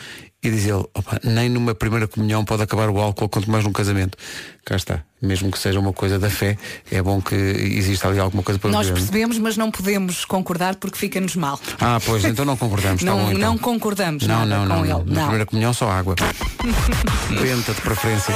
E 0.44 0.50
diz 0.50 0.64
ele, 0.66 0.84
"Opa, 0.92 1.20
nem 1.22 1.48
numa 1.48 1.72
primeira 1.74 2.08
comunhão 2.08 2.44
pode 2.44 2.62
acabar 2.64 2.90
o 2.90 2.98
álcool, 2.98 3.28
quanto 3.28 3.48
mais 3.48 3.62
num 3.64 3.70
casamento. 3.72 4.18
Cá 4.64 4.74
está. 4.74 5.00
Mesmo 5.20 5.52
que 5.52 5.58
seja 5.58 5.78
uma 5.78 5.92
coisa 5.92 6.18
da 6.18 6.28
fé, 6.28 6.58
é 6.90 7.00
bom 7.00 7.22
que 7.22 7.34
exista 7.34 8.08
ali 8.08 8.18
alguma 8.18 8.42
coisa 8.42 8.58
para 8.58 8.68
Nós 8.70 8.86
beber. 8.86 8.90
não 8.90 9.06
percebemos, 9.06 9.38
mas 9.38 9.56
não 9.56 9.70
podemos 9.70 10.24
concordar 10.24 10.74
porque 10.76 10.98
fica-nos 10.98 11.36
mal. 11.36 11.60
Ah, 11.80 12.00
pois, 12.04 12.24
então 12.24 12.44
não 12.44 12.56
concordamos. 12.56 13.04
tá 13.04 13.10
Não, 13.10 13.18
bom, 13.18 13.30
então. 13.30 13.40
não 13.40 13.56
concordamos 13.58 14.26
Não, 14.26 14.44
nada 14.44 14.56
não, 14.56 14.62
com 14.62 14.68
não, 14.68 14.84
ele. 14.84 14.88
não. 14.92 14.98
Na 15.04 15.12
Não. 15.14 15.22
primeira 15.22 15.46
comunhão 15.46 15.72
só 15.72 15.88
água. 15.90 16.16
Benta 17.40 17.72
de 17.72 17.80
preferência. 17.80 18.34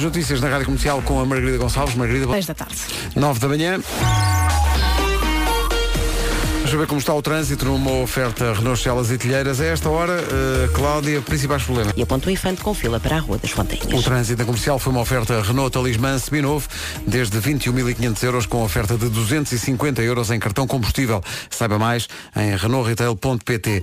As 0.00 0.04
notícias 0.04 0.40
na 0.40 0.48
Rádio 0.48 0.64
Comercial 0.64 1.02
com 1.02 1.20
a 1.20 1.26
Margarida 1.26 1.58
Gonçalves. 1.58 1.94
Margarida, 1.94 2.26
Seis 2.30 2.46
da 2.46 2.54
tarde. 2.54 2.74
9 3.14 3.38
da 3.38 3.48
manhã. 3.48 3.78
Vamos 6.70 6.82
ver 6.82 6.86
como 6.86 7.00
está 7.00 7.12
o 7.12 7.20
trânsito 7.20 7.64
numa 7.64 7.90
oferta 7.90 8.52
Renault 8.52 8.80
Celas 8.80 9.10
e 9.10 9.18
Telheiras. 9.18 9.60
A 9.60 9.64
esta 9.64 9.88
hora, 9.88 10.12
eh, 10.12 10.68
Cláudia, 10.72 11.20
principais 11.20 11.64
problemas. 11.64 11.92
E 11.96 12.02
aponta 12.02 12.28
o 12.28 12.30
infante 12.30 12.62
com 12.62 12.72
fila 12.72 13.00
para 13.00 13.16
a 13.16 13.18
Rua 13.18 13.38
das 13.38 13.50
Fontanhas. 13.50 13.86
O 13.92 14.00
trânsito 14.00 14.46
comercial 14.46 14.78
foi 14.78 14.92
uma 14.92 15.02
oferta 15.02 15.42
Renault 15.42 15.72
Talismã 15.72 16.16
Seminovo, 16.16 16.68
desde 17.04 17.40
21.500 17.40 18.22
euros 18.22 18.46
com 18.46 18.62
oferta 18.62 18.96
de 18.96 19.08
250 19.08 20.00
euros 20.02 20.30
em 20.30 20.38
cartão 20.38 20.64
combustível. 20.64 21.20
Saiba 21.50 21.76
mais 21.76 22.06
em 22.36 22.56
renaultretail.pt. 22.56 23.82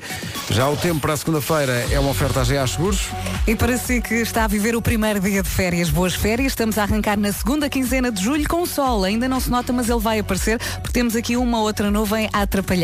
Já 0.52 0.70
o 0.70 0.78
tempo 0.78 1.02
para 1.02 1.12
a 1.12 1.18
segunda-feira 1.18 1.86
é 1.92 2.00
uma 2.00 2.12
oferta 2.12 2.40
AGA 2.40 2.66
Seguros. 2.68 3.02
E 3.46 3.54
para 3.54 3.78
si 3.78 4.00
que 4.00 4.16
está 4.16 4.46
a 4.46 4.48
viver 4.48 4.78
o 4.78 4.82
primeiro 4.82 5.20
dia 5.20 5.44
de 5.44 5.50
férias, 5.50 5.90
boas 5.90 6.16
férias, 6.16 6.54
estamos 6.54 6.78
a 6.78 6.84
arrancar 6.84 7.20
na 7.20 7.34
segunda 7.34 7.70
quinzena 7.70 8.14
de 8.14 8.24
julho 8.24 8.48
com 8.48 8.62
o 8.62 8.66
sol. 8.66 9.04
Ainda 9.04 9.28
não 9.28 9.42
se 9.42 9.50
nota, 9.50 9.74
mas 9.74 9.90
ele 9.90 10.00
vai 10.00 10.20
aparecer, 10.20 10.58
porque 10.82 10.94
temos 10.94 11.18
aqui 11.18 11.36
uma 11.36 11.60
outra 11.60 11.92
nuvem 11.92 12.30
a 12.32 12.44
atrapalhar. 12.44 12.77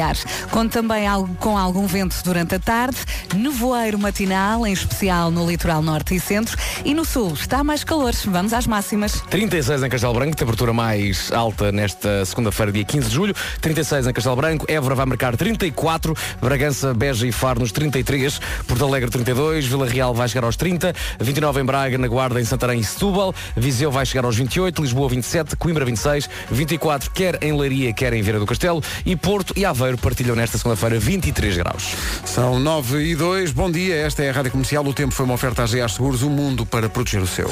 Conto 0.50 0.72
também 0.72 1.06
com 1.39 1.58
algum 1.58 1.86
vento 1.86 2.16
durante 2.24 2.56
a 2.56 2.60
tarde, 2.60 2.98
nevoeiro 3.36 4.00
matinal, 4.00 4.66
em 4.66 4.74
especial 4.74 5.30
no 5.30 5.48
litoral 5.48 5.82
norte 5.82 6.16
e 6.16 6.20
centro, 6.20 6.58
e 6.84 6.94
no 6.94 7.06
sul 7.06 7.34
está 7.34 7.64
mais 7.64 7.84
calor. 7.84 8.14
Vamos 8.26 8.54
às 8.54 8.66
máximas. 8.66 9.22
36 9.30 9.84
em 9.84 9.89
Castelo 9.89 10.14
Branco, 10.14 10.36
temperatura 10.36 10.74
mais 10.74 11.32
alta 11.32 11.72
nesta 11.72 12.26
segunda-feira, 12.26 12.72
dia 12.72 12.84
15 12.84 13.08
de 13.08 13.14
julho. 13.14 13.36
36 13.62 14.08
em 14.08 14.14
Castelo 14.14 14.36
Branco, 14.36 14.66
Évora 14.68 14.96
vai 14.96 15.06
marcar 15.06 15.38
34, 15.38 16.16
Bragança, 16.41 16.94
Beja 16.94 17.28
e 17.28 17.32
Faro 17.32 17.60
nos 17.60 17.72
33, 17.72 18.39
Porto 18.68 18.86
Alegre 18.86 19.10
32, 19.10 19.66
Vila 19.66 19.88
Real 19.88 20.14
vai 20.14 20.28
chegar 20.28 20.46
aos 20.46 20.56
30, 20.56 20.94
29 21.20 21.62
em 21.62 21.66
Braga, 21.66 21.98
na 21.98 22.08
Guarda, 22.08 22.41
em 22.41 22.46
Santarém 22.46 22.80
e 22.80 22.84
Setúbal, 22.84 23.34
Viseu 23.56 23.91
vai 23.91 24.06
chegar 24.06 24.26
aos 24.26 24.36
28, 24.36 24.82
Lisboa 24.82 25.10
27, 25.10 25.56
Coimbra 25.56 25.86
26, 25.86 26.30
24 26.50 27.12
quer 27.12 27.38
em 27.44 27.56
Leiria, 27.56 27.94
quer 27.94 28.14
em 28.14 28.22
Vieira 28.22 28.39
do 28.39 28.46
Castelo 28.46 28.82
e 29.06 29.16
Porto 29.16 29.54
e 29.56 29.66
Aveiro 29.66 29.83
partilham 29.98 30.36
nesta 30.36 30.58
segunda-feira 30.58 31.00
23 31.00 31.58
graus. 31.58 31.96
São 32.26 32.60
9 32.60 33.04
e 33.04 33.16
2. 33.16 33.52
Bom 33.52 33.70
dia, 33.70 33.96
esta 33.96 34.24
é 34.24 34.30
a 34.30 34.34
Rádio 34.34 34.52
Comercial. 34.52 34.86
O 34.86 34.94
tempo 34.94 35.14
foi 35.14 35.26
uma 35.26 35.36
oferta 35.36 35.64
AGA 35.64 35.88
Seguros, 35.88 36.24
o 36.24 36.30
mundo 36.30 36.66
para 36.66 36.90
proteger 36.90 37.22
o 37.22 37.28
seu. 37.28 37.52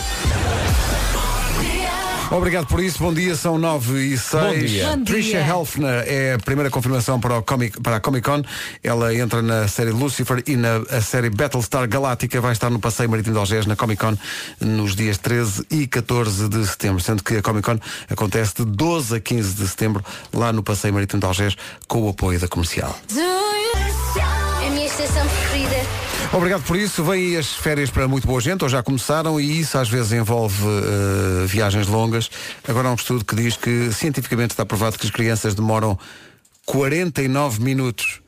Obrigado 2.32 2.66
por 2.66 2.82
isso, 2.82 3.00
bom 3.00 3.14
dia, 3.14 3.36
são 3.36 3.58
9 3.58 4.00
e 4.00 4.18
6. 4.18 4.32
Bom 4.32 4.66
dia. 4.66 4.88
Bom 4.88 4.96
dia. 4.96 5.06
Trisha 5.06 5.38
Helfner 5.38 6.06
é 6.08 6.34
a 6.36 6.40
primeira 6.40 6.70
confirmação 6.70 7.20
para, 7.20 7.38
o 7.38 7.44
Comic, 7.44 7.82
para 7.82 7.98
a 7.98 8.00
Comic 8.00 8.26
Con. 8.26 8.42
Ela 8.82 9.14
entra 9.14 9.42
na 9.42 9.68
série 9.68 9.92
Lucifer 9.92 10.42
e 10.48 10.56
na 10.56 10.78
a 10.90 11.02
série 11.02 11.30
Battlestar 11.30 11.90
Galáctica 11.90 12.40
vai 12.40 12.54
estar 12.54 12.70
no 12.70 12.80
Passeio 12.80 13.10
Marítimo 13.10 13.34
de 13.34 13.40
Algés 13.40 13.66
na 13.66 13.76
Comic 13.76 14.00
Con 14.00 14.18
nos 14.62 14.96
dias 14.96 15.18
13 15.18 15.66
e 15.70 15.88
14 15.88 16.48
de 16.48 16.66
setembro, 16.66 17.04
sendo 17.04 17.22
que 17.22 17.36
a 17.36 17.42
Comic 17.42 17.66
Con 17.66 17.82
acontece 18.10 18.54
de 18.60 18.66
12 18.66 19.18
a 19.18 19.20
15 19.20 19.54
de 19.56 19.68
setembro 19.68 20.02
lá 20.34 20.54
no 20.54 20.64
Passeio 20.64 20.94
Marítimo 20.94 21.20
de 21.20 21.28
Algés 21.28 21.58
com 21.86 22.04
o 22.04 22.10
apoio 22.10 22.40
da 22.40 22.48
comercial. 22.48 22.98
Estação 24.92 25.26
preferida. 25.26 25.76
Obrigado 26.34 26.64
por 26.64 26.76
isso. 26.76 27.02
Vêm 27.02 27.38
as 27.38 27.54
férias 27.54 27.90
para 27.90 28.10
muito 28.10 28.28
boa 28.28 28.42
gente, 28.42 28.62
ou 28.64 28.70
já 28.70 28.84
começaram, 28.84 29.40
e 29.40 29.62
isso 29.62 29.78
às 29.78 29.88
vezes 29.88 30.12
envolve 30.12 30.66
eh, 30.66 31.46
viagens 31.46 31.88
longas. 31.88 32.30
Agora 32.68 32.90
há 32.90 32.92
um 32.92 32.96
estudo 32.96 33.24
que 33.24 33.34
diz 33.34 33.56
que 33.56 33.90
cientificamente 33.94 34.52
está 34.52 34.66
provado 34.66 35.00
que 35.00 35.06
as 35.06 35.12
crianças 35.12 35.56
demoram 35.56 35.98
49 36.66 37.62
minutos 37.62 38.20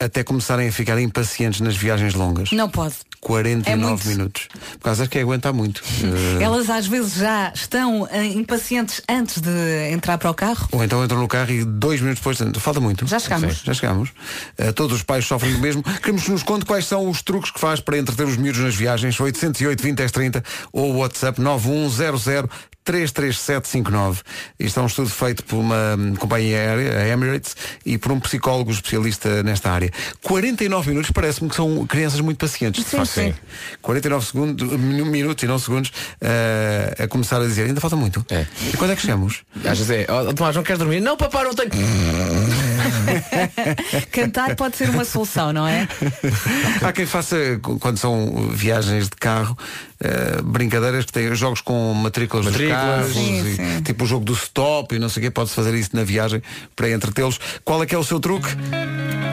até 0.00 0.24
começarem 0.24 0.68
a 0.68 0.72
ficar 0.72 0.98
impacientes 0.98 1.60
nas 1.60 1.76
viagens 1.76 2.14
longas. 2.14 2.50
Não 2.50 2.68
pode. 2.68 2.94
49 3.20 4.02
É 4.04 4.14
minutos. 4.16 4.48
Por 4.72 4.80
causa 4.80 5.06
que 5.06 5.18
aguenta 5.18 5.52
muito. 5.52 5.82
Eh, 6.06 6.42
Elas 6.42 6.70
às 6.70 6.86
vezes 6.86 7.14
já 7.14 7.52
estão 7.54 8.06
eh, 8.10 8.24
impacientes 8.26 9.02
antes 9.08 9.40
de 9.40 9.90
entrar 9.90 10.18
para 10.18 10.30
o 10.30 10.34
carro. 10.34 10.68
Ou 10.72 10.84
então 10.84 11.04
entram 11.04 11.18
no 11.20 11.28
carro 11.28 11.50
e 11.50 11.64
dois 11.64 12.00
minutos 12.00 12.20
depois 12.20 12.38
falta 12.62 12.80
muito. 12.80 13.06
Já 13.06 13.18
chegamos. 13.18 13.58
Sim, 13.58 13.62
já 13.64 13.74
chegamos. 13.74 14.10
Eh, 14.56 14.72
todos 14.72 14.96
os 14.96 15.02
pais 15.02 15.24
sofrem 15.24 15.52
do 15.52 15.58
mesmo. 15.58 15.82
Queremos 15.82 16.24
que 16.24 16.30
nos 16.30 16.42
conte 16.42 16.64
quais 16.64 16.86
são 16.86 17.08
os 17.08 17.22
truques 17.22 17.50
que 17.50 17.58
faz 17.58 17.80
para 17.80 17.98
entreter 17.98 18.26
os 18.26 18.36
miúdos 18.36 18.60
nas 18.60 18.74
viagens. 18.74 19.18
808 19.18 19.82
20 19.82 19.96
10 19.96 20.10
30 20.12 20.44
ou 20.72 20.94
o 20.94 20.98
WhatsApp 20.98 21.40
9100 21.40 22.44
33759. 22.86 24.22
Isto 24.60 24.78
é 24.78 24.82
um 24.82 24.86
estudo 24.86 25.10
feito 25.10 25.42
por 25.44 25.56
uma 25.56 25.96
hum, 25.98 26.14
companhia 26.14 26.56
aérea, 26.56 26.98
a 27.00 27.08
Emirates, 27.08 27.56
e 27.84 27.98
por 27.98 28.12
um 28.12 28.20
psicólogo 28.20 28.70
especialista 28.70 29.42
nesta 29.42 29.72
área. 29.72 29.90
49 30.22 30.90
minutos 30.90 31.10
parece-me 31.10 31.50
que 31.50 31.56
são 31.56 31.84
crianças 31.86 32.20
muito 32.20 32.38
pacientes. 32.38 32.84
de 32.84 32.90
Sim, 33.06 33.32
facto. 33.32 33.36
sim. 33.36 33.76
49 33.82 34.26
segundos, 34.26 34.72
minu- 34.78 35.06
minutos 35.06 35.42
e 35.42 35.46
não 35.46 35.58
segundos 35.58 35.90
eh, 36.20 36.94
a 36.98 37.06
começar 37.08 37.40
a 37.40 37.44
dizer, 37.46 37.64
ainda 37.66 37.80
falta 37.80 37.96
muito. 37.96 38.24
E 38.72 38.76
quando 38.76 38.92
é 38.92 38.96
que 38.96 39.02
chegamos? 39.02 39.42
Às 39.64 39.78
vezes 39.78 39.90
é, 39.90 40.06
oh, 40.10 40.32
Tomás, 40.34 40.54
não 40.56 40.62
queres 40.62 40.78
dormir? 40.78 41.00
Não, 41.00 41.16
papá, 41.16 41.44
não 41.44 41.54
tenho. 41.54 41.70
Cantar 44.12 44.54
pode 44.56 44.76
ser 44.76 44.90
uma 44.90 45.04
solução, 45.04 45.52
não 45.52 45.66
é? 45.66 45.88
Há 46.82 46.92
quem 46.92 47.06
faça, 47.06 47.36
qu- 47.62 47.78
quando 47.78 47.98
são 47.98 48.48
viagens 48.52 49.04
de 49.08 49.16
carro, 49.16 49.56
eh, 50.00 50.40
brincadeiras 50.42 51.04
que 51.04 51.12
têm 51.12 51.34
jogos 51.34 51.60
com 51.60 51.92
matrículas, 51.94 52.46
Matrículas. 52.46 53.06
dos 53.06 53.14
carros, 53.14 53.14
Sim, 53.14 53.52
e, 53.52 53.56
sim. 53.56 53.82
tipo 53.82 54.04
o 54.04 54.06
jogo 54.06 54.24
do 54.24 54.32
stop 54.34 54.94
e 54.94 54.98
não 54.98 55.08
sei 55.08 55.22
o 55.22 55.26
quê, 55.26 55.30
pode-se 55.30 55.54
fazer 55.54 55.74
isso 55.74 55.90
na 55.94 56.04
viagem 56.04 56.42
para 56.74 56.90
entretê-los. 56.90 57.38
Qual 57.64 57.82
é 57.82 57.86
que 57.86 57.94
é 57.94 57.98
o 57.98 58.04
seu 58.04 58.20
truque? 58.20 58.48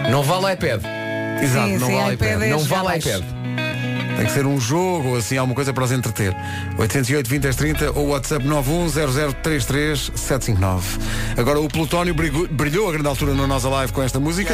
Não 0.09 0.24
vale 0.24 0.53
iPad. 0.53 0.82
Exato, 1.41 1.67
Sim, 1.67 1.78
não 1.78 1.88
sim, 1.88 1.95
vale 1.95 2.13
iPad 2.13 2.30
iPad. 2.30 2.41
é 2.43 2.49
Não 2.49 2.59
vale 2.59 2.97
iPad. 2.99 3.24
Tem 4.18 4.26
que 4.26 4.32
ser 4.32 4.45
um 4.45 4.59
jogo 4.59 5.09
ou 5.09 5.18
assim, 5.18 5.38
alguma 5.38 5.55
coisa 5.55 5.74
para 5.74 5.84
os 5.84 5.91
entreter. 5.91 6.36
808 6.78 7.30
20 7.30 7.41
10 7.41 7.55
30 7.55 7.91
ou 7.91 8.09
WhatsApp 8.09 8.45
910033759. 8.45 10.82
Agora 11.38 11.59
o 11.59 11.68
Plutónio 11.68 12.14
brilhou, 12.14 12.47
brilhou 12.47 12.89
a 12.89 12.91
grande 12.91 13.07
altura 13.07 13.34
no 13.34 13.47
Nós 13.47 13.66
Alive 13.66 13.91
com 13.91 14.03
esta 14.03 14.20
música. 14.20 14.53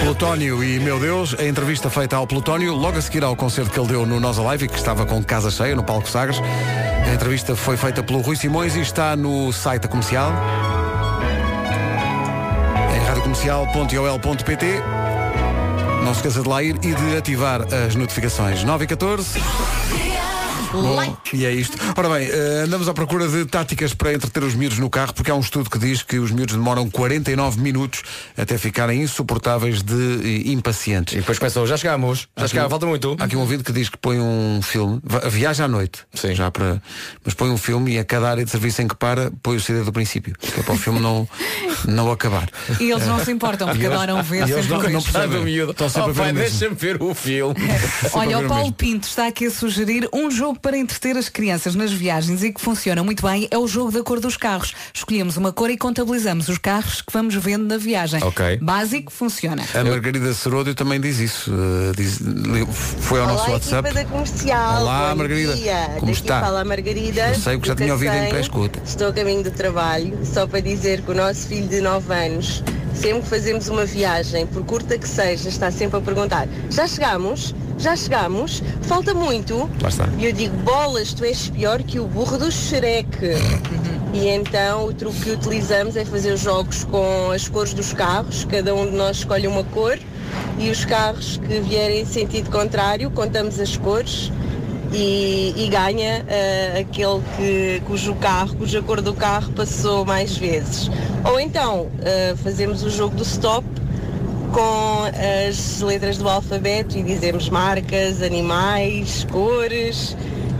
Plutónio 0.00 0.62
e 0.62 0.78
meu 0.80 1.00
Deus, 1.00 1.34
a 1.38 1.44
entrevista 1.44 1.88
feita 1.88 2.16
ao 2.16 2.26
Plutónio, 2.26 2.74
logo 2.74 2.98
a 2.98 3.00
seguir 3.00 3.24
ao 3.24 3.34
concerto 3.34 3.70
que 3.70 3.80
ele 3.80 3.88
deu 3.88 4.04
no 4.04 4.20
Nós 4.20 4.38
Alive, 4.38 4.66
e 4.66 4.68
que 4.68 4.76
estava 4.76 5.06
com 5.06 5.24
casa 5.24 5.50
cheia 5.50 5.74
no 5.74 5.82
palco 5.82 6.06
Sagres. 6.08 6.38
A 7.06 7.14
entrevista 7.14 7.56
foi 7.56 7.76
feita 7.76 8.02
pelo 8.02 8.20
Rui 8.20 8.36
Simões 8.36 8.76
e 8.76 8.80
está 8.80 9.16
no 9.16 9.52
site 9.52 9.82
da 9.82 9.88
comercial. 9.88 10.32
Em 12.94 13.06
radiocomercial.ol.pt 13.06 15.03
Não 16.04 16.12
se 16.12 16.18
esqueça 16.18 16.42
de 16.42 16.48
lá 16.48 16.62
ir 16.62 16.76
e 16.84 16.94
de 16.94 17.16
ativar 17.16 17.62
as 17.62 17.94
notificações. 17.94 18.62
9 18.62 18.84
e 18.84 18.86
14. 18.86 19.40
Bom, 20.82 21.16
e 21.32 21.44
é 21.46 21.52
isto. 21.52 21.76
Ora 21.96 22.08
bem, 22.08 22.28
eh, 22.28 22.62
andamos 22.66 22.88
à 22.88 22.94
procura 22.94 23.28
de 23.28 23.44
táticas 23.46 23.94
para 23.94 24.12
entreter 24.12 24.42
os 24.42 24.54
miúdos 24.54 24.78
no 24.78 24.90
carro, 24.90 25.12
porque 25.14 25.30
há 25.30 25.34
um 25.34 25.40
estudo 25.40 25.70
que 25.70 25.78
diz 25.78 26.02
que 26.02 26.18
os 26.18 26.30
miúdos 26.30 26.56
demoram 26.56 26.88
49 26.90 27.60
minutos 27.60 28.02
até 28.36 28.58
ficarem 28.58 29.02
insuportáveis 29.02 29.82
de 29.82 29.94
eh, 30.44 30.50
impacientes. 30.50 31.14
E 31.14 31.18
depois 31.18 31.38
começam, 31.38 31.66
já 31.66 31.76
chegámos, 31.76 32.26
já 32.36 32.48
chegámos, 32.48 32.70
falta 32.70 32.86
muito. 32.86 33.16
Há 33.20 33.24
aqui 33.24 33.36
um 33.36 33.40
ouvido 33.40 33.62
que 33.62 33.72
diz 33.72 33.88
que 33.88 33.96
põe 33.96 34.18
um 34.18 34.60
filme, 34.62 35.00
viaja 35.30 35.64
à 35.64 35.68
noite, 35.68 36.00
Sim. 36.14 36.34
já 36.34 36.50
para, 36.50 36.82
mas 37.24 37.34
põe 37.34 37.50
um 37.50 37.56
filme 37.58 37.92
e 37.94 37.98
a 37.98 38.04
cada 38.04 38.30
área 38.30 38.44
de 38.44 38.50
serviço 38.50 38.82
em 38.82 38.88
que 38.88 38.96
para, 38.96 39.30
põe 39.42 39.56
o 39.56 39.60
CD 39.60 39.82
do 39.82 39.92
princípio, 39.92 40.34
que 40.38 40.60
é 40.60 40.62
para 40.62 40.74
o 40.74 40.78
filme 40.78 40.98
não, 41.00 41.28
não 41.86 42.10
acabar. 42.10 42.48
E 42.80 42.90
eles 42.90 43.06
não 43.06 43.24
se 43.24 43.30
importam, 43.30 43.68
porque 43.68 43.86
adoram 43.86 44.22
ver 44.22 44.48
e 44.48 44.52
eles 44.52 44.68
não- 44.68 44.82
não 44.82 45.02
percebem. 45.02 45.38
do 45.38 45.44
miúdo. 45.44 45.70
Estão 45.72 45.88
sempre 45.88 46.04
Oh, 46.16 46.22
a 46.22 46.24
ver 46.26 46.32
deixa-me 46.34 46.74
ver 46.74 47.02
o 47.02 47.14
filme. 47.14 47.54
Olha, 48.12 48.38
o 48.40 48.48
Paulo. 48.48 48.72
Pinto 48.72 49.06
está 49.06 49.26
aqui 49.28 49.46
a 49.46 49.50
sugerir 49.50 50.08
um 50.12 50.30
jogo 50.30 50.58
para 50.64 50.78
entreter 50.78 51.14
as 51.18 51.28
crianças 51.28 51.74
nas 51.74 51.92
viagens 51.92 52.42
e 52.42 52.50
que 52.50 52.58
funciona 52.58 53.04
muito 53.04 53.22
bem. 53.22 53.46
É 53.50 53.58
o 53.58 53.68
jogo 53.68 53.92
da 53.92 54.02
cor 54.02 54.18
dos 54.18 54.38
carros. 54.38 54.72
Escolhemos 54.94 55.36
uma 55.36 55.52
cor 55.52 55.68
e 55.68 55.76
contabilizamos 55.76 56.48
os 56.48 56.56
carros 56.56 57.02
que 57.02 57.12
vamos 57.12 57.34
vendo 57.34 57.66
na 57.66 57.76
viagem. 57.76 58.24
Ok. 58.24 58.58
Básico, 58.62 59.12
funciona. 59.12 59.62
A 59.74 59.84
Margarida 59.84 60.32
Seródio 60.32 60.74
também 60.74 60.98
diz 60.98 61.18
isso. 61.18 61.52
eh, 61.52 61.92
diz- 61.94 62.18
foi 63.00 63.20
ao 63.20 63.26
nosso 63.26 63.44
Olá, 63.44 63.52
WhatsApp. 63.52 63.88
equipa 63.90 64.04
da 64.04 64.10
comercial. 64.10 64.80
Olá, 64.82 65.10
Bom 65.10 65.16
Margarida. 65.16 65.54
Dia. 65.54 65.84
Como 66.00 66.06
Daqui 66.06 66.12
está? 66.12 66.40
fala 66.40 66.60
a 66.62 66.64
Margarida. 66.64 67.28
Eu 67.28 67.34
sei, 67.34 67.52
porque 67.56 67.68
já 67.68 67.76
tinha 67.76 67.92
ouvido 67.92 68.14
em 68.14 68.28
pré-escuta. 68.30 68.80
Estou 68.86 69.08
a 69.08 69.12
caminho 69.12 69.42
do 69.42 69.50
trabalho, 69.50 70.18
só 70.24 70.46
para 70.46 70.60
dizer 70.60 71.02
que 71.02 71.10
o 71.10 71.14
nosso 71.14 71.46
filho 71.46 71.68
de 71.68 71.82
9 71.82 72.10
anos, 72.14 72.64
sempre 72.94 73.20
que 73.20 73.28
fazemos 73.28 73.68
uma 73.68 73.84
viagem, 73.84 74.46
por 74.46 74.64
curta 74.64 74.96
que 74.96 75.06
seja, 75.06 75.50
está 75.50 75.70
sempre 75.70 75.98
a 75.98 76.00
perguntar: 76.00 76.48
já 76.70 76.86
chegamos? 76.88 77.54
Já 77.78 77.96
chegamos? 77.96 78.62
Falta 78.82 79.12
muito? 79.12 79.68
Lá 79.82 79.88
está. 79.88 80.08
E 80.18 80.26
eu 80.26 80.32
digo: 80.32 80.56
bolas, 80.58 81.12
tu 81.12 81.24
és 81.24 81.48
pior 81.48 81.82
que 81.82 81.98
o 81.98 82.06
burro 82.06 82.38
do 82.38 82.50
xereque. 82.50 83.34
E 84.12 84.28
então 84.28 84.86
o 84.86 84.94
truque 84.94 85.20
que 85.22 85.30
utilizamos 85.32 85.96
é 85.96 86.04
fazer 86.04 86.36
jogos 86.36 86.84
com 86.84 87.32
as 87.32 87.48
cores 87.48 87.74
dos 87.74 87.92
carros, 87.92 88.44
cada 88.44 88.72
um 88.72 88.86
de 88.86 88.96
nós 88.96 89.18
escolhe 89.18 89.48
uma 89.48 89.64
cor 89.64 89.98
e 90.56 90.70
os 90.70 90.84
carros 90.84 91.36
que 91.36 91.60
vierem 91.60 92.02
em 92.02 92.06
sentido 92.06 92.48
contrário, 92.48 93.10
contamos 93.10 93.58
as 93.58 93.76
cores 93.76 94.30
e, 94.92 95.52
e 95.56 95.68
ganha 95.68 96.24
eh, 96.28 96.86
aquele 96.88 97.20
que, 97.36 97.82
cujo 97.86 98.14
carro, 98.14 98.54
cuja 98.56 98.80
cor 98.82 99.00
do 99.00 99.14
carro 99.14 99.52
passou 99.52 100.04
mais 100.04 100.36
vezes. 100.36 100.88
Ou 101.24 101.40
então 101.40 101.88
eh, 102.00 102.34
fazemos 102.36 102.84
o 102.84 102.90
jogo 102.90 103.16
do 103.16 103.24
stop 103.24 103.66
com 104.54 105.02
as 105.48 105.80
letras 105.80 106.16
do 106.16 106.28
alfabeto 106.28 106.96
e 106.96 107.02
dizemos 107.02 107.50
marcas, 107.50 108.22
animais, 108.22 109.26
cores 109.32 110.16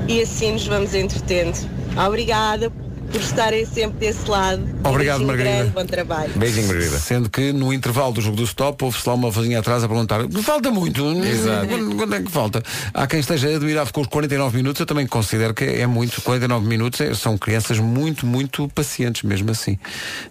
e 0.08 0.20
assim 0.20 0.52
nos 0.52 0.66
vamos 0.66 0.94
entretendo. 0.94 1.56
Obrigada 2.04 2.72
por 3.14 3.20
estarem 3.20 3.64
sempre 3.64 3.98
desse 4.00 4.28
lado. 4.28 4.60
Obrigado, 4.82 5.18
Beijinho 5.18 5.26
Margarida. 5.28 5.56
grande, 5.56 5.70
bom 5.70 5.86
trabalho. 5.86 6.32
Beijinho, 6.34 6.66
Margarida. 6.66 6.98
Sendo 6.98 7.30
que 7.30 7.52
no 7.52 7.72
intervalo 7.72 8.12
do 8.12 8.20
jogo 8.20 8.36
do 8.36 8.42
stop 8.42 8.82
houve-se 8.84 9.08
lá 9.08 9.14
uma 9.14 9.30
vozinha 9.30 9.60
atrás 9.60 9.84
a 9.84 9.88
perguntar 9.88 10.28
falta 10.42 10.68
muito, 10.72 11.06
Exato. 11.22 11.68
Quando, 11.96 12.12
é 12.16 12.22
que 12.22 12.30
falta? 12.30 12.60
Há 12.92 13.06
quem 13.06 13.20
esteja 13.20 13.54
admirado 13.54 13.92
com 13.92 14.00
os 14.00 14.08
49 14.08 14.56
minutos, 14.56 14.80
eu 14.80 14.86
também 14.86 15.06
considero 15.06 15.54
que 15.54 15.62
é 15.64 15.86
muito, 15.86 16.20
49 16.22 16.66
minutos 16.66 17.00
é- 17.00 17.14
são 17.14 17.38
crianças 17.38 17.78
muito, 17.78 18.26
muito 18.26 18.66
pacientes 18.74 19.22
mesmo 19.22 19.48
assim. 19.52 19.78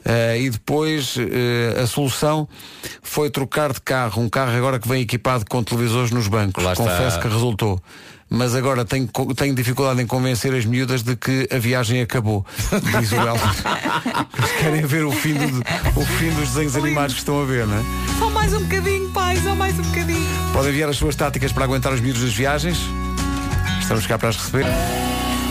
Eh, 0.03 0.41
e 0.41 0.49
depois 0.49 1.15
eh, 1.17 1.79
a 1.81 1.87
solução 1.87 2.49
foi 3.01 3.29
trocar 3.29 3.71
de 3.71 3.79
carro, 3.79 4.21
um 4.21 4.27
carro 4.27 4.51
agora 4.57 4.77
que 4.77 4.89
vem 4.89 5.01
equipado 5.01 5.45
com 5.49 5.63
televisores 5.63 6.11
nos 6.11 6.27
bancos. 6.27 6.61
Lá 6.61 6.73
está. 6.73 6.83
Confesso 6.83 7.19
que 7.21 7.29
resultou. 7.29 7.81
Mas 8.35 8.55
agora 8.55 8.83
tenho, 8.83 9.07
tenho 9.35 9.53
dificuldade 9.53 10.01
em 10.01 10.07
convencer 10.07 10.55
as 10.55 10.65
miúdas 10.65 11.03
de 11.03 11.15
que 11.15 11.47
a 11.51 11.59
viagem 11.59 12.01
acabou, 12.01 12.43
diz 12.99 13.11
o. 13.11 13.15
Eles 14.35 14.51
querem 14.59 14.85
ver 14.87 15.05
o 15.05 15.11
fim, 15.11 15.35
do- 15.35 15.59
o 15.95 16.03
fim 16.17 16.31
dos 16.31 16.49
desenhos 16.49 16.75
animados 16.75 17.13
que 17.13 17.19
estão 17.19 17.39
a 17.39 17.45
ver, 17.45 17.67
não 17.67 17.77
é? 17.77 17.83
Só 18.17 18.29
mais 18.31 18.51
um 18.55 18.61
bocadinho, 18.63 19.07
pai, 19.11 19.37
só 19.37 19.53
mais 19.55 19.77
um 19.77 19.83
bocadinho. 19.83 20.27
Podem 20.51 20.71
enviar 20.71 20.89
as 20.89 20.97
suas 20.97 21.15
táticas 21.15 21.51
para 21.51 21.63
aguentar 21.65 21.93
os 21.93 22.01
miúdos 22.01 22.23
das 22.23 22.33
viagens. 22.33 22.79
Estamos 23.79 24.07
cá 24.07 24.17
para 24.17 24.29
as 24.29 24.37
receber. 24.37 24.65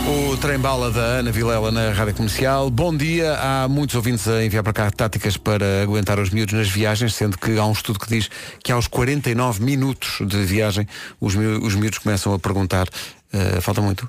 O 0.07 0.37
trem 0.37 0.59
bala 0.59 0.91
da 0.91 1.01
Ana 1.01 1.31
Vilela 1.31 1.71
na 1.71 1.93
Rádio 1.93 2.15
Comercial. 2.15 2.69
Bom 2.71 2.95
dia. 2.97 3.35
Há 3.39 3.69
muitos 3.69 3.95
ouvintes 3.95 4.27
a 4.27 4.45
enviar 4.45 4.63
para 4.63 4.73
cá 4.73 4.91
táticas 4.91 5.37
para 5.37 5.83
aguentar 5.83 6.19
os 6.19 6.31
miúdos 6.31 6.55
nas 6.55 6.69
viagens, 6.69 7.15
sendo 7.15 7.39
que 7.39 7.57
há 7.57 7.65
um 7.65 7.73
estudo 7.73 7.99
que 7.99 8.09
diz 8.09 8.29
que 8.63 8.73
aos 8.73 8.87
49 8.89 9.63
minutos 9.63 10.19
de 10.27 10.45
viagem 10.45 10.87
os, 11.21 11.35
os 11.35 11.75
miúdos 11.75 11.99
começam 11.99 12.35
a 12.35 12.39
perguntar 12.39 12.89
"Eh, 13.33 13.61
falta 13.61 13.81
muito? 13.81 14.09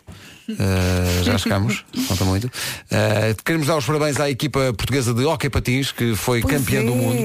Eh, 0.49 1.23
já 1.23 1.37
chegamos, 1.37 1.85
falta 2.07 2.25
muito. 2.25 2.51
Eh, 2.91 3.35
queremos 3.45 3.67
dar 3.67 3.77
os 3.77 3.85
parabéns 3.85 4.19
à 4.19 4.29
equipa 4.29 4.73
portuguesa 4.73 5.13
de 5.13 5.23
Hockey 5.25 5.49
Patins, 5.49 5.91
que 5.91 6.15
foi 6.15 6.41
Pois 6.41 6.55
campeã 6.57 6.83
do 6.83 6.91
é. 6.91 6.95
mundo. 6.95 7.17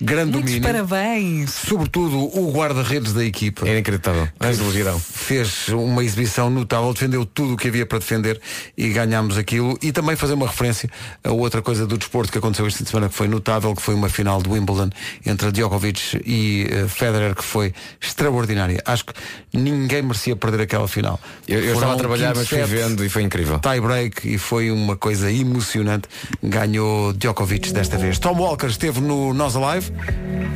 Grande 0.00 0.32
Muitos 0.32 0.52
domínio. 0.52 0.62
parabéns. 0.62 1.50
Sobretudo 1.50 2.18
o 2.18 2.50
guarda-redes 2.52 3.12
da 3.12 3.24
equipa. 3.24 3.66
É 3.68 3.72
inacreditável. 3.72 4.28
Antes 4.40 4.58
do 4.58 4.72
girão. 4.72 4.98
Fez 4.98 5.68
uma 5.68 6.02
exibição 6.02 6.48
notável, 6.50 6.92
defendeu 6.92 7.24
tudo 7.26 7.54
o 7.54 7.56
que 7.56 7.68
havia 7.68 7.84
para 7.84 7.98
defender 7.98 8.40
e 8.76 8.88
ganhámos 8.88 9.36
aquilo. 9.36 9.78
E 9.82 9.92
também 9.92 10.16
fazer 10.16 10.34
uma 10.34 10.46
referência 10.46 10.88
a 11.22 11.30
outra 11.30 11.60
coisa 11.62 11.86
do 11.86 11.98
desporto 11.98 12.32
que 12.32 12.38
aconteceu 12.38 12.66
esta 12.66 12.84
semana 12.84 13.08
que 13.08 13.14
foi 13.14 13.28
notável, 13.28 13.74
que 13.74 13.82
foi 13.82 13.94
uma 13.94 14.08
final 14.08 14.42
de 14.42 14.48
Wimbledon 14.48 14.90
entre 15.26 15.52
Djokovic 15.52 16.22
e 16.24 16.66
eh, 16.70 16.88
Federer, 16.88 17.34
que 17.34 17.44
foi 17.44 17.74
extraordinária. 18.00 18.82
Acho 18.84 19.04
que 19.06 19.12
ninguém 19.52 20.02
merecia 20.02 20.34
perder 20.36 20.62
aquela 20.62 20.88
final. 20.88 21.20
Eu, 21.46 21.60
eu 21.60 21.74
estava 21.74 21.94
a 21.94 21.96
trabalhar, 21.96 22.34
mas 22.34 22.48
fui 22.48 22.61
15-7, 22.64 22.66
vendo 22.66 23.04
e 23.04 23.08
foi 23.08 23.22
incrível. 23.22 23.58
tie 23.58 23.80
break 23.80 24.34
e 24.34 24.38
foi 24.38 24.70
uma 24.70 24.96
coisa 24.96 25.30
emocionante. 25.30 26.08
Ganhou 26.42 27.12
Djokovic 27.12 27.72
desta 27.72 27.96
vez. 27.98 28.18
Tom 28.18 28.34
Walker 28.34 28.66
esteve 28.66 29.00
no 29.00 29.32
Nós 29.34 29.56
Alive 29.56 29.92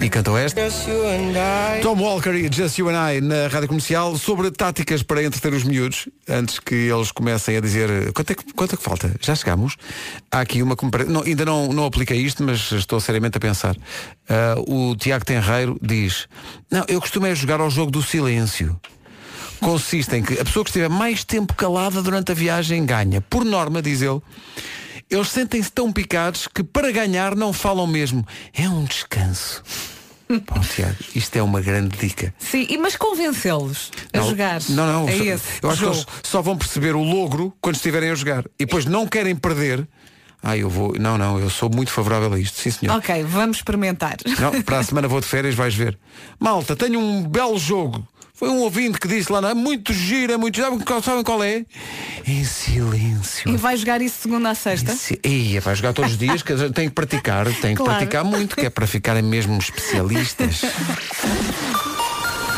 e 0.00 0.08
cantou 0.08 0.36
esta. 0.36 0.60
Tom 1.82 1.96
Walker 1.96 2.30
e 2.30 2.50
Just 2.52 2.78
You 2.78 2.88
and 2.90 3.12
I 3.12 3.20
na 3.20 3.48
Rádio 3.48 3.68
Comercial 3.68 4.16
sobre 4.16 4.50
táticas 4.50 5.02
para 5.02 5.22
entreter 5.22 5.52
os 5.52 5.64
miúdos 5.64 6.08
antes 6.28 6.58
que 6.58 6.74
eles 6.74 7.10
comecem 7.12 7.56
a 7.56 7.60
dizer 7.60 8.12
quanto 8.12 8.30
é 8.30 8.34
que, 8.34 8.52
quanto 8.52 8.74
é 8.74 8.76
que 8.76 8.82
falta? 8.82 9.14
Já 9.20 9.34
chegamos? 9.34 9.76
Há 10.30 10.40
aqui 10.40 10.62
uma 10.62 10.76
não, 11.08 11.22
ainda 11.22 11.44
não, 11.44 11.72
não 11.72 11.86
apliquei 11.86 12.18
isto, 12.18 12.42
mas 12.42 12.72
estou 12.72 13.00
seriamente 13.00 13.36
a 13.36 13.40
pensar. 13.40 13.76
Ah, 14.28 14.56
o 14.66 14.94
Tiago 14.96 15.24
Tenreiro 15.24 15.78
diz 15.80 16.28
Não, 16.70 16.84
eu 16.88 17.00
costumo 17.00 17.26
é 17.26 17.34
jogar 17.34 17.60
ao 17.60 17.70
jogo 17.70 17.90
do 17.90 18.02
silêncio 18.02 18.78
consiste 19.60 20.14
em 20.16 20.22
que 20.22 20.34
a 20.38 20.44
pessoa 20.44 20.64
que 20.64 20.70
estiver 20.70 20.88
mais 20.88 21.24
tempo 21.24 21.54
calada 21.54 22.02
durante 22.02 22.32
a 22.32 22.34
viagem 22.34 22.84
ganha. 22.84 23.20
Por 23.20 23.44
norma, 23.44 23.80
diz 23.82 24.02
ele, 24.02 24.20
eles 25.10 25.28
sentem-se 25.28 25.70
tão 25.70 25.92
picados 25.92 26.48
que 26.48 26.62
para 26.64 26.90
ganhar 26.90 27.34
não 27.36 27.52
falam 27.52 27.86
mesmo. 27.86 28.26
É 28.52 28.68
um 28.68 28.84
descanso. 28.84 29.62
Pá, 30.44 30.58
Tiago, 30.58 30.96
isto 31.14 31.36
é 31.36 31.42
uma 31.42 31.60
grande 31.60 31.96
dica. 31.98 32.34
Sim, 32.38 32.66
e- 32.68 32.76
mas 32.78 32.96
convencê-los 32.96 33.92
a 34.12 34.18
Não, 34.18 34.28
jogar. 34.28 34.60
Não, 34.70 34.86
não. 35.04 35.08
É 35.08 35.16
só- 35.16 35.24
esse. 35.24 35.44
eu 35.62 35.70
acho 35.70 35.80
jogo. 35.80 35.92
que 35.94 35.98
eles 36.00 36.06
só 36.24 36.42
vão 36.42 36.56
perceber 36.58 36.96
o 36.96 37.02
logro 37.02 37.54
quando 37.60 37.76
estiverem 37.76 38.10
a 38.10 38.14
jogar. 38.16 38.44
E 38.58 38.64
depois 38.66 38.84
não 38.84 39.06
querem 39.06 39.36
perder. 39.36 39.86
Ah, 40.42 40.56
eu 40.56 40.68
vou. 40.68 40.94
Não, 40.98 41.16
não, 41.16 41.38
eu 41.40 41.48
sou 41.48 41.70
muito 41.70 41.90
favorável 41.90 42.32
a 42.32 42.38
isto, 42.38 42.58
sim 42.60 42.70
senhor. 42.70 42.96
Ok, 42.98 43.22
vamos 43.24 43.58
experimentar. 43.58 44.16
Não, 44.40 44.62
para 44.62 44.78
a 44.80 44.82
semana 44.82 45.08
vou 45.08 45.20
de 45.20 45.26
férias, 45.26 45.54
vais 45.54 45.74
ver. 45.74 45.96
Malta, 46.40 46.74
tenho 46.76 46.98
um 47.00 47.22
belo 47.22 47.58
jogo. 47.58 48.06
Foi 48.36 48.50
um 48.50 48.58
ouvinte 48.58 48.98
que 49.00 49.08
disse 49.08 49.32
lá, 49.32 49.40
não, 49.40 49.48
é 49.48 49.54
muito 49.54 49.94
giro, 49.94 50.30
é 50.32 50.36
muito 50.36 50.56
giro. 50.56 50.78
Sabem- 51.02 51.24
qual 51.24 51.42
é? 51.42 51.64
Em 52.26 52.44
silêncio. 52.44 53.50
E 53.50 53.56
vai 53.56 53.76
jogar 53.78 54.02
isso 54.02 54.16
segunda 54.20 54.50
a 54.50 54.54
sexta? 54.54 54.92
Se- 54.94 55.18
Ia, 55.24 55.58
vai 55.62 55.74
jogar 55.74 55.94
todos 55.94 56.12
os 56.12 56.18
dias, 56.18 56.42
que 56.42 56.52
tem 56.70 56.88
que 56.88 56.94
praticar, 56.94 57.46
tem 57.46 57.74
que 57.74 57.82
Claro. 57.82 57.96
praticar 57.98 58.22
muito, 58.24 58.54
que 58.54 58.66
é 58.66 58.70
para 58.70 58.86
ficarem 58.86 59.22
mesmo 59.22 59.56
especialistas. 59.58 60.60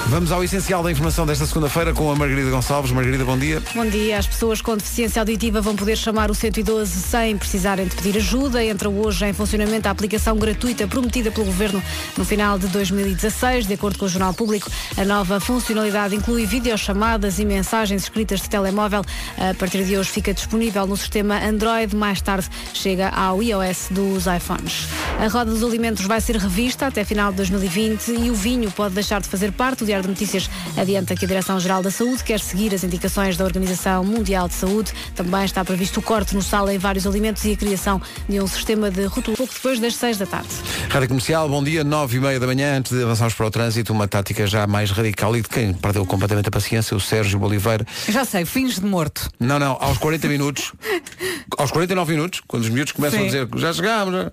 Vamos 0.09 0.33
ao 0.33 0.43
essencial 0.43 0.83
da 0.83 0.91
informação 0.91 1.27
desta 1.27 1.45
segunda-feira 1.45 1.93
com 1.93 2.11
a 2.11 2.17
Margarida 2.17 2.51
Gonçalves. 2.51 2.91
Margarida, 2.93 3.27
bom 3.27 3.37
dia. 3.37 3.63
Bom 3.75 3.85
dia. 3.85 4.19
As 4.19 4.27
pessoas 4.27 4.63
com 4.63 4.75
deficiência 4.75 5.21
auditiva 5.21 5.61
vão 5.61 5.77
poder 5.77 5.97
chamar 5.97 6.31
o 6.31 6.35
112 6.35 6.91
sem 7.03 7.37
precisarem 7.37 7.87
de 7.87 7.95
pedir 7.95 8.17
ajuda. 8.17 8.65
Entra 8.65 8.89
hoje 8.89 9.27
em 9.27 9.35
funcionamento 9.35 9.87
a 9.87 9.91
aplicação 9.91 10.39
gratuita 10.39 10.89
prometida 10.89 11.31
pelo 11.31 11.45
Governo 11.45 11.83
no 12.17 12.25
final 12.25 12.59
de 12.59 12.69
2016. 12.69 13.67
De 13.67 13.75
acordo 13.75 13.99
com 13.99 14.07
o 14.07 14.09
Jornal 14.09 14.33
Público, 14.33 14.71
a 14.97 15.05
nova 15.05 15.39
funcionalidade 15.41 16.17
inclui 16.17 16.47
videochamadas 16.47 17.39
e 17.39 17.45
mensagens 17.45 18.05
escritas 18.05 18.41
de 18.41 18.49
telemóvel. 18.49 19.05
A 19.37 19.53
partir 19.53 19.85
de 19.85 19.99
hoje 19.99 20.09
fica 20.09 20.33
disponível 20.33 20.87
no 20.87 20.97
sistema 20.97 21.39
Android. 21.45 21.95
Mais 21.95 22.23
tarde 22.23 22.49
chega 22.73 23.11
ao 23.11 23.43
iOS 23.43 23.89
dos 23.91 24.25
iPhones. 24.27 24.89
A 25.21 25.29
roda 25.29 25.51
dos 25.51 25.63
alimentos 25.63 26.07
vai 26.07 26.21
ser 26.23 26.37
revista 26.37 26.87
até 26.87 27.05
final 27.05 27.31
de 27.31 27.37
2020 27.37 28.09
e 28.09 28.31
o 28.31 28.35
vinho 28.35 28.71
pode 28.71 28.95
deixar 28.95 29.21
de 29.21 29.29
fazer 29.29 29.53
parte. 29.53 29.85
O 29.85 29.98
Diário 29.99 30.03
de 30.03 30.09
Notícias 30.09 30.51
adianta 30.77 31.17
que 31.17 31.25
a 31.25 31.29
Direção-Geral 31.29 31.83
da 31.83 31.91
Saúde 31.91 32.23
quer 32.23 32.39
seguir 32.41 32.73
as 32.75 32.85
indicações 32.85 33.37
da 33.37 33.45
Organização 33.45 34.05
Mundial 34.05 34.47
de 34.47 34.55
Saúde. 34.55 34.93
Também 35.15 35.45
está 35.45 35.65
previsto 35.65 35.99
o 35.99 36.03
corte 36.03 36.35
no 36.35 36.43
sal 36.43 36.71
em 36.71 36.79
vários 36.79 37.07
alimentos 37.07 37.45
e 37.45 37.53
a 37.53 37.57
criação 37.57 38.01
de 38.29 38.41
um 38.41 38.47
sistema 38.47 38.91
de 38.91 39.05
rótulo 39.07 39.37
pouco 39.37 39.53
depois 39.53 39.81
das 39.81 39.97
seis 39.97 40.17
da 40.17 40.27
tarde. 40.27 40.49
Rádio 40.89 41.09
Comercial, 41.09 41.49
bom 41.49 41.65
dia, 41.65 41.83
nove 41.83 42.19
e 42.19 42.21
meia 42.21 42.39
da 42.39 42.47
manhã, 42.47 42.79
antes 42.79 42.93
de 42.93 43.03
avançarmos 43.03 43.35
para 43.35 43.47
o 43.47 43.51
trânsito, 43.51 43.93
uma 43.93 44.07
tática 44.07 44.47
já 44.47 44.67
mais 44.67 44.91
radical 44.91 45.37
e 45.37 45.43
de 45.43 45.49
quem 45.49 45.73
perdeu 45.75 46.07
completamente 46.07 46.49
a 46.49 46.53
paciência, 46.53 46.97
o 46.97 47.01
Sérgio 47.01 47.43
Oliveira. 47.43 47.85
Já 48.09 48.25
sei, 48.25 48.45
fins 48.45 48.77
de 48.77 48.87
morto. 48.87 49.29
Não, 49.41 49.59
não, 49.59 49.77
aos 49.81 49.99
40 49.99 50.29
minutos, 50.29 50.73
aos 51.59 51.71
49 51.71 52.13
minutos, 52.15 52.41
quando 52.47 52.63
os 52.63 52.69
miúdos 52.69 52.93
começam 52.93 53.19
Sim. 53.19 53.25
a 53.25 53.29
dizer 53.29 53.49
já 53.57 53.73
chegámos, 53.73 54.15
já", 54.15 54.33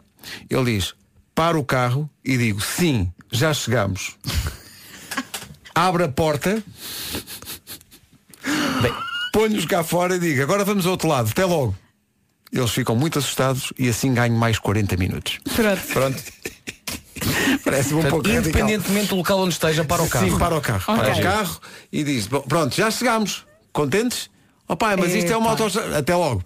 ele 0.49 0.75
diz, 0.75 0.93
para 1.33 1.57
o 1.57 1.63
carro 1.63 2.09
e 2.23 2.37
digo, 2.37 2.61
sim, 2.61 3.11
já 3.31 3.53
chegamos. 3.53 4.15
Abre 5.75 6.05
a 6.05 6.07
porta, 6.07 6.63
ponho-os 9.33 9.65
cá 9.65 9.83
fora 9.83 10.15
e 10.15 10.19
digo, 10.19 10.41
agora 10.41 10.63
vamos 10.63 10.85
ao 10.85 10.93
outro 10.93 11.07
lado, 11.07 11.29
até 11.29 11.43
logo. 11.45 11.75
Eles 12.51 12.71
ficam 12.71 12.95
muito 12.95 13.19
assustados 13.19 13.73
e 13.77 13.89
assim 13.89 14.13
ganho 14.13 14.33
mais 14.35 14.57
40 14.57 14.95
minutos. 14.95 15.39
Pronto. 15.53 15.81
Pronto. 15.91 16.23
Parece-me 17.65 17.99
um 17.99 18.03
pouco 18.03 18.27
radical. 18.27 18.39
independentemente 18.39 19.07
do 19.09 19.15
local 19.17 19.39
onde 19.39 19.53
esteja, 19.53 19.83
para 19.83 20.01
o 20.03 20.07
carro. 20.07 20.29
Sim, 20.29 20.37
para 20.37 20.55
o 20.55 20.61
carro. 20.61 20.85
Para 20.85 21.09
Ok. 21.11 21.19
o 21.19 21.23
carro 21.23 21.59
e 21.91 22.03
diz, 22.03 22.27
"Bom, 22.27 22.41
pronto, 22.41 22.73
já 22.75 22.89
chegámos. 22.91 23.45
Contentes? 23.73 24.29
Oh 24.67 24.75
pai, 24.77 24.95
mas 24.95 25.13
isto 25.13 25.31
é 25.33 25.35
uma 25.37 25.49
autostrada. 25.51 25.97
Até 25.97 26.15
logo. 26.15 26.41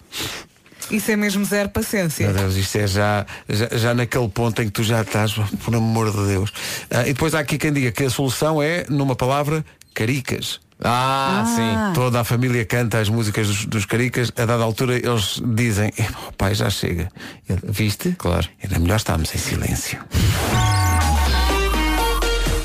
Isso 0.90 1.10
é 1.10 1.16
mesmo 1.16 1.44
zero 1.44 1.68
paciência. 1.68 2.26
Meu 2.26 2.36
Deus, 2.36 2.56
isto 2.56 2.76
é 2.76 2.86
já, 2.86 3.26
já, 3.48 3.68
já 3.72 3.94
naquele 3.94 4.28
ponto 4.28 4.60
em 4.62 4.66
que 4.66 4.72
tu 4.72 4.82
já 4.82 5.02
estás, 5.02 5.32
por 5.64 5.74
amor 5.74 6.10
de 6.10 6.26
Deus. 6.26 6.52
Ah, 6.90 7.02
e 7.02 7.12
depois 7.12 7.34
há 7.34 7.40
aqui 7.40 7.58
quem 7.58 7.72
diga 7.72 7.90
que 7.92 8.04
a 8.04 8.10
solução 8.10 8.62
é, 8.62 8.84
numa 8.88 9.14
palavra, 9.16 9.64
caricas. 9.94 10.60
Ah, 10.82 11.44
sim. 11.54 11.94
Toda 11.94 12.20
a 12.20 12.24
família 12.24 12.64
canta 12.64 12.98
as 12.98 13.08
músicas 13.08 13.46
dos, 13.46 13.66
dos 13.66 13.84
caricas. 13.84 14.32
A 14.36 14.46
dada 14.46 14.62
altura 14.62 14.96
eles 14.96 15.40
dizem, 15.54 15.92
"Oh, 16.26 16.32
pai, 16.32 16.54
já 16.54 16.70
chega. 16.70 17.10
Ele, 17.48 17.60
Viste? 17.64 18.14
Claro. 18.16 18.48
Era 18.62 18.78
melhor 18.78 18.96
estarmos 18.96 19.34
em 19.34 19.38
silêncio. 19.38 19.98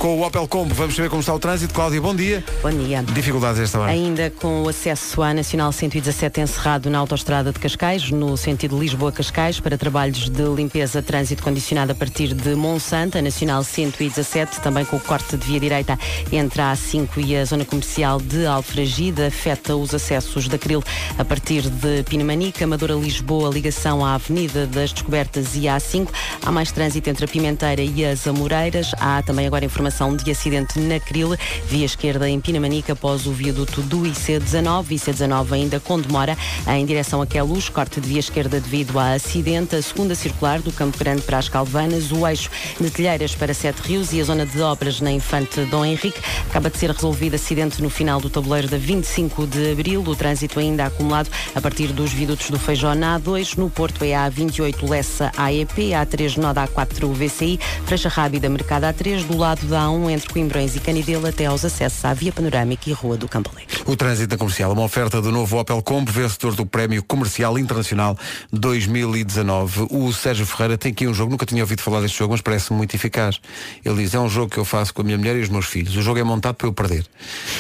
Com 0.06 0.20
o 0.20 0.24
Opel 0.24 0.47
Combo, 0.47 0.72
vamos 0.76 0.95
saber 0.95 1.10
como 1.10 1.22
está 1.22 1.34
o 1.34 1.39
trânsito. 1.39 1.74
Cláudia, 1.74 1.99
bom 1.99 2.16
dia. 2.16 2.43
Bom 2.62 2.70
dia. 2.70 3.01
Dificuldades 3.01 3.60
esta 3.60 3.80
hora. 3.80 3.91
Ainda 3.91 4.30
com 4.30 4.62
o 4.62 4.70
acesso 4.70 5.24
à 5.24 5.34
Nacional 5.34 5.72
117 5.72 6.41
encerrado 6.41 6.91
na 6.91 6.99
autoestrada 6.99 7.51
de 7.51 7.58
Cascais, 7.58 8.12
no 8.12 8.38
sentido 8.38 8.80
Lisboa-Cascais, 8.80 9.60
para 9.60 9.80
trabalhos 9.80 10.30
de 10.30 10.43
limpeza 10.43 11.01
trânsito 11.01 11.41
condicionado 11.41 11.91
a 11.91 11.95
partir 11.95 12.36
de 12.36 12.53
Monsanto, 12.53 13.18
a 13.18 13.22
Nacional 13.24 13.64
117, 13.64 14.62
também 14.62 14.86
com 14.86 14.97
o 14.97 14.99
corte 14.99 15.36
de 15.38 15.47
via 15.47 15.60
direita 15.60 15.97
entre 16.32 16.62
a 16.62 16.74
A5 16.74 17.10
e 17.18 17.36
a 17.36 17.43
zona 17.43 17.66
comercial 17.66 18.22
de 18.22 18.45
Alfragida, 18.45 19.26
afeta 19.26 19.76
os 19.76 19.91
acessos 19.91 20.47
da 20.47 20.60
Cril 20.60 20.84
a 21.18 21.26
partir 21.26 21.64
de 21.64 22.03
Pinamanica, 22.03 22.64
Amadora-Lisboa, 22.64 23.49
ligação 23.49 24.06
à 24.06 24.14
Avenida 24.14 24.68
das 24.68 24.93
Descobertas 24.93 25.56
e 25.56 25.68
a 25.68 25.78
A5. 25.78 26.10
Há 26.45 26.51
mais 26.51 26.72
trânsito 26.72 27.10
entre 27.10 27.26
a 27.26 27.28
Pimenteira 27.28 27.82
e 27.82 28.06
as 28.06 28.28
Amoreiras. 28.28 28.91
Há 28.99 29.24
também 29.24 29.47
agora 29.47 29.66
informação 29.66 29.95
informação 29.96 30.16
de 30.16 30.30
acidente 30.30 30.78
na 30.80 31.00
Cril, 31.00 31.36
via 31.68 31.86
esquerda 31.86 32.30
em 32.30 32.39
Pinamanica, 32.39 32.93
após 32.93 33.26
o 33.26 33.32
viaduto 33.32 33.82
do 33.84 34.02
IC19. 34.02 34.88
IC19 34.89 35.52
ainda 35.54 35.80
com 35.80 36.00
demora 36.00 36.38
em 36.68 36.86
direção 36.86 37.22
a 37.22 37.26
Queluz, 37.26 37.70
corte 37.70 38.02
de 38.02 38.10
via 38.10 38.20
esquerda 38.20 38.60
devido 38.60 39.00
a 39.00 39.14
acidente. 39.14 39.76
A 39.76 39.82
segunda 39.82 40.14
circular 40.14 40.60
do 40.60 40.72
Campo 40.72 40.98
Grande 40.98 41.22
para 41.22 41.38
as 41.38 41.48
Calvanas, 41.48 42.12
o 42.12 42.28
eixo 42.28 42.50
de 42.80 42.89
Telheiras 42.89 43.34
para 43.34 43.54
Sete 43.54 43.80
Rios 43.82 44.12
e 44.12 44.20
a 44.20 44.24
zona 44.24 44.46
de 44.46 44.62
obras 44.62 45.00
na 45.00 45.12
Infante 45.12 45.62
Dom 45.66 45.86
Henrique. 45.86 46.20
Acaba 46.50 46.70
de 46.70 46.78
ser 46.78 46.91
resolvido 46.91 47.36
acidente 47.36 47.82
no 47.82 47.89
final 47.89 48.20
do 48.20 48.30
tabuleiro 48.30 48.68
da 48.68 48.78
25 48.78 49.48
de 49.48 49.72
Abril. 49.72 50.04
O 50.06 50.16
trânsito 50.16 50.60
ainda 50.60 50.86
acumulado 50.86 51.30
a 51.54 51.62
partir 51.62 51.88
dos 51.93 52.12
viadutos 52.12 52.50
do 52.50 52.60
Feijó 52.60 52.93
na 52.93 53.20
A2. 53.20 53.58
No 53.58 53.70
Porto 53.70 54.04
é 54.04 54.14
a 54.14 54.30
A28 54.30 54.89
Lessa 54.89 55.32
AEP, 55.38 55.91
A3 55.91 56.38
Noda 56.38 56.68
A4 56.68 57.12
VCI, 57.14 57.60
Frecha 57.86 58.10
Rábida 58.10 58.50
Mercado 58.50 58.84
A3, 58.84 59.26
do 59.26 59.38
lado 59.38 59.66
da 59.68 59.74
A1 59.78 60.11
entre 60.11 60.30
Coimbrões 60.30 60.76
e 60.76 60.80
Canidelo 60.80 61.28
até 61.28 61.45
aos 61.45 61.63
acessos 61.63 62.03
à 62.05 62.13
Via 62.13 62.32
Panorâmica 62.32 62.89
e 62.89 62.93
Rua 62.93 63.17
do 63.17 63.28
Campo 63.28 63.51
Alegre. 63.53 63.76
O 63.86 63.95
trânsito 63.95 64.34
na 64.34 64.38
comercial, 64.38 64.71
uma 64.71 64.84
oferta 64.84 65.21
do 65.21 65.32
novo 65.32 65.59
Opel 65.59 65.82
Combo, 65.82 66.11
vencedor 66.11 66.55
do 66.55 66.65
Prémio 66.65 67.03
Comercial 67.03 67.57
Internacional 67.59 68.17
2019. 68.51 69.88
O 69.91 70.11
Sérgio 70.11 70.45
Ferreira 70.45 70.78
tem 70.78 70.91
aqui 70.91 71.07
um 71.07 71.13
jogo, 71.13 71.32
nunca 71.32 71.45
tinha 71.45 71.63
ouvido 71.63 71.82
falar 71.82 72.01
deste 72.01 72.17
jogo, 72.17 72.32
mas 72.32 72.41
parece 72.41 72.73
muito 72.73 72.95
eficaz. 72.95 73.39
Ele 73.84 74.03
diz, 74.03 74.13
é 74.13 74.19
um 74.19 74.30
jogo 74.30 74.51
que 74.51 74.57
eu 74.57 74.65
faço 74.65 74.93
com 74.93 75.01
a 75.01 75.05
minha 75.05 75.17
mulher 75.17 75.36
e 75.36 75.41
os 75.41 75.49
meus 75.49 75.65
filhos. 75.65 75.95
O 75.95 76.01
jogo 76.01 76.19
é 76.19 76.23
montado 76.23 76.55
para 76.55 76.67
eu 76.67 76.73
perder. 76.73 77.05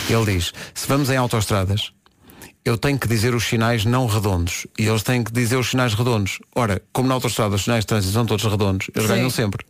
Ele 0.09 0.37
diz, 0.37 0.53
se 0.73 0.87
vamos 0.87 1.09
em 1.09 1.17
autoestradas, 1.17 1.91
eu 2.65 2.79
tenho 2.79 2.97
que 2.97 3.07
dizer 3.07 3.35
os 3.35 3.43
sinais 3.43 3.85
não 3.85 4.07
redondos 4.07 4.65
e 4.77 4.87
eles 4.87 5.03
têm 5.03 5.23
que 5.23 5.31
dizer 5.31 5.55
os 5.55 5.69
sinais 5.69 5.93
redondos. 5.93 6.39
Ora, 6.55 6.81
como 6.91 7.07
na 7.07 7.13
autostrada 7.13 7.53
os 7.53 7.63
sinais 7.63 7.81
de 7.81 7.87
trânsito 7.87 8.11
são 8.11 8.25
todos 8.25 8.43
redondos, 8.43 8.89
eles 8.95 9.07
Sim. 9.07 9.13
ganham 9.13 9.29
sempre. 9.29 9.63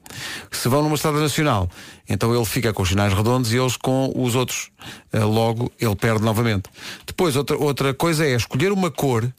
Se 0.49 0.69
vão 0.69 0.81
numa 0.81 0.95
estrada 0.95 1.19
nacional, 1.19 1.69
então 2.07 2.33
ele 2.33 2.45
fica 2.45 2.71
com 2.71 2.83
os 2.83 2.89
sinais 2.89 3.13
redondos 3.13 3.51
e 3.51 3.57
eles 3.57 3.75
com 3.75 4.13
os 4.15 4.33
outros. 4.33 4.69
Eh, 5.11 5.19
Logo, 5.19 5.69
ele 5.79 5.95
perde 5.97 6.23
novamente. 6.23 6.69
Depois, 7.05 7.35
outra, 7.35 7.57
outra 7.57 7.93
coisa 7.93 8.25
é 8.25 8.33
escolher 8.33 8.71
uma 8.71 8.89
cor 8.89 9.29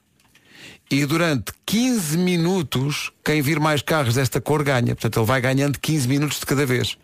e 0.91 1.07
durante 1.07 1.53
15 1.65 2.19
minutos, 2.19 3.11
quem 3.25 3.41
vir 3.41 3.59
mais 3.59 3.81
carros 3.81 4.15
desta 4.15 4.39
cor 4.39 4.63
ganha. 4.63 4.95
Portanto, 4.95 5.19
ele 5.19 5.27
vai 5.27 5.41
ganhando 5.41 5.81
15 5.81 6.07
minutos 6.07 6.39
de 6.41 6.47
cada 6.47 6.67
vez. 6.67 6.99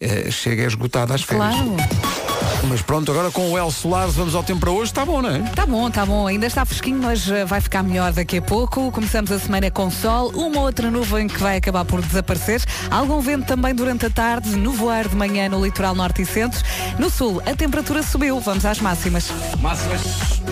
Eh, 0.00 0.30
chega 0.30 0.64
esgotado 0.64 1.12
às 1.12 1.22
férias. 1.22 1.54
Claro. 1.54 2.19
Mas 2.68 2.82
pronto, 2.82 3.10
agora 3.10 3.30
com 3.30 3.50
o 3.50 3.58
El 3.58 3.70
Solares 3.70 4.14
vamos 4.14 4.34
ao 4.34 4.42
tempo 4.42 4.60
para 4.60 4.70
hoje, 4.70 4.90
está 4.90 5.04
bom, 5.04 5.22
não 5.22 5.30
é? 5.30 5.38
Tá 5.54 5.64
bom, 5.64 5.90
tá 5.90 6.04
bom. 6.04 6.26
Ainda 6.26 6.46
está 6.46 6.64
fresquinho, 6.64 7.00
mas 7.02 7.28
eh, 7.28 7.44
vai 7.44 7.60
ficar 7.60 7.82
melhor 7.82 8.12
daqui 8.12 8.38
a 8.38 8.42
pouco. 8.42 8.92
Começamos 8.92 9.32
a 9.32 9.38
semana 9.38 9.70
com 9.70 9.90
sol, 9.90 10.30
uma 10.34 10.60
outra 10.60 10.90
nuvem 10.90 11.26
que 11.26 11.38
vai 11.40 11.56
acabar 11.56 11.84
por 11.84 12.02
desaparecer. 12.02 12.62
Algum 12.90 13.20
vento 13.20 13.46
também 13.46 13.74
durante 13.74 14.06
a 14.06 14.10
tarde, 14.10 14.50
no 14.56 14.72
voar 14.72 15.08
de 15.08 15.16
manhã 15.16 15.48
no 15.48 15.64
litoral 15.64 15.94
norte 15.94 16.22
e 16.22 16.26
centro. 16.26 16.60
No 16.98 17.08
sul, 17.08 17.42
a 17.46 17.54
temperatura 17.56 18.02
subiu. 18.02 18.38
Vamos 18.40 18.64
às 18.66 18.78
máximas. 18.78 19.30
Máximas. 19.60 20.02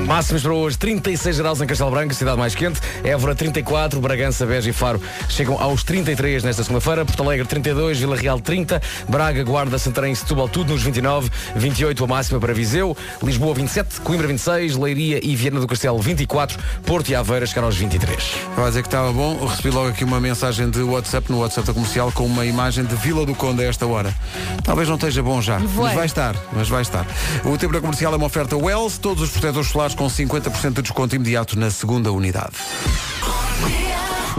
Máximas 0.07 0.43
para 0.43 0.53
hoje, 0.55 0.79
36 0.79 1.39
graus 1.39 1.61
em 1.61 1.67
Castelo 1.67 1.91
Branco, 1.91 2.15
cidade 2.15 2.39
mais 2.39 2.55
quente. 2.55 2.81
Évora 3.05 3.35
34, 3.35 4.01
Bragança, 4.01 4.47
Beja 4.47 4.71
e 4.71 4.73
Faro 4.73 5.01
chegam 5.29 5.61
aos 5.61 5.83
33 5.83 6.43
nesta 6.43 6.63
segunda-feira. 6.63 7.05
Porto 7.05 7.23
Alegre 7.23 7.47
32, 7.47 7.99
Vila 7.99 8.17
Real 8.17 8.41
30, 8.41 8.81
Braga, 9.09 9.45
Guarda, 9.45 9.79
Santarém 9.79 10.13
e 10.13 10.17
Setúbal 10.17 10.49
tudo 10.49 10.73
nos 10.73 10.83
29, 10.83 11.31
28 11.55 11.98
a 12.05 12.09
máxima 12.09 12.41
para 12.41 12.53
Viseu, 12.55 12.97
Lisboa 13.23 13.55
27, 13.55 14.01
Coimbra 14.01 14.27
26, 14.27 14.77
Leiria 14.77 15.21
e 15.23 15.35
Viana 15.37 15.61
do 15.61 15.67
Castelo 15.67 15.99
24, 16.01 16.59
Porto 16.85 17.09
e 17.11 17.15
Aveira 17.15 17.47
chegaram 17.47 17.69
aos 17.69 17.77
23. 17.77 18.37
Vai 18.57 18.69
dizer 18.69 18.83
que 18.83 18.89
estava 18.89 19.13
bom. 19.13 19.47
Recebi 19.47 19.71
logo 19.71 19.89
aqui 19.89 20.05
uma 20.05 20.21
mensagem 20.21 20.69
de 20.71 20.81
WhatsApp 20.83 21.31
no 21.31 21.41
WhatsApp 21.41 21.67
da 21.67 21.75
comercial 21.75 22.13
com 22.13 22.27
uma 22.27 22.45
imagem 22.45 22.85
de 22.85 22.95
Vila 22.97 23.25
do 23.25 23.35
Conde 23.35 23.63
a 23.63 23.67
esta 23.67 23.87
hora. 23.87 24.15
Talvez 24.63 24.89
não 24.89 24.97
esteja 24.97 25.23
bom 25.23 25.41
já, 25.41 25.59
Vai. 25.59 25.85
mas 25.85 25.95
vai 25.95 26.07
estar, 26.07 26.37
mas 26.53 26.69
vai 26.69 26.83
estar. 26.83 27.07
O 27.45 27.57
tempo 27.57 27.73
da 27.73 27.81
comercial 27.81 28.13
é 28.13 28.17
uma 28.17 28.27
oferta 28.27 28.57
Wells, 28.57 28.99
todos 28.99 29.23
os 29.23 29.31
protetores 29.31 29.69
solares 29.69 29.95
com 29.95 30.07
50% 30.07 30.75
de 30.75 30.83
desconto 30.83 31.15
imediato 31.17 31.59
na 31.59 31.71
segunda 31.71 32.13
unidade. 32.13 32.53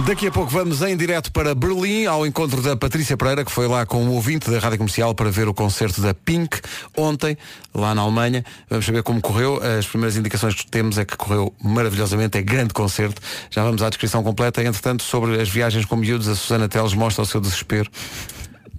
Daqui 0.05 0.27
a 0.27 0.31
pouco 0.31 0.51
vamos 0.51 0.81
em 0.81 0.95
direto 0.97 1.31
para 1.31 1.53
Berlim 1.53 2.05
ao 2.05 2.25
encontro 2.25 2.61
da 2.61 2.75
Patrícia 2.75 3.15
Pereira, 3.15 3.45
que 3.45 3.51
foi 3.51 3.67
lá 3.67 3.85
com 3.85 4.03
um 4.03 4.11
ouvinte 4.11 4.49
da 4.49 4.57
Rádio 4.57 4.77
Comercial 4.77 5.13
para 5.13 5.29
ver 5.29 5.47
o 5.47 5.53
concerto 5.53 6.01
da 6.01 6.13
Pink 6.13 6.59
ontem, 6.97 7.37
lá 7.73 7.93
na 7.93 8.01
Alemanha. 8.01 8.43
Vamos 8.69 8.85
saber 8.85 9.03
como 9.03 9.21
correu. 9.21 9.59
As 9.61 9.85
primeiras 9.85 10.17
indicações 10.17 10.55
que 10.55 10.65
temos 10.65 10.97
é 10.97 11.05
que 11.05 11.15
correu 11.15 11.53
maravilhosamente, 11.63 12.37
é 12.37 12.41
grande 12.41 12.73
concerto. 12.73 13.21
Já 13.51 13.63
vamos 13.63 13.81
à 13.81 13.89
descrição 13.89 14.23
completa. 14.23 14.63
Entretanto, 14.63 15.03
sobre 15.03 15.39
as 15.39 15.49
viagens 15.49 15.85
com 15.85 15.95
miúdos, 15.95 16.27
a 16.27 16.35
Susana 16.35 16.67
Teles 16.67 16.93
mostra 16.93 17.23
o 17.23 17.25
seu 17.25 17.39
desespero, 17.41 17.89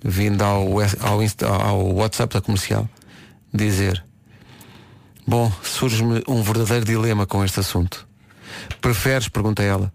vindo 0.02 0.42
ao, 0.42 0.66
ao, 1.00 1.62
ao 1.62 1.94
WhatsApp 1.94 2.34
da 2.34 2.40
comercial, 2.40 2.88
dizer 3.52 4.02
Bom, 5.26 5.52
surge-me 5.62 6.22
um 6.26 6.42
verdadeiro 6.42 6.84
dilema 6.84 7.24
com 7.26 7.44
este 7.44 7.60
assunto. 7.60 8.08
Preferes, 8.80 9.28
pergunta 9.28 9.62
ela, 9.62 9.92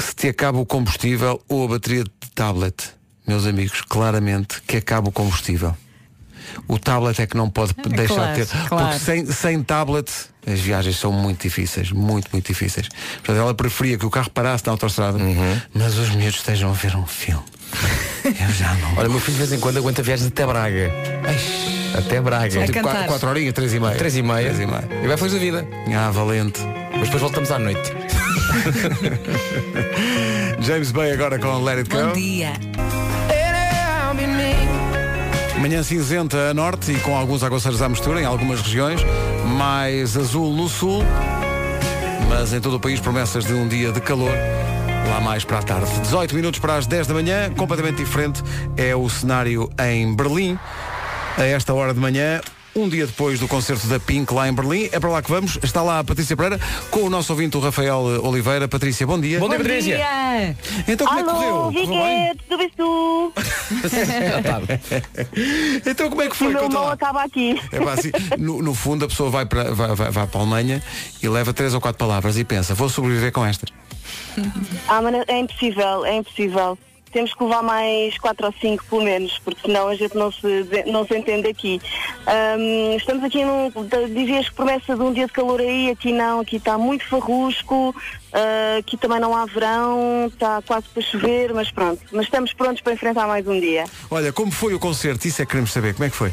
que 0.00 0.06
se 0.06 0.14
te 0.14 0.28
acabe 0.28 0.56
o 0.56 0.64
combustível 0.64 1.42
ou 1.46 1.66
a 1.66 1.68
bateria 1.68 2.04
de 2.04 2.10
tablet? 2.34 2.74
Meus 3.26 3.46
amigos, 3.46 3.82
claramente 3.82 4.62
que 4.62 4.78
acabe 4.78 5.10
o 5.10 5.12
combustível. 5.12 5.76
O 6.66 6.78
tablet 6.78 7.20
é 7.20 7.26
que 7.26 7.36
não 7.36 7.50
pode 7.50 7.74
deixar 7.74 8.14
claro, 8.14 8.34
de 8.34 8.46
ter. 8.46 8.68
claro. 8.68 8.86
Porque 8.86 8.98
sem, 8.98 9.26
sem 9.26 9.62
tablet 9.62 10.10
as 10.46 10.58
viagens 10.58 10.96
são 10.96 11.12
muito 11.12 11.42
difíceis, 11.42 11.92
muito, 11.92 12.30
muito 12.32 12.46
difíceis. 12.46 12.88
Portanto, 13.16 13.36
ela 13.36 13.52
preferia 13.52 13.98
que 13.98 14.06
o 14.06 14.10
carro 14.10 14.30
parasse 14.30 14.64
na 14.64 14.72
autostrada, 14.72 15.18
mas 15.74 15.98
os 15.98 16.08
miúdos 16.08 16.36
estejam 16.36 16.70
a 16.70 16.72
ver 16.72 16.96
um 16.96 17.06
filme. 17.06 17.44
Eu 18.24 18.54
já 18.54 18.72
não. 18.76 18.96
Olha, 18.96 19.08
meu 19.10 19.20
filho 19.20 19.34
de 19.34 19.38
vez 19.44 19.52
em 19.52 19.60
quando 19.60 19.76
aguenta 19.76 20.02
viagens 20.02 20.28
até 20.28 20.46
Braga. 20.46 20.90
Até 21.94 22.20
Braga. 22.22 22.50
São 22.52 22.64
tipo 22.64 22.80
quatro, 22.80 23.04
quatro 23.04 23.28
horinhas, 23.28 23.52
três 23.52 23.74
e 23.74 23.78
meia. 23.78 23.96
Três 23.96 24.16
e 24.16 24.22
meia. 24.22 24.48
E 24.50 24.66
meia. 24.66 24.88
E 25.04 25.06
vai 25.06 25.16
feliz 25.18 25.34
da 25.34 25.38
vida. 25.38 25.68
Ah, 25.94 26.10
valente. 26.10 26.60
Mas 26.92 27.02
depois 27.02 27.20
voltamos 27.20 27.50
à 27.50 27.58
noite. 27.58 28.09
James 30.60 30.92
Bay 30.92 31.12
agora 31.12 31.38
com 31.38 31.62
Let 31.62 31.78
It 31.78 31.90
Go. 31.90 32.06
Bom 32.06 32.12
dia. 32.12 32.52
Manhã 35.60 35.82
cinzenta 35.82 36.48
a 36.48 36.54
norte 36.54 36.92
e 36.92 36.98
com 37.00 37.14
alguns 37.14 37.42
aguaceiros 37.42 37.82
à 37.82 37.88
mistura 37.88 38.22
em 38.22 38.24
algumas 38.24 38.62
regiões, 38.62 39.02
mais 39.58 40.16
azul 40.16 40.54
no 40.54 40.70
sul, 40.70 41.04
mas 42.30 42.54
em 42.54 42.60
todo 42.60 42.76
o 42.76 42.80
país 42.80 42.98
promessas 42.98 43.44
de 43.44 43.52
um 43.52 43.68
dia 43.68 43.92
de 43.92 44.00
calor, 44.00 44.32
lá 45.10 45.20
mais 45.20 45.44
para 45.44 45.58
a 45.58 45.62
tarde. 45.62 46.00
18 46.00 46.34
minutos 46.34 46.60
para 46.60 46.76
as 46.76 46.86
10 46.86 47.08
da 47.08 47.14
manhã, 47.14 47.52
completamente 47.54 47.96
diferente 47.96 48.42
é 48.74 48.96
o 48.96 49.06
cenário 49.10 49.68
em 49.78 50.16
Berlim, 50.16 50.58
a 51.36 51.44
esta 51.44 51.74
hora 51.74 51.92
de 51.92 52.00
manhã. 52.00 52.40
Um 52.74 52.88
dia 52.88 53.06
depois 53.06 53.40
do 53.40 53.48
concerto 53.48 53.86
da 53.88 53.98
Pink 53.98 54.32
lá 54.32 54.48
em 54.48 54.52
Berlim, 54.52 54.88
é 54.92 55.00
para 55.00 55.10
lá 55.10 55.20
que 55.20 55.30
vamos. 55.30 55.58
Está 55.62 55.82
lá 55.82 55.98
a 55.98 56.04
Patrícia 56.04 56.36
Pereira 56.36 56.60
com 56.90 57.00
o 57.00 57.10
nosso 57.10 57.32
ouvinte, 57.32 57.56
o 57.56 57.60
Rafael 57.60 57.98
Oliveira. 58.22 58.68
Patrícia, 58.68 59.06
bom 59.06 59.20
dia. 59.20 59.40
Bom 59.40 59.48
dia, 59.48 59.58
Patrícia. 59.58 59.98
Então 60.86 61.06
como 61.06 61.18
é 61.18 61.22
que 61.22 61.30
correu? 61.30 61.54
Alô? 61.54 61.70
Viquete, 61.70 62.40
tudo 62.48 62.58
bem 62.58 62.70
então 65.86 66.08
como 66.08 66.22
é 66.22 66.28
que 66.28 66.36
foi? 66.36 66.54
O 66.54 66.68
meu 66.68 66.80
lá. 66.80 66.92
acaba 66.92 67.24
aqui. 67.24 67.60
É 67.72 67.80
pá, 67.80 67.92
assim, 67.92 68.10
no, 68.38 68.62
no 68.62 68.74
fundo 68.74 69.04
a 69.04 69.08
pessoa 69.08 69.30
vai 69.30 69.46
para, 69.46 69.72
vai, 69.72 69.94
vai, 69.94 70.10
vai 70.10 70.26
para 70.26 70.40
a 70.40 70.42
Alemanha 70.42 70.82
e 71.22 71.28
leva 71.28 71.52
três 71.52 71.74
ou 71.74 71.80
quatro 71.80 71.98
palavras 71.98 72.38
e 72.38 72.44
pensa, 72.44 72.74
vou 72.74 72.88
sobreviver 72.88 73.32
com 73.32 73.44
estas. 73.44 73.68
Ah, 74.88 75.02
mas 75.02 75.14
é 75.28 75.38
impossível, 75.38 76.04
é 76.04 76.16
impossível. 76.16 76.78
Temos 77.12 77.34
que 77.34 77.42
levar 77.42 77.62
mais 77.62 78.16
quatro 78.18 78.46
ou 78.46 78.54
cinco 78.60 78.84
pelo 78.88 79.02
menos, 79.02 79.38
porque 79.38 79.60
senão 79.62 79.88
a 79.88 79.94
gente 79.94 80.16
não 80.16 80.30
se, 80.30 80.66
não 80.86 81.06
se 81.06 81.16
entende 81.16 81.48
aqui. 81.48 81.80
Ahm, 82.26 82.96
estamos 82.96 83.24
aqui 83.24 83.44
num. 83.44 83.70
Dizias 84.14 84.48
que 84.48 84.54
promessa 84.54 84.94
de 84.94 85.02
um 85.02 85.12
dia 85.12 85.26
de 85.26 85.32
calor 85.32 85.60
aí, 85.60 85.90
aqui 85.90 86.12
não, 86.12 86.40
aqui 86.40 86.56
está 86.56 86.78
muito 86.78 87.06
farrusco, 87.06 87.94
ah, 88.32 88.76
aqui 88.78 88.96
também 88.96 89.20
não 89.20 89.36
há 89.36 89.44
verão, 89.46 90.26
está 90.26 90.62
quase 90.62 90.86
para 90.88 91.02
chover, 91.02 91.52
mas 91.52 91.70
pronto. 91.70 92.00
Mas 92.12 92.26
estamos 92.26 92.52
prontos 92.52 92.80
para 92.80 92.92
enfrentar 92.92 93.26
mais 93.26 93.46
um 93.46 93.58
dia. 93.58 93.84
Olha, 94.10 94.32
como 94.32 94.52
foi 94.52 94.74
o 94.74 94.78
concerto? 94.78 95.26
Isso 95.26 95.42
é 95.42 95.44
que 95.44 95.50
queremos 95.50 95.72
saber. 95.72 95.94
Como 95.94 96.04
é 96.04 96.10
que 96.10 96.16
foi? 96.16 96.32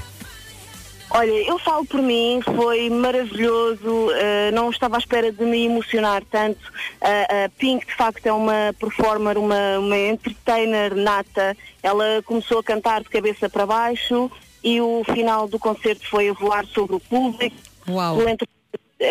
Olha, 1.09 1.31
eu 1.31 1.57
falo 1.57 1.85
por 1.85 2.01
mim, 2.01 2.41
foi 2.43 2.89
maravilhoso, 2.89 4.11
eh, 4.11 4.51
não 4.51 4.69
estava 4.69 4.97
à 4.97 4.99
espera 4.99 5.31
de 5.31 5.43
me 5.43 5.65
emocionar 5.65 6.21
tanto. 6.29 6.59
Eh, 6.99 7.45
a 7.45 7.49
Pink, 7.57 7.85
de 7.85 7.95
facto, 7.95 8.25
é 8.25 8.33
uma 8.33 8.75
performer, 8.77 9.37
uma, 9.37 9.79
uma 9.79 9.97
entertainer 9.97 10.93
nata. 10.95 11.55
Ela 11.81 12.21
começou 12.25 12.59
a 12.59 12.63
cantar 12.63 13.01
de 13.01 13.09
cabeça 13.09 13.49
para 13.49 13.65
baixo 13.65 14.29
e 14.61 14.81
o 14.81 15.03
final 15.05 15.47
do 15.47 15.57
concerto 15.57 16.05
foi 16.09 16.29
a 16.29 16.33
voar 16.33 16.65
sobre 16.65 16.97
o 16.97 16.99
público. 16.99 17.55
Uau! 17.89 18.17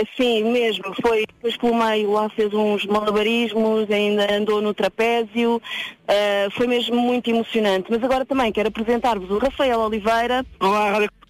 Assim 0.03 0.42
mesmo, 0.42 0.84
foi 1.01 1.24
depois 1.26 1.57
pelo 1.57 1.74
meio 1.76 2.11
lá 2.11 2.28
fez 2.28 2.53
uns 2.53 2.84
malabarismos, 2.86 3.88
ainda 3.88 4.34
andou 4.34 4.61
no 4.61 4.74
trapézio, 4.74 5.62
eh, 6.09 6.49
foi 6.51 6.66
mesmo 6.66 6.97
muito 6.97 7.30
emocionante. 7.30 7.86
Mas 7.88 8.03
agora 8.03 8.26
também 8.26 8.53
quero 8.53 8.68
apresentar-vos 8.68 9.30
o 9.30 9.38
Rafael 9.38 9.80
Oliveira. 9.80 10.44
Olá, 10.61 10.90
Rádio 10.90 11.26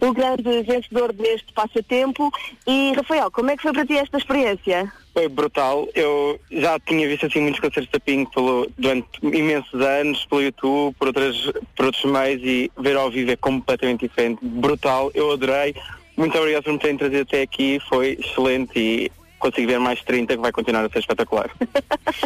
o 0.00 0.12
grande 0.12 0.62
vencedor 0.62 1.12
deste 1.12 1.52
passatempo. 1.52 2.30
E 2.66 2.92
Rafael, 2.94 3.30
como 3.30 3.50
é 3.50 3.56
que 3.56 3.62
foi 3.62 3.72
para 3.72 3.86
ti 3.86 3.96
esta 3.96 4.18
experiência? 4.18 4.92
Foi 5.12 5.28
brutal. 5.28 5.88
Eu 5.94 6.40
já 6.50 6.78
tinha 6.80 7.06
visto 7.06 7.26
assim 7.26 7.40
muitos 7.40 7.60
concertos 7.60 7.90
da 7.90 8.00
Pink 8.00 8.32
pelo, 8.32 8.70
durante 8.78 9.08
imensos 9.22 9.80
anos, 9.80 10.24
pelo 10.26 10.42
YouTube, 10.42 10.94
por, 10.98 11.08
outras, 11.08 11.50
por 11.76 11.86
outros 11.86 12.04
meios 12.04 12.40
e 12.42 12.70
ver 12.78 12.96
ao 12.96 13.10
vivo 13.10 13.30
é 13.30 13.36
completamente 13.36 14.08
diferente. 14.08 14.38
Brutal, 14.42 15.10
eu 15.14 15.30
adorei. 15.32 15.74
Muito 16.16 16.36
obrigado 16.36 16.64
por 16.64 16.72
me 16.72 16.78
terem 16.78 16.96
trazido 16.96 17.22
até 17.22 17.42
aqui, 17.42 17.80
foi 17.88 18.18
excelente 18.20 18.78
e 18.78 19.12
consigo 19.42 19.66
ver 19.66 19.80
mais 19.80 20.00
30 20.02 20.36
que 20.36 20.40
vai 20.40 20.52
continuar 20.52 20.84
a 20.84 20.88
ser 20.88 21.00
espetacular. 21.00 21.50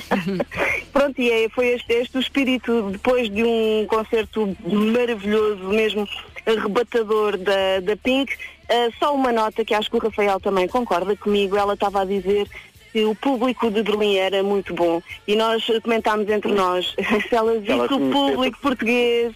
Pronto, 0.93 1.21
e 1.21 1.31
é, 1.31 1.49
foi 1.49 1.69
este, 1.69 1.93
este 1.93 2.19
o 2.19 2.21
espírito 2.21 2.91
depois 2.93 3.31
de 3.31 3.43
um 3.43 3.87
concerto 3.89 4.55
maravilhoso, 4.65 5.65
mesmo 5.65 6.07
arrebatador 6.47 7.39
da, 7.39 7.81
da 7.81 7.97
Pink. 7.97 8.37
Ah, 8.69 8.89
só 8.99 9.15
uma 9.15 9.33
nota 9.33 9.65
que 9.65 9.75
acho 9.75 9.91
que 9.91 9.97
o 9.97 10.01
Rafael 10.01 10.39
também 10.39 10.69
concorda 10.69 11.17
comigo, 11.17 11.57
ela 11.57 11.75
estava 11.75 12.03
a 12.03 12.05
dizer 12.05 12.47
que 12.93 13.05
o 13.05 13.15
público 13.15 13.71
de 13.71 13.83
Berlim 13.83 14.17
era 14.17 14.43
muito 14.43 14.75
bom 14.75 15.03
e 15.27 15.35
nós 15.35 15.67
comentámos 15.83 16.29
entre 16.29 16.53
nós, 16.53 16.95
se 17.29 17.35
ela 17.35 17.59
visse 17.59 17.73
Ela 17.73 17.85
o 17.85 18.11
público 18.11 18.59
português 18.61 19.35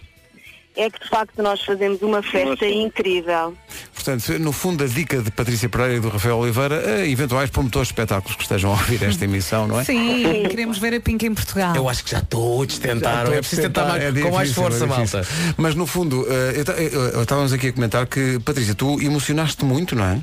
é 0.75 0.89
que 0.89 0.99
de 0.99 1.09
facto 1.09 1.41
nós 1.41 1.61
fazemos 1.61 2.01
uma 2.01 2.21
festa 2.23 2.65
incrível. 2.65 3.55
Portanto, 3.93 4.39
no 4.39 4.51
fundo, 4.51 4.83
a 4.83 4.87
dica 4.87 5.21
de 5.21 5.29
Patrícia 5.29 5.69
Pereira 5.69 5.95
e 5.95 5.99
do 5.99 6.09
Rafael 6.09 6.37
Oliveira 6.37 6.95
a 6.95 7.07
eventuais 7.07 7.49
promotores 7.49 7.89
de 7.89 7.93
espetáculos 7.93 8.35
que 8.35 8.43
estejam 8.43 8.71
a 8.71 8.73
ouvir 8.73 9.03
esta 9.03 9.25
emissão, 9.25 9.67
não 9.67 9.79
é? 9.79 9.83
Sim, 9.83 10.43
queremos 10.49 10.77
ver 10.77 10.95
a 10.95 10.99
Pink 10.99 11.25
em 11.25 11.33
Portugal. 11.33 11.75
Eu 11.75 11.87
acho 11.87 12.03
que 12.03 12.11
já 12.11 12.19
estou 12.19 12.63
a 12.63 12.65
tentar. 12.65 13.27
Já 13.27 13.33
É 13.33 13.37
preciso 13.39 13.61
tentar 13.63 13.85
mais, 13.85 14.03
é 14.03 14.21
com 14.21 14.31
mais 14.31 14.49
difícil, 14.49 14.63
força, 14.63 14.85
é 14.85 14.87
difícil. 14.87 15.19
malta. 15.19 15.53
Mas 15.57 15.75
no 15.75 15.85
fundo, 15.85 16.25
eh, 16.29 17.21
estávamos 17.21 17.53
aqui 17.53 17.67
a 17.67 17.73
comentar 17.73 18.07
que, 18.07 18.39
Patrícia, 18.39 18.73
tu 18.73 18.99
emocionaste 19.01 19.63
muito, 19.65 19.95
não 19.95 20.05
é? 20.05 20.19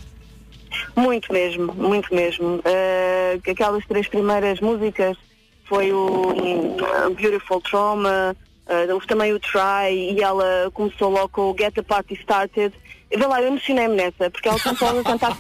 Muito 0.97 1.33
mesmo, 1.33 1.73
muito 1.75 2.13
mesmo. 2.15 2.57
Uh, 2.57 3.41
que 3.43 3.51
aquelas 3.51 3.85
três 3.87 4.09
primeiras 4.09 4.61
músicas 4.61 5.17
foi 5.65 5.93
o 5.93 6.33
um, 6.33 7.15
Beautiful 7.15 7.61
Trauma, 7.61 8.35
uh, 8.69 9.07
também 9.07 9.33
o 9.33 9.41
Try 9.41 9.93
e 9.93 10.23
ela 10.23 10.71
começou 10.73 11.11
logo 11.11 11.29
com 11.29 11.51
o 11.51 11.57
Get 11.59 11.75
the 11.75 11.83
Party 11.83 12.15
Started. 12.15 12.75
Vê 13.11 13.27
lá, 13.27 13.41
eu 13.41 13.49
emocionei-me 13.49 13.95
nessa, 13.95 14.31
porque 14.31 14.49
ela 14.49 14.61
começou 14.61 14.89
a 14.89 15.03
cantar 15.03 15.39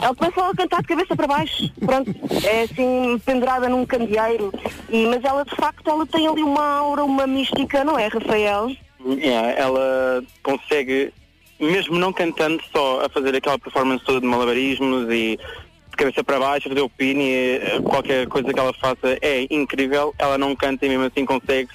ela 0.00 0.14
começou 0.14 0.44
a 0.44 0.54
cantar 0.54 0.80
de 0.80 0.88
cabeça 0.88 1.14
para 1.14 1.26
baixo, 1.26 1.70
pronto, 1.84 2.10
é 2.42 2.62
assim 2.62 3.18
pendurada 3.24 3.68
num 3.68 3.84
candeeiro. 3.84 4.50
E, 4.88 5.04
mas 5.06 5.22
ela 5.22 5.44
de 5.44 5.54
facto 5.54 5.88
ela 5.90 6.06
tem 6.06 6.26
ali 6.26 6.42
uma 6.42 6.78
aura, 6.78 7.04
uma 7.04 7.26
mística, 7.26 7.84
não 7.84 7.98
é, 7.98 8.06
Rafael? 8.06 8.74
Yeah, 9.04 9.52
ela 9.52 10.24
consegue, 10.42 11.12
mesmo 11.60 11.96
não 11.98 12.14
cantando, 12.14 12.62
só 12.74 13.04
a 13.04 13.08
fazer 13.10 13.36
aquela 13.36 13.58
performance 13.58 14.02
toda 14.02 14.20
de 14.20 14.26
malabarismos 14.26 15.04
e 15.10 15.38
de 15.90 15.96
cabeça 15.96 16.24
para 16.24 16.38
baixo, 16.38 16.68
fazer 16.68 16.80
o 16.80 16.88
pin 16.88 17.18
e 17.18 17.56
eh, 17.56 17.80
qualquer 17.84 18.26
coisa 18.26 18.52
que 18.52 18.58
ela 18.58 18.72
faça 18.72 19.18
é 19.20 19.46
incrível. 19.50 20.14
Ela 20.18 20.36
não 20.36 20.56
canta 20.56 20.84
e 20.84 20.88
mesmo 20.88 21.04
assim 21.04 21.24
consegue 21.24 21.68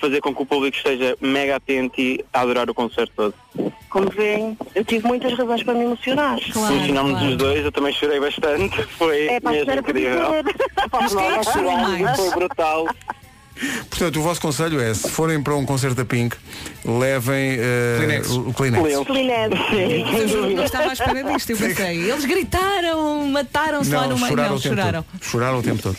fazer 0.00 0.20
com 0.20 0.34
que 0.34 0.42
o 0.42 0.46
público 0.46 0.76
esteja 0.76 1.16
mega 1.20 1.56
atento 1.56 2.00
e 2.00 2.24
a 2.32 2.40
adorar 2.40 2.68
o 2.70 2.74
concerto 2.74 3.12
todo. 3.14 3.34
Como 3.90 4.08
veem, 4.10 4.56
eu 4.74 4.84
tive 4.84 5.06
muitas 5.06 5.36
razões 5.36 5.62
para 5.62 5.74
me 5.74 5.84
emocionar. 5.84 6.38
Emocionámos 6.54 7.22
os 7.22 7.36
dois, 7.36 7.64
eu 7.64 7.72
também 7.72 7.92
chorei 7.92 8.20
bastante, 8.20 8.82
foi 8.96 9.26
É, 9.26 9.40
pá, 9.40 9.50
mesmo 9.50 9.72
incrível. 9.72 10.30
Mas 10.92 11.14
quem 11.14 11.26
é 11.26 11.38
que 11.38 11.52
chorou 11.52 11.76
mais? 11.76 12.16
Foi 12.16 12.30
brutal. 12.30 12.86
Portanto, 13.88 14.18
o 14.18 14.22
vosso 14.22 14.40
conselho 14.40 14.80
é, 14.80 14.94
se 14.94 15.08
forem 15.10 15.42
para 15.42 15.54
um 15.54 15.66
concerto 15.66 15.96
da 15.96 16.04
Pink, 16.04 16.36
levem 16.84 17.56
eh, 17.58 17.96
Kleenex. 17.98 18.30
o, 18.30 18.48
o 18.48 18.54
Kleenex. 18.54 19.04
Kleenex. 19.06 20.32
Eu 20.32 20.64
estava 20.64 20.90
à 20.90 20.92
espera 20.92 21.22
disto, 21.24 21.50
eu 21.50 21.56
pensei. 21.56 22.10
Eles 22.10 22.24
gritaram, 22.24 23.26
mataram-se 23.26 23.90
lá 23.90 24.06
no 24.06 24.16
meio. 24.16 24.28
choraram 24.28 24.50
Não, 24.52 24.58
choraram. 24.58 25.02
todo. 25.02 25.22
Choraram 25.24 25.58
o 25.58 25.62
tempo 25.62 25.82
todo. 25.82 25.96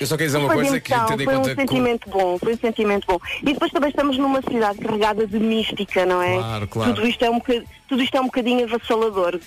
Eu 0.00 0.06
só 0.06 0.16
quero 0.16 0.28
dizer 0.28 0.38
uma 0.38 0.46
Foi 0.48 0.56
coisa 0.56 0.80
que 0.80 0.92
tendo 0.94 1.22
em 1.22 1.24
foi 1.24 1.34
um 1.34 1.38
conta 1.38 1.54
que. 1.54 1.60
sentimento 1.62 2.10
bom, 2.10 2.38
foi 2.38 2.54
um 2.54 2.58
sentimento 2.58 3.06
bom. 3.08 3.18
E 3.42 3.52
depois 3.52 3.72
também 3.72 3.90
estamos 3.90 4.18
numa 4.18 4.40
cidade 4.42 4.78
carregada 4.78 5.26
de 5.26 5.38
mística, 5.38 6.06
não 6.06 6.22
é? 6.22 6.34
Claro, 6.36 6.68
claro. 6.68 6.94
Tudo 6.94 7.06
isto 7.08 7.24
é 7.24 7.30
um 7.30 7.38
bocadinho, 7.38 7.64
tudo 7.88 8.02
isto 8.02 8.16
é 8.16 8.20
um 8.20 8.26
bocadinho 8.26 8.64
avassalador. 8.64 9.40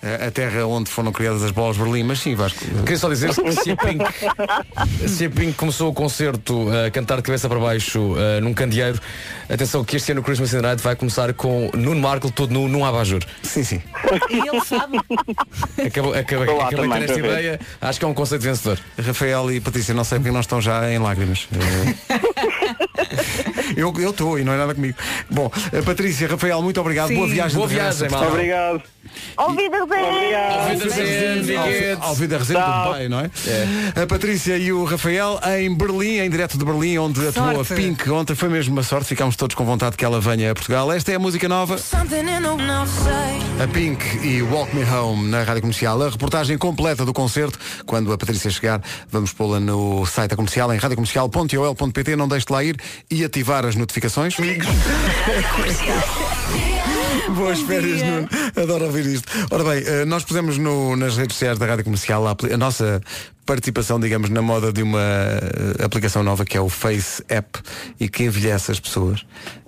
A 0.00 0.30
terra 0.30 0.64
onde 0.64 0.88
foram 0.90 1.10
criadas 1.10 1.42
as 1.42 1.50
bolas 1.50 1.76
de 1.76 1.82
Berlim, 1.82 2.04
mas 2.04 2.20
sim, 2.20 2.34
Vasco. 2.34 2.64
Queria 2.82 2.98
só 2.98 3.08
dizer 3.08 3.34
que 3.34 3.52
se 3.52 3.72
a 3.72 3.76
Pink, 3.76 4.04
se 5.08 5.24
a 5.24 5.30
Pink 5.30 5.54
começou 5.54 5.90
o 5.90 5.94
concerto 5.94 6.68
a 6.70 6.88
cantar 6.90 7.16
de 7.16 7.22
cabeça 7.22 7.48
para 7.48 7.58
baixo 7.58 8.14
eh, 8.16 8.40
num 8.40 8.54
candeeiro, 8.54 9.00
atenção 9.48 9.84
que 9.84 9.96
este 9.96 10.12
ano 10.12 10.20
o 10.20 10.24
Christmas 10.24 10.52
in 10.52 10.58
the 10.58 10.62
Night 10.62 10.82
vai 10.82 10.94
começar 10.94 11.34
com 11.34 11.68
Nuno 11.74 12.00
Marco 12.00 12.30
todo 12.30 12.52
nu, 12.52 12.68
num 12.68 12.84
abajur. 12.84 13.24
Sim, 13.42 13.64
sim. 13.64 13.82
E 14.30 14.48
ele 14.48 14.60
sabe. 14.60 14.98
Acabou, 15.84 16.14
acabei, 16.14 16.44
Estou 16.44 16.58
lá 16.58 16.68
acabei 16.68 16.88
de 16.88 16.94
ter 16.94 17.04
esta 17.04 17.18
ideia, 17.18 17.60
acho 17.80 17.98
que 17.98 18.04
é 18.04 18.08
um 18.08 18.14
conceito 18.14 18.42
vencedor. 18.42 18.78
Rafael 19.04 19.50
e 19.50 19.60
Patrícia, 19.60 19.94
não 19.94 20.04
sei 20.04 20.18
porque 20.18 20.30
não 20.30 20.40
estão 20.40 20.60
já 20.60 20.88
em 20.92 20.98
lágrimas. 20.98 21.48
Eu 23.78 23.94
eu 23.98 24.10
estou 24.10 24.38
e 24.38 24.44
não 24.44 24.52
é 24.52 24.56
nada 24.58 24.74
comigo. 24.74 24.96
Bom, 25.30 25.50
eh, 25.72 25.80
Patrícia, 25.82 26.26
Rafael, 26.28 26.60
muito 26.60 26.80
obrigado. 26.80 27.08
Sim. 27.08 27.14
Boa 27.14 27.28
viagem. 27.28 27.56
Boa 27.56 27.68
viagem, 27.68 28.06
a. 28.06 28.10
Portugal. 28.10 28.32
Obrigado. 28.32 28.82
Ouvida 29.38 29.84
Obrigado. 29.84 30.68
Ao- 32.02 32.08
Ao 32.08 32.14
vida 32.14 32.38
resende 32.38 32.60
do 32.60 32.66
pai, 32.90 33.08
não 33.08 33.20
é? 33.20 33.30
A 34.02 34.06
Patrícia 34.06 34.58
e 34.58 34.72
o 34.72 34.84
Rafael 34.84 35.40
em 35.58 35.74
Berlim, 35.74 36.18
em 36.18 36.28
direto 36.28 36.58
de 36.58 36.64
Berlim, 36.64 36.98
onde 36.98 37.26
atuou 37.26 37.48
a 37.60 37.64
Sorte. 37.64 37.74
Pink 37.74 38.10
ontem. 38.10 38.34
Foi 38.34 38.48
mesmo 38.48 38.72
uma 38.74 38.82
sorte, 38.82 39.06
ficámos 39.08 39.36
todos 39.36 39.54
com 39.54 39.64
vontade 39.64 39.96
que 39.96 40.04
ela 40.04 40.20
venha 40.20 40.50
a 40.50 40.54
Portugal. 40.54 40.90
Esta 40.92 41.12
é 41.12 41.14
a 41.14 41.18
música 41.18 41.48
nova. 41.48 41.78
A 43.62 43.66
Pink 43.68 44.04
e 44.26 44.42
Walk 44.42 44.74
Me 44.76 44.84
Home 44.84 45.28
na 45.28 45.42
Rádio 45.42 45.62
Comercial. 45.62 46.02
A 46.02 46.10
reportagem 46.10 46.58
completa 46.58 47.04
do 47.04 47.12
concerto, 47.12 47.58
quando 47.86 48.12
a 48.12 48.18
Patrícia 48.18 48.50
chegar, 48.50 48.82
vamos 49.10 49.32
pô-la 49.32 49.58
no 49.60 50.04
site 50.06 50.30
da 50.30 50.36
comercial, 50.36 50.72
em 50.74 50.78
radiocomercial.ol.pt. 50.78 52.16
Não 52.16 52.28
deixe 52.28 52.46
de 52.46 52.52
lá 52.52 52.62
ir 52.64 52.76
e 53.10 53.24
ativar 53.24 53.64
as 53.68 53.76
notificações. 53.76 54.38
Amigos. 54.38 54.66
Boas 57.34 57.60
férias, 57.60 58.02
Nuno. 58.02 58.28
Adoro 58.56 58.86
ouvir 58.86 59.06
isto. 59.06 59.28
Ora 59.50 59.62
bem, 59.64 59.82
eh, 59.86 60.04
nós 60.06 60.24
pusemos 60.24 60.56
no- 60.56 60.96
nas 60.96 61.16
redes 61.16 61.34
sociais 61.36 61.58
da 61.58 61.66
Rádio 61.66 61.84
Comercial 61.84 62.26
a, 62.26 62.34
a 62.52 62.56
nossa 62.56 63.00
participação, 63.44 63.98
digamos, 64.00 64.28
na 64.30 64.40
moda 64.42 64.72
de 64.72 64.82
uma 64.82 65.00
eh, 65.00 65.84
aplicação 65.84 66.22
nova 66.22 66.44
que 66.44 66.56
é 66.56 66.60
o 66.60 66.68
Face 66.68 67.22
App 67.28 67.60
e 68.00 68.08
que 68.08 68.24
envelhece 68.24 68.70
as 68.70 68.80
pessoas. 68.80 69.24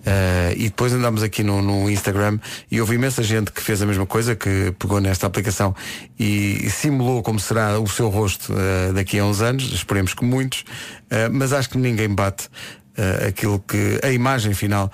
Eh, 0.07 0.55
e 0.57 0.65
depois 0.65 0.93
andámos 0.93 1.23
aqui 1.23 1.43
no, 1.43 1.61
no 1.63 1.89
Instagram 1.91 2.39
e 2.71 2.81
houve 2.81 2.95
imensa 2.95 3.23
gente 3.23 3.53
que 3.53 3.61
fez 3.61 3.81
a 3.83 3.87
mesma 3.87 4.07
coisa, 4.07 4.35
que 4.35 4.75
pegou 4.79 4.99
nesta 5.01 5.27
aplicação 5.27 5.75
e, 6.19 6.69
simulou 6.71 7.23
como 7.23 7.39
será 7.39 7.79
o 7.79 7.87
seu 7.87 8.09
rosto 8.09 8.55
eh, 8.57 8.93
daqui 8.95 9.19
a 9.19 9.25
uns 9.25 9.41
anos, 9.43 9.71
esperemos 9.73 10.15
que 10.15 10.25
muitos, 10.25 10.65
eh, 11.11 11.29
mas 11.29 11.53
acho 11.53 11.69
que 11.71 11.77
ninguém 11.79 12.09
bate 12.09 12.49
eh, 12.97 13.29
aquilo 13.29 13.59
que 13.61 14.01
a 14.03 14.11
imagem 14.11 14.53
final 14.53 14.91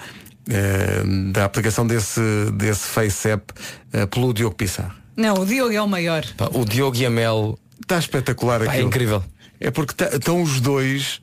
eh, 0.49 1.03
da 1.32 1.44
aplicação 1.44 1.86
desse, 1.86 2.20
desse 2.53 2.86
Face 2.86 3.28
App 3.28 3.53
eh, 3.92 4.07
pelo 4.07 4.32
Diogo 4.32 4.55
Pissarro. 4.55 4.92
Não, 5.16 5.34
o 5.34 5.47
Diogo 5.47 5.72
é 5.72 5.80
o 5.80 5.88
maior. 5.88 6.24
Pá, 6.36 6.49
o 6.53 6.64
Diogo 6.64 6.97
e 6.97 7.07
a 7.07 7.11
Mel, 7.11 7.59
Está 7.80 7.99
espetacular 7.99 8.64
pá, 8.64 8.74
é 8.74 8.82
incrível. 8.82 9.22
É 9.61 9.70
porque 9.70 9.94
estão 10.05 10.42
os 10.42 10.61
dois. 10.61 11.20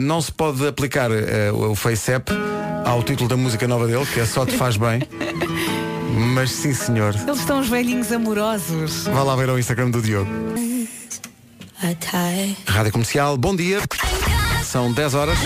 não 0.00 0.20
se 0.20 0.32
pode 0.32 0.66
aplicar 0.66 1.10
o 1.52 1.74
Face 1.74 2.10
App 2.10 2.32
ao 2.84 3.02
título 3.02 3.28
da 3.28 3.36
música 3.36 3.68
nova 3.68 3.86
dele, 3.86 4.04
que 4.06 4.18
é 4.18 4.26
Só 4.26 4.44
Te 4.44 4.56
Faz 4.56 4.76
Bem. 4.76 5.02
Mas 6.34 6.50
sim 6.50 6.74
senhor. 6.74 7.14
Eles 7.14 7.38
estão 7.38 7.60
os 7.60 7.68
velhinhos 7.68 8.10
amorosos. 8.10 9.04
Vá 9.04 9.22
lá 9.22 9.36
ver 9.36 9.50
ao 9.50 9.58
Instagram 9.58 9.90
do 9.90 10.02
Diogo. 10.02 10.30
Rádio 12.66 12.92
Comercial, 12.92 13.36
bom 13.36 13.54
dia. 13.54 13.80
São 14.68 14.92
10 14.92 15.14
horas. 15.14 15.38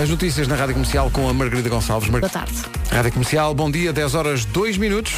As 0.00 0.08
notícias 0.08 0.46
na 0.46 0.54
Rádio 0.54 0.74
Comercial 0.74 1.10
com 1.10 1.28
a 1.28 1.34
Margarida 1.34 1.68
Gonçalves. 1.68 2.08
Mar... 2.08 2.20
Boa 2.20 2.30
tarde. 2.30 2.54
Rádio 2.88 3.10
Comercial, 3.10 3.52
bom 3.52 3.68
dia, 3.68 3.92
10 3.92 4.14
horas 4.14 4.44
2 4.44 4.78
minutos. 4.78 5.14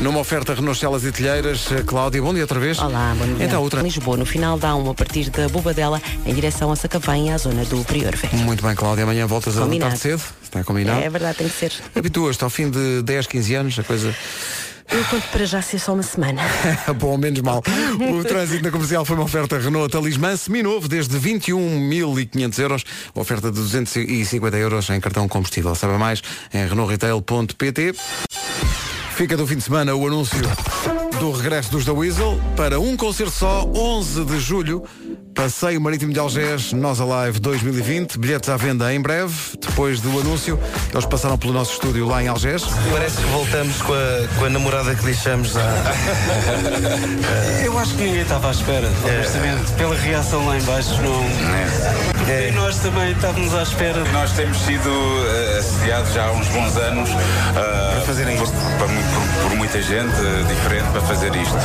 Numa 0.00 0.18
oferta 0.18 0.52
Renault 0.54 0.76
Celas 0.76 1.04
e 1.04 1.12
Telheiras, 1.12 1.70
eh, 1.70 1.84
Cláudia, 1.86 2.20
bom 2.20 2.34
dia 2.34 2.42
outra 2.42 2.58
vez. 2.58 2.80
Olá, 2.80 3.14
bom 3.16 3.24
dia. 3.36 3.46
Então, 3.46 3.62
outra. 3.62 3.80
Lisboa, 3.80 4.16
no 4.16 4.26
final 4.26 4.58
dá 4.58 4.74
um 4.74 4.90
a 4.90 4.94
partir 4.94 5.30
da 5.30 5.48
Bobadela 5.48 6.02
em 6.26 6.34
direção 6.34 6.72
a 6.72 6.74
Sacavém 6.74 7.32
à 7.32 7.38
zona 7.38 7.64
do 7.64 7.84
Prior 7.84 8.16
Velho. 8.16 8.38
Muito 8.38 8.66
bem, 8.66 8.74
Cláudia, 8.74 9.04
amanhã 9.04 9.24
voltas 9.28 9.56
a 9.56 9.60
Combinado. 9.60 9.92
levantar 9.92 10.02
cedo. 10.02 10.22
Está 10.42 10.64
combinado? 10.64 11.00
É 11.00 11.08
verdade, 11.08 11.38
tem 11.38 11.48
que 11.48 11.54
ser. 11.54 11.72
Habituas-te 11.94 12.42
ao 12.42 12.50
fim 12.50 12.68
de 12.68 13.02
10, 13.02 13.28
15 13.28 13.54
anos, 13.54 13.78
a 13.78 13.84
coisa 13.84 14.12
Eu 14.90 15.04
conto 15.04 15.26
para 15.28 15.44
já 15.44 15.62
ser 15.62 15.78
só 15.78 15.94
uma 15.94 16.02
semana. 16.02 16.42
bom, 16.98 17.16
menos 17.16 17.40
mal. 17.40 17.62
O 18.10 18.24
trânsito 18.24 18.62
na 18.62 18.70
comercial 18.70 19.04
foi 19.04 19.16
uma 19.16 19.24
oferta 19.24 19.58
Renault 19.58 19.90
Talismã 19.90 20.36
seminovo 20.36 20.88
desde 20.88 21.18
21.500 21.18 22.58
euros, 22.58 22.84
oferta 23.14 23.50
de 23.50 23.56
250 23.56 24.56
euros 24.56 24.90
em 24.90 25.00
cartão 25.00 25.28
combustível. 25.28 25.74
Sabe 25.74 25.98
mais 25.98 26.22
em 26.52 26.66
renaultretail.pt. 26.66 27.94
Fica 29.14 29.36
do 29.36 29.46
fim 29.46 29.56
de 29.56 29.62
semana 29.62 29.94
o 29.94 30.06
anúncio 30.06 30.40
do 31.20 31.30
regresso 31.30 31.70
dos 31.70 31.84
da 31.84 31.92
Weasel 31.92 32.40
para 32.56 32.80
um 32.80 32.96
concerto 32.96 33.32
só, 33.32 33.64
11 33.74 34.24
de 34.24 34.40
julho. 34.40 34.82
Passeio 35.34 35.80
Marítimo 35.80 36.12
de 36.12 36.18
Algés, 36.18 36.72
Nós 36.72 37.00
Alive 37.00 37.38
2020. 37.38 38.18
Bilhetes 38.18 38.48
à 38.48 38.56
venda 38.56 38.92
em 38.92 39.00
breve. 39.00 39.34
Depois 39.60 40.00
do 40.00 40.10
anúncio, 40.18 40.58
eles 40.92 41.06
passaram 41.06 41.38
pelo 41.38 41.52
nosso 41.52 41.74
estúdio 41.74 42.06
lá 42.06 42.22
em 42.22 42.28
Algés. 42.28 42.64
Parece 42.90 43.18
que 43.18 43.28
voltamos 43.28 43.80
com 43.82 43.92
a, 43.92 44.38
com 44.38 44.44
a 44.46 44.50
namorada 44.50 44.94
que 44.94 45.04
deixamos 45.04 45.56
há. 45.56 45.94
Eu 47.64 47.78
acho 47.78 47.94
que 47.94 48.02
ninguém 48.02 48.22
estava 48.22 48.48
à 48.48 48.50
espera, 48.50 48.90
honestamente. 49.04 49.72
Pela 49.72 49.94
reação 49.94 50.46
lá 50.46 50.58
em 50.58 50.62
baixo, 50.62 51.00
não. 51.02 52.11
E 52.28 52.50
nós 52.52 52.78
também 52.78 53.12
estávamos 53.12 53.54
à 53.54 53.62
espera. 53.62 54.04
Nós 54.12 54.30
temos 54.32 54.56
sido 54.58 54.88
eh, 54.90 55.58
assediados 55.58 56.12
já 56.12 56.26
há 56.26 56.32
uns 56.32 56.46
bons 56.48 56.76
anos 56.76 57.10
para 57.52 58.00
fazerem 58.06 58.36
por, 58.36 58.48
para 58.50 58.86
mu- 58.88 59.02
por- 59.02 59.42
por 59.48 59.56
muita 59.56 59.82
gente 59.82 60.14
eh, 60.14 60.44
diferente 60.48 60.88
para 60.92 61.00
fazer 61.02 61.34
isto. 61.34 61.56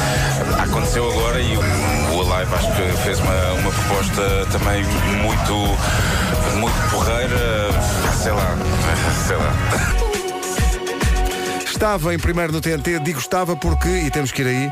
Aconteceu 0.62 1.10
agora 1.12 1.40
e 1.40 1.56
o, 1.56 1.60
o 1.62 2.34
Alive 2.34 2.56
acho 2.56 2.72
que 2.74 3.04
fez 3.04 3.20
uma, 3.20 3.52
uma 3.54 3.72
proposta 3.72 4.48
também 4.52 4.84
muito, 5.22 5.78
muito 6.56 6.90
porreira, 6.92 7.70
sei 8.22 8.32
lá, 8.32 8.56
sei 9.28 9.36
lá. 9.38 10.17
Estava 11.78 12.12
em 12.12 12.18
primeiro 12.18 12.52
no 12.52 12.60
TNT, 12.60 12.98
digo 13.02 13.20
estava 13.20 13.56
porque, 13.56 13.88
e 13.88 14.10
temos 14.10 14.32
que 14.32 14.42
ir 14.42 14.48
aí, 14.48 14.72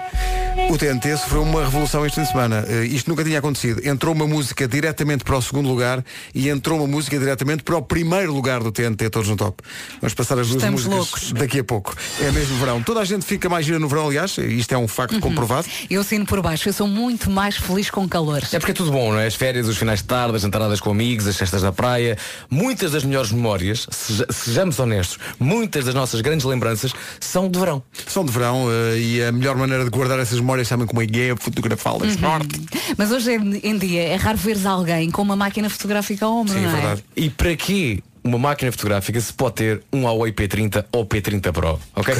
o 0.72 0.76
TNT 0.76 1.16
sofreu 1.18 1.44
uma 1.44 1.64
revolução 1.64 2.04
este 2.04 2.16
fim 2.16 2.22
de 2.24 2.30
semana. 2.30 2.66
Eh, 2.68 2.86
isto 2.86 3.08
nunca 3.08 3.24
tinha 3.24 3.38
acontecido. 3.38 3.88
Entrou 3.88 4.12
uma 4.16 4.26
música 4.26 4.68
diretamente 4.68 5.24
para 5.24 5.38
o 5.38 5.42
segundo 5.42 5.70
lugar 5.70 6.04
e 6.34 6.50
entrou 6.50 6.80
uma 6.80 6.88
música 6.88 7.20
diretamente 7.20 7.62
para 7.62 7.78
o 7.78 7.82
primeiro 7.84 8.34
lugar 8.34 8.60
do 8.64 8.72
TNT, 8.72 9.12
todos 9.12 9.30
no 9.30 9.36
top. 9.36 9.62
Vamos 10.02 10.16
passar 10.16 10.40
as 10.40 10.48
duas 10.48 10.64
Estamos 10.64 10.86
músicas 10.88 11.22
loucos. 11.22 11.32
daqui 11.34 11.60
a 11.60 11.64
pouco. 11.64 11.96
É 12.20 12.32
mesmo 12.32 12.58
verão. 12.58 12.82
Toda 12.82 13.02
a 13.02 13.06
gente 13.06 13.24
fica 13.24 13.48
mais 13.48 13.68
gira 13.68 13.78
no 13.78 13.88
verão, 13.88 14.08
aliás, 14.08 14.36
isto 14.40 14.74
é 14.74 14.78
um 14.78 14.88
facto 14.88 15.20
comprovado. 15.20 15.68
Eu 15.88 16.02
assino 16.02 16.26
por 16.26 16.42
baixo, 16.42 16.68
eu 16.70 16.74
sou 16.74 16.88
muito 16.88 17.30
mais 17.30 17.56
feliz 17.56 17.92
com 17.92 18.10
calor. 18.10 18.42
É 18.52 18.58
porque 18.58 18.72
é 18.72 18.76
tudo 18.76 18.92
bom, 18.92 19.12
não 19.12 19.20
é? 19.20 19.28
As 19.28 19.36
férias, 19.36 19.68
os 19.68 19.78
finais 19.78 20.00
de 20.00 20.06
tarde, 20.06 20.36
as 20.38 20.44
entradas 20.44 20.80
com 20.80 20.90
amigos, 20.90 21.28
as 21.28 21.38
festas 21.38 21.62
na 21.62 21.72
praia. 21.72 22.18
Muitas 22.50 22.94
das 22.94 23.04
melhores 23.04 23.32
memórias, 23.32 23.86
seja- 23.92 24.26
sejamos 24.32 24.80
honestos, 24.80 25.20
muitas 25.40 25.86
das 25.86 25.94
nossas 25.94 26.22
grandes 26.22 26.46
lembranças 26.48 26.95
são 27.20 27.50
de 27.50 27.58
verão. 27.60 27.84
São 28.08 28.26
de 28.26 28.32
verão 28.32 28.68
eh, 28.72 28.98
e 29.00 29.24
a 29.24 29.32
melhor 29.32 29.56
maneira 29.56 29.84
de 29.84 29.90
guardar 29.90 30.20
essas 30.20 30.40
memórias 30.40 30.68
sabem 30.68 30.86
como 30.88 31.02
é 31.02 31.08
que 31.08 31.20
é 31.22 31.36
fotografá-las. 31.36 32.18
Norte. 32.18 32.62
Mas 32.98 33.12
hoje 33.12 33.34
em- 33.36 33.78
dia 33.78 34.04
é 34.04 34.16
raro 34.16 34.38
veres 34.38 34.66
alguém 34.66 35.12
com 35.12 35.22
uma 35.22 35.36
máquina 35.36 35.70
fotográfica 35.70 36.26
ao 36.26 36.34
ombro, 36.38 36.60
não 36.60 36.70
é? 36.92 36.98
E 37.16 37.30
para 37.30 37.56
quê 37.56 38.02
uma 38.24 38.40
máquina 38.40 38.72
fotográfica 38.72 39.20
se 39.22 39.32
pode 39.34 39.56
ter 39.56 39.84
um 39.94 40.04
Huawei 40.06 40.32
P30 40.32 40.86
ou 40.92 41.06
P30 41.06 41.52
Pro? 41.54 41.80
Ok? 41.96 42.14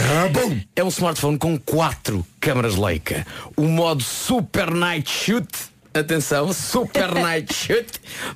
É 0.76 0.84
um 0.84 0.90
smartphone 0.90 1.38
com 1.38 1.58
quatro 1.58 2.24
câmaras 2.40 2.76
Leica. 2.76 3.26
O 3.58 3.64
modo 3.64 4.04
Super 4.04 4.70
Night 4.72 5.10
Shoot. 5.10 5.48
Atenção, 5.96 6.52
Super 6.52 7.14
Night 7.16 7.54
Shoot 7.54 7.88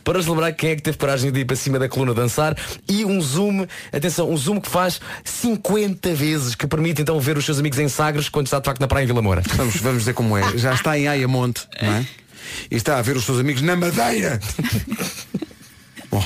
Para 0.04 0.24
celebrar 0.24 0.54
quem 0.54 0.72
é 0.72 0.76
que 0.76 0.82
teve 0.82 0.98
coragem 0.98 1.32
de 1.32 1.42
ir 1.42 1.46
para 1.46 1.56
cima 1.56 1.78
da 1.78 1.90
coluna 1.90 2.14
dançar 2.14 2.56
E 2.88 3.04
um 3.04 3.20
zoom, 3.22 3.66
atenção, 3.92 4.32
um 4.32 4.38
zoom 4.38 4.62
que 4.62 4.70
faz 4.70 5.02
50 5.24 6.14
vezes 6.14 6.56
Que 6.56 6.66
permite 6.66 7.02
então 7.02 7.20
ver 7.20 7.38
os 7.38 7.46
seus 7.46 7.60
amigos 7.60 7.78
em 7.80 7.90
Sagres 7.90 8.30
Quando 8.30 8.48
está 8.48 8.60
de 8.60 8.66
facto 8.66 8.80
na 8.80 8.88
praia 8.88 9.04
em 9.04 9.08
Vila 9.08 9.22
Moura 9.22 9.44
Vamos, 9.56 9.76
vamos 9.78 10.00
dizer 10.00 10.14
como 10.14 10.38
é. 10.38 10.58
Já 10.58 10.74
está 10.74 10.98
em 10.98 11.08
Ayamonte, 11.08 11.68
não 11.82 11.94
é? 11.94 12.06
E 12.70 12.76
está 12.76 12.98
a 12.98 13.02
ver 13.02 13.16
os 13.16 13.26
seus 13.26 13.40
amigos 13.40 13.62
na 13.62 13.76
Madeira. 13.76 14.40
Bom, 16.10 16.26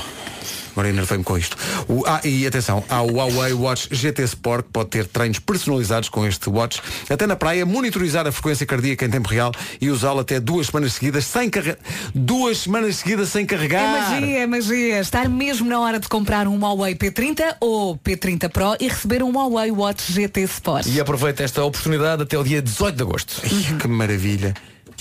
agora 0.73 0.89
enervei-me 0.89 1.23
com 1.23 1.37
isto. 1.37 1.55
O, 1.87 2.03
ah, 2.05 2.19
e 2.23 2.45
atenção, 2.45 2.83
há 2.89 3.01
o 3.01 3.13
Huawei 3.13 3.53
Watch 3.53 3.87
GT 3.91 4.23
Sport 4.23 4.65
que 4.65 4.71
pode 4.73 4.89
ter 4.89 5.05
treinos 5.07 5.39
personalizados 5.39 6.09
com 6.09 6.25
este 6.25 6.49
watch. 6.49 6.81
Até 7.09 7.25
na 7.25 7.35
praia, 7.35 7.65
monitorizar 7.65 8.27
a 8.27 8.31
frequência 8.31 8.65
cardíaca 8.65 9.05
em 9.05 9.09
tempo 9.09 9.29
real 9.29 9.51
e 9.79 9.89
usá-lo 9.89 10.19
até 10.19 10.39
duas 10.39 10.67
semanas 10.67 10.93
seguidas 10.93 11.25
sem 11.25 11.49
carregar. 11.49 11.77
Duas 12.13 12.59
semanas 12.59 12.97
seguidas 12.97 13.29
sem 13.29 13.43
É 13.43 13.45
carregar. 13.45 14.09
magia, 14.11 14.39
é 14.39 14.47
magia. 14.47 14.99
Estar 14.99 15.29
mesmo 15.29 15.69
na 15.69 15.79
hora 15.79 15.99
de 15.99 16.07
comprar 16.07 16.47
um 16.47 16.59
Huawei 16.59 16.95
P30 16.95 17.55
ou 17.59 17.97
P30 17.97 18.49
Pro 18.49 18.75
e 18.79 18.87
receber 18.87 19.23
um 19.23 19.31
Huawei 19.31 19.71
Watch 19.71 20.11
GT 20.11 20.41
Sport. 20.41 20.87
E 20.87 20.99
aproveita 20.99 21.43
esta 21.43 21.63
oportunidade 21.63 22.23
até 22.23 22.37
o 22.37 22.43
dia 22.43 22.61
18 22.61 22.95
de 22.95 23.01
agosto 23.03 23.41
Que 23.79 23.87
maravilha. 23.87 24.53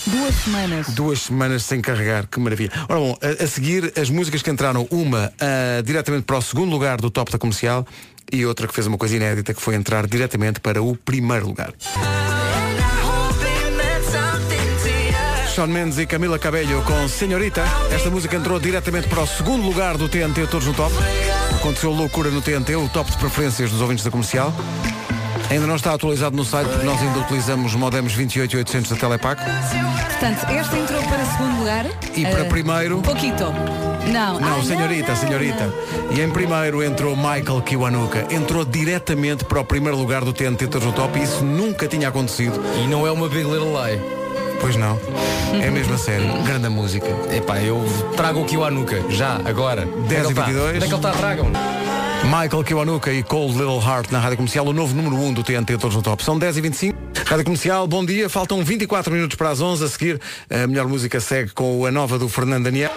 Duas 0.05 0.35
semanas. 0.35 0.87
Duas 0.89 1.19
semanas 1.21 1.63
sem 1.63 1.81
carregar, 1.81 2.27
que 2.27 2.39
maravilha. 2.39 2.71
Ora 2.89 2.99
bom, 2.99 3.17
a, 3.21 3.43
a 3.43 3.47
seguir 3.47 3.93
as 3.99 4.09
músicas 4.09 4.41
que 4.41 4.49
entraram, 4.49 4.87
uma 4.91 5.31
ah, 5.39 5.81
diretamente 5.83 6.23
para 6.23 6.37
o 6.37 6.41
segundo 6.41 6.71
lugar 6.71 6.99
do 6.99 7.09
top 7.09 7.31
da 7.31 7.37
comercial 7.37 7.85
e 8.31 8.45
outra 8.45 8.67
que 8.67 8.73
fez 8.73 8.87
uma 8.87 8.97
coisa 8.97 9.15
inédita 9.15 9.53
que 9.53 9.61
foi 9.61 9.75
entrar 9.75 10.07
diretamente 10.07 10.59
para 10.59 10.81
o 10.81 10.95
primeiro 10.95 11.47
lugar. 11.47 11.73
Sean 15.53 15.67
Mendes 15.67 15.99
e 15.99 16.07
Camila 16.07 16.39
Cabello 16.39 16.81
com 16.81 17.07
Senhorita. 17.07 17.63
Esta 17.91 18.09
música 18.09 18.35
entrou 18.35 18.59
diretamente 18.59 19.07
para 19.07 19.21
o 19.21 19.27
segundo 19.27 19.63
lugar 19.63 19.97
do 19.97 20.09
TNT 20.09 20.47
Todos 20.47 20.65
no 20.65 20.73
Top. 20.73 20.91
Aconteceu 21.55 21.91
loucura 21.91 22.31
no 22.31 22.41
TNT, 22.41 22.75
o 22.75 22.89
top 22.89 23.11
de 23.11 23.17
preferências 23.17 23.69
dos 23.69 23.79
ouvintes 23.79 24.03
da 24.03 24.09
comercial. 24.09 24.51
Ainda 25.53 25.67
não 25.67 25.75
está 25.75 25.93
atualizado 25.93 26.35
no 26.35 26.43
site 26.43 26.67
porque 26.67 26.83
nós 26.83 26.99
ainda 26.99 27.19
utilizamos 27.19 27.75
modems 27.75 28.13
28800 28.13 28.89
da 28.89 28.95
Telepac. 28.97 29.39
Portanto, 29.43 30.47
este 30.51 30.77
entrou 30.77 31.03
para 31.03 31.23
segundo 31.25 31.59
lugar. 31.59 31.85
E 32.15 32.25
para 32.25 32.39
Eh, 32.39 32.43
primeiro? 32.45 33.01
Pouquito. 33.03 33.43
Não. 34.11 34.39
Não, 34.39 34.59
Ah, 34.59 34.63
senhorita, 34.63 35.15
senhorita. 35.15 35.71
E 36.09 36.21
em 36.21 36.29
primeiro 36.31 36.81
entrou 36.83 37.15
Michael 37.15 37.61
Kiwanuka. 37.61 38.25
Entrou 38.31 38.65
diretamente 38.65 39.45
para 39.45 39.59
o 39.59 39.63
primeiro 39.63 39.95
lugar 39.95 40.25
do 40.25 40.33
TNT 40.33 40.65
Todos 40.65 40.87
no 40.87 40.91
Top 40.93 41.19
e 41.19 41.21
isso 41.21 41.43
nunca 41.45 41.87
tinha 41.87 42.07
acontecido. 42.09 42.59
E 42.83 42.87
não 42.87 43.05
é 43.05 43.11
uma 43.11 43.29
Big 43.29 43.43
Little 43.43 43.73
Lie 43.79 44.01
Pois 44.59 44.75
não. 44.75 44.99
É 45.61 45.69
mesmo 45.69 45.93
a 45.93 45.97
sério. 45.99 46.33
Grande 46.43 46.67
música. 46.69 47.05
Epá, 47.31 47.59
eu 47.59 47.85
trago 48.17 48.41
o 48.41 48.45
Kiwanuka, 48.45 49.03
já, 49.09 49.39
agora 49.45 49.85
10 49.85 49.91
Onde 49.91 50.09
e 50.09 50.17
é 50.17 50.19
que 50.23 50.25
ele 50.25 50.33
tá? 50.33 50.43
22. 50.45 50.75
Onde 50.77 50.77
é 50.77 50.79
que 50.79 50.85
ele 50.85 50.95
está? 50.95 51.11
Tragam 51.11 51.51
Michael 52.25 52.63
Kiwanuka 52.63 53.11
e 53.11 53.21
Cold 53.21 53.53
Little 53.53 53.79
Heart 53.79 54.11
na 54.11 54.19
Rádio 54.19 54.37
Comercial, 54.37 54.65
o 54.65 54.73
novo 54.73 54.95
número 54.95 55.15
1 55.15 55.33
do 55.33 55.43
TNT 55.43 55.77
Todos 55.77 55.95
no 55.95 56.01
Top. 56.01 56.23
São 56.23 56.39
10 56.39 56.57
e 56.57 56.61
25 56.61 56.97
Rádio 57.25 57.45
Comercial, 57.45 57.87
bom 57.87 58.05
dia. 58.05 58.29
Faltam 58.29 58.63
24 58.63 59.11
minutos 59.11 59.35
para 59.35 59.49
as 59.49 59.59
11. 59.59 59.83
A 59.83 59.87
seguir, 59.89 60.21
a 60.49 60.65
melhor 60.65 60.87
música 60.87 61.19
segue 61.19 61.51
com 61.51 61.85
a 61.85 61.91
nova 61.91 62.17
do 62.17 62.29
Fernando 62.29 62.65
Daniel. 62.65 62.91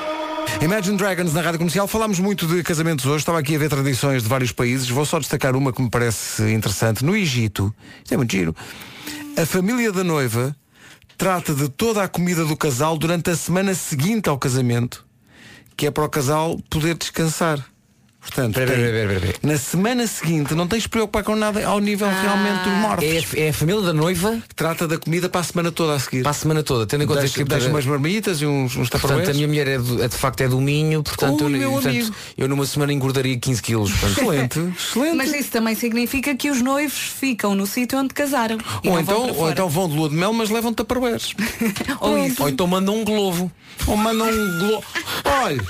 Imagine 0.63 0.97
Dragons 0.97 1.33
na 1.33 1.41
Rádio 1.41 1.59
Comercial. 1.59 1.89
Falámos 1.89 2.21
muito 2.21 2.47
de 2.47 2.63
casamentos 2.63 3.05
hoje. 3.05 3.19
Estava 3.19 3.39
aqui 3.39 3.57
a 3.57 3.59
ver 3.59 3.69
tradições 3.69 4.23
de 4.23 4.29
vários 4.29 4.53
países. 4.53 4.89
Vou 4.89 5.05
só 5.05 5.19
destacar 5.19 5.57
uma 5.57 5.73
que 5.73 5.83
me 5.83 5.91
parece 5.91 6.53
interessante. 6.53 7.05
No 7.05 7.17
Egito, 7.17 7.75
isto 7.99 8.15
é 8.15 8.17
muito 8.17 8.31
giro, 8.31 8.55
a 9.37 9.45
família 9.45 9.91
da 9.93 10.05
noiva 10.05 10.57
trata 11.19 11.55
de 11.55 11.69
toda 11.69 12.03
a 12.03 12.09
comida 12.09 12.45
do 12.45 12.57
casal 12.57 12.97
durante 12.97 13.31
a 13.31 13.37
semana 13.37 13.75
seguinte 13.75 14.29
ao 14.29 14.39
casamento, 14.39 15.05
que 15.77 15.87
é 15.87 15.91
para 15.91 16.05
o 16.05 16.09
casal 16.09 16.59
poder 16.71 16.95
descansar. 16.95 17.65
Portanto, 18.27 18.55
Pera, 18.55 18.73
tem- 18.73 18.81
pera, 18.85 19.09
pera, 19.09 19.21
pera. 19.21 19.35
na 19.43 19.57
semana 19.57 20.07
seguinte 20.07 20.55
não 20.55 20.67
tens 20.67 20.83
de 20.83 20.89
preocupar 20.89 21.23
com 21.25 21.35
nada 21.37 21.65
ao 21.67 21.79
nível 21.79 22.09
realmente 22.09 22.65
dos 22.65 22.73
mortos. 22.75 23.05
É, 23.05 23.19
a- 23.19 23.47
é 23.47 23.49
a 23.49 23.53
família 23.53 23.83
da 23.83 23.93
noiva 23.93 24.39
que 24.49 24.55
trata 24.55 24.87
da 24.89 24.99
comida 24.99 25.29
para 25.29 25.41
a 25.41 25.45
semana 25.45 25.71
toda 25.73 25.95
a 25.95 25.99
seguir. 25.99 26.23
Para 26.23 26.31
a 26.31 26.35
semana 26.35 26.63
toda, 26.63 26.87
tendo 26.87 27.05
em 27.05 27.07
conta 27.07 27.21
que 27.29 27.45
deixa 27.45 27.65
para- 27.65 27.71
umas 27.73 27.87
marmitas 27.87 28.41
e 28.43 28.47
uns, 28.47 28.73
uns 28.73 28.89
Portanto, 28.89 29.03
taparoeiros. 29.03 29.31
a 29.31 29.35
minha 29.35 29.47
mulher 29.49 29.69
é, 29.69 29.79
do- 29.79 30.03
é 30.03 30.09
de 30.09 30.17
facto 30.17 30.41
é 30.43 30.49
do 30.49 30.61
Minho, 30.61 31.03
portanto, 31.03 31.45
Ui, 31.45 31.55
eu, 31.55 31.59
meu 31.59 31.71
portanto, 31.73 31.93
amigo. 31.95 32.15
eu 32.37 32.49
numa 32.49 32.67
semana 32.67 32.93
engordaria 32.93 33.39
15 33.39 33.63
quilos. 33.63 33.91
portanto. 33.93 34.19
Excelente, 34.21 34.59
excelente. 34.79 35.17
Mas 35.17 35.33
isso 35.33 35.51
também 35.51 35.75
significa 35.75 36.35
que 36.35 36.51
os 36.51 36.61
noivos 36.61 36.99
ficam 36.99 37.55
no 37.55 37.67
sítio 37.67 37.99
onde 37.99 38.13
casaram. 38.13 38.59
Ou 38.85 39.01
então, 39.01 39.31
ou 39.37 39.51
então 39.51 39.69
vão 39.69 39.89
de 39.89 39.95
lua 39.97 40.09
de 40.09 40.17
mel, 40.17 40.33
mas 40.33 40.51
levam 40.51 40.73
taparoeiros. 40.75 41.35
Ou. 42.01 42.17
Ou 42.41 42.49
então 42.49 42.67
mandam 42.67 42.97
um 42.97 43.05
globo. 43.05 43.51
Ou 43.87 43.97
mandam 43.97 44.29
um 44.29 44.59
globo. 44.59 44.85
Olha, 45.25 45.65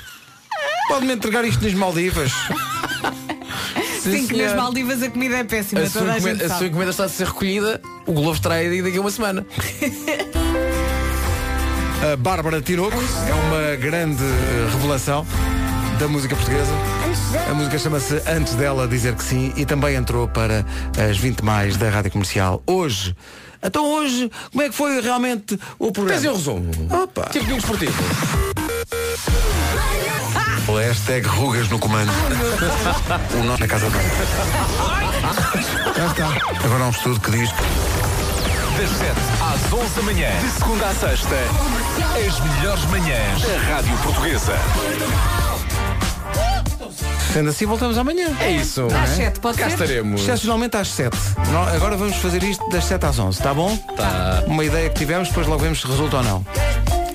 pode-me 0.89 1.12
entregar 1.14 1.45
isto 1.45 1.62
nas 1.64 1.74
Maldivas. 1.74 2.32
Sim, 4.01 4.26
que 4.26 4.37
nas. 4.37 4.55
Maldivas 4.55 5.03
a 5.03 5.11
comida 5.11 5.37
é 5.39 5.45
péssima, 5.45 5.80
A 5.80 5.91
sua, 5.91 6.03
toda 6.03 6.12
a 6.12 6.14
gente 6.14 6.22
encomenda, 6.22 6.45
a 6.45 6.49
sua 6.49 6.57
sabe. 6.57 6.68
encomenda 6.68 6.91
está 6.91 7.05
a 7.05 7.09
ser 7.09 7.26
recolhida, 7.26 7.80
o 8.07 8.12
globo 8.12 8.32
estará 8.34 8.55
aí 8.57 8.80
daqui 8.82 8.99
a 8.99 9.01
uma 9.01 9.11
semana. 9.11 9.45
A 12.12 12.16
Bárbara 12.16 12.61
Tinoco 12.62 12.97
é 12.97 13.34
uma 13.34 13.76
grande 13.76 14.22
eh, 14.22 14.68
revelação 14.72 15.26
da 15.99 16.07
música 16.07 16.37
portuguesa. 16.37 16.70
A 17.51 17.55
música 17.55 17.78
chama-se 17.78 18.22
Antes 18.28 18.55
dela 18.55 18.87
dizer 18.87 19.14
que 19.16 19.24
sim 19.24 19.53
e 19.57 19.64
também 19.64 19.97
entrou 19.97 20.28
para 20.28 20.64
as 21.11 21.16
20 21.16 21.41
mais 21.43 21.76
da 21.76 21.89
Rádio 21.91 22.12
Comercial. 22.12 22.62
Hoje, 22.66 23.16
então 23.62 23.84
hoje, 23.84 24.30
como 24.53 24.62
é 24.62 24.68
que 24.68 24.74
foi 24.74 25.01
realmente 25.01 25.59
o 25.78 25.91
programa? 25.91 26.20
Tens 26.20 26.30
o 26.32 26.37
resumo. 26.37 26.70
Opa. 27.03 27.22
Tipo 27.30 27.45
domingo 27.47 27.59
esportivo. 27.59 27.95
O 30.68 30.76
hashtag 30.78 31.26
rugas 31.28 31.68
no 31.68 31.78
comando. 31.78 32.11
o 33.34 33.44
nome 33.44 33.61
na 33.61 33.68
casa 33.68 33.88
dela. 33.88 34.04
Já 35.96 36.07
está. 36.07 36.26
Agora 36.64 36.84
há 36.84 36.86
um 36.86 36.90
estudo 36.90 37.20
que 37.20 37.30
diz 37.30 37.50
Das 37.50 38.90
7 38.90 39.12
às 39.40 39.72
11 39.72 39.94
da 39.94 40.02
manhã, 40.02 40.28
de 40.40 40.50
segunda 40.50 40.86
à 40.86 40.94
sexta, 40.94 41.34
as 42.26 42.40
melhores 42.59 42.84
manhãs 42.86 43.42
da 43.42 43.74
Rádio 43.74 43.96
Portuguesa. 43.98 44.52
Sendo 47.32 47.50
assim, 47.50 47.66
voltamos 47.66 47.96
amanhã. 47.98 48.28
É 48.40 48.50
isso. 48.50 48.86
Às 49.02 49.11
sete, 49.11 49.40
pode 49.40 49.59
Cá 49.59 49.66
ser? 49.66 49.72
estaremos. 49.74 50.22
Excepcionalmente 50.22 50.76
às 50.76 50.88
7. 50.88 51.16
Nó- 51.52 51.68
Agora 51.68 51.96
vamos 51.96 52.16
fazer 52.16 52.42
isto 52.42 52.66
das 52.70 52.84
7 52.84 53.04
às 53.07 53.18
11, 53.18 53.40
tá 53.42 53.52
bom? 53.54 53.76
Tá. 53.96 54.42
Uma 54.46 54.64
ideia 54.64 54.88
que 54.88 54.96
tivemos, 54.98 55.28
depois 55.28 55.46
logo 55.46 55.62
vemos 55.62 55.80
se 55.80 55.86
resulta 55.86 56.16
ou 56.18 56.22
não. 56.22 56.44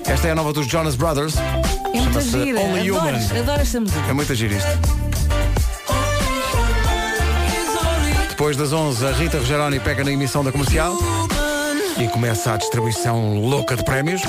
Esta 0.06 0.28
é 0.28 0.30
a 0.30 0.34
nova 0.34 0.52
dos 0.52 0.66
Jonas 0.66 0.94
Brothers. 0.94 1.34
Chama-se. 2.12 2.36
Only 2.36 2.90
Adoro, 2.90 3.06
Human. 3.06 3.38
adoro 3.40 3.62
esta 3.62 3.80
música. 3.80 4.00
É 4.08 4.12
muito 4.12 4.34
giro 4.34 4.54
isto. 4.54 4.68
Depois 8.28 8.56
das 8.56 8.72
11, 8.72 9.06
a 9.06 9.12
Rita 9.12 9.38
Rogeroni 9.38 9.80
pega 9.80 10.04
na 10.04 10.12
emissão 10.12 10.44
da 10.44 10.52
comercial 10.52 10.96
e 11.98 12.08
começa 12.08 12.52
a 12.52 12.56
distribuição 12.56 13.38
louca 13.40 13.76
de 13.76 13.84
prémios. 13.84 14.20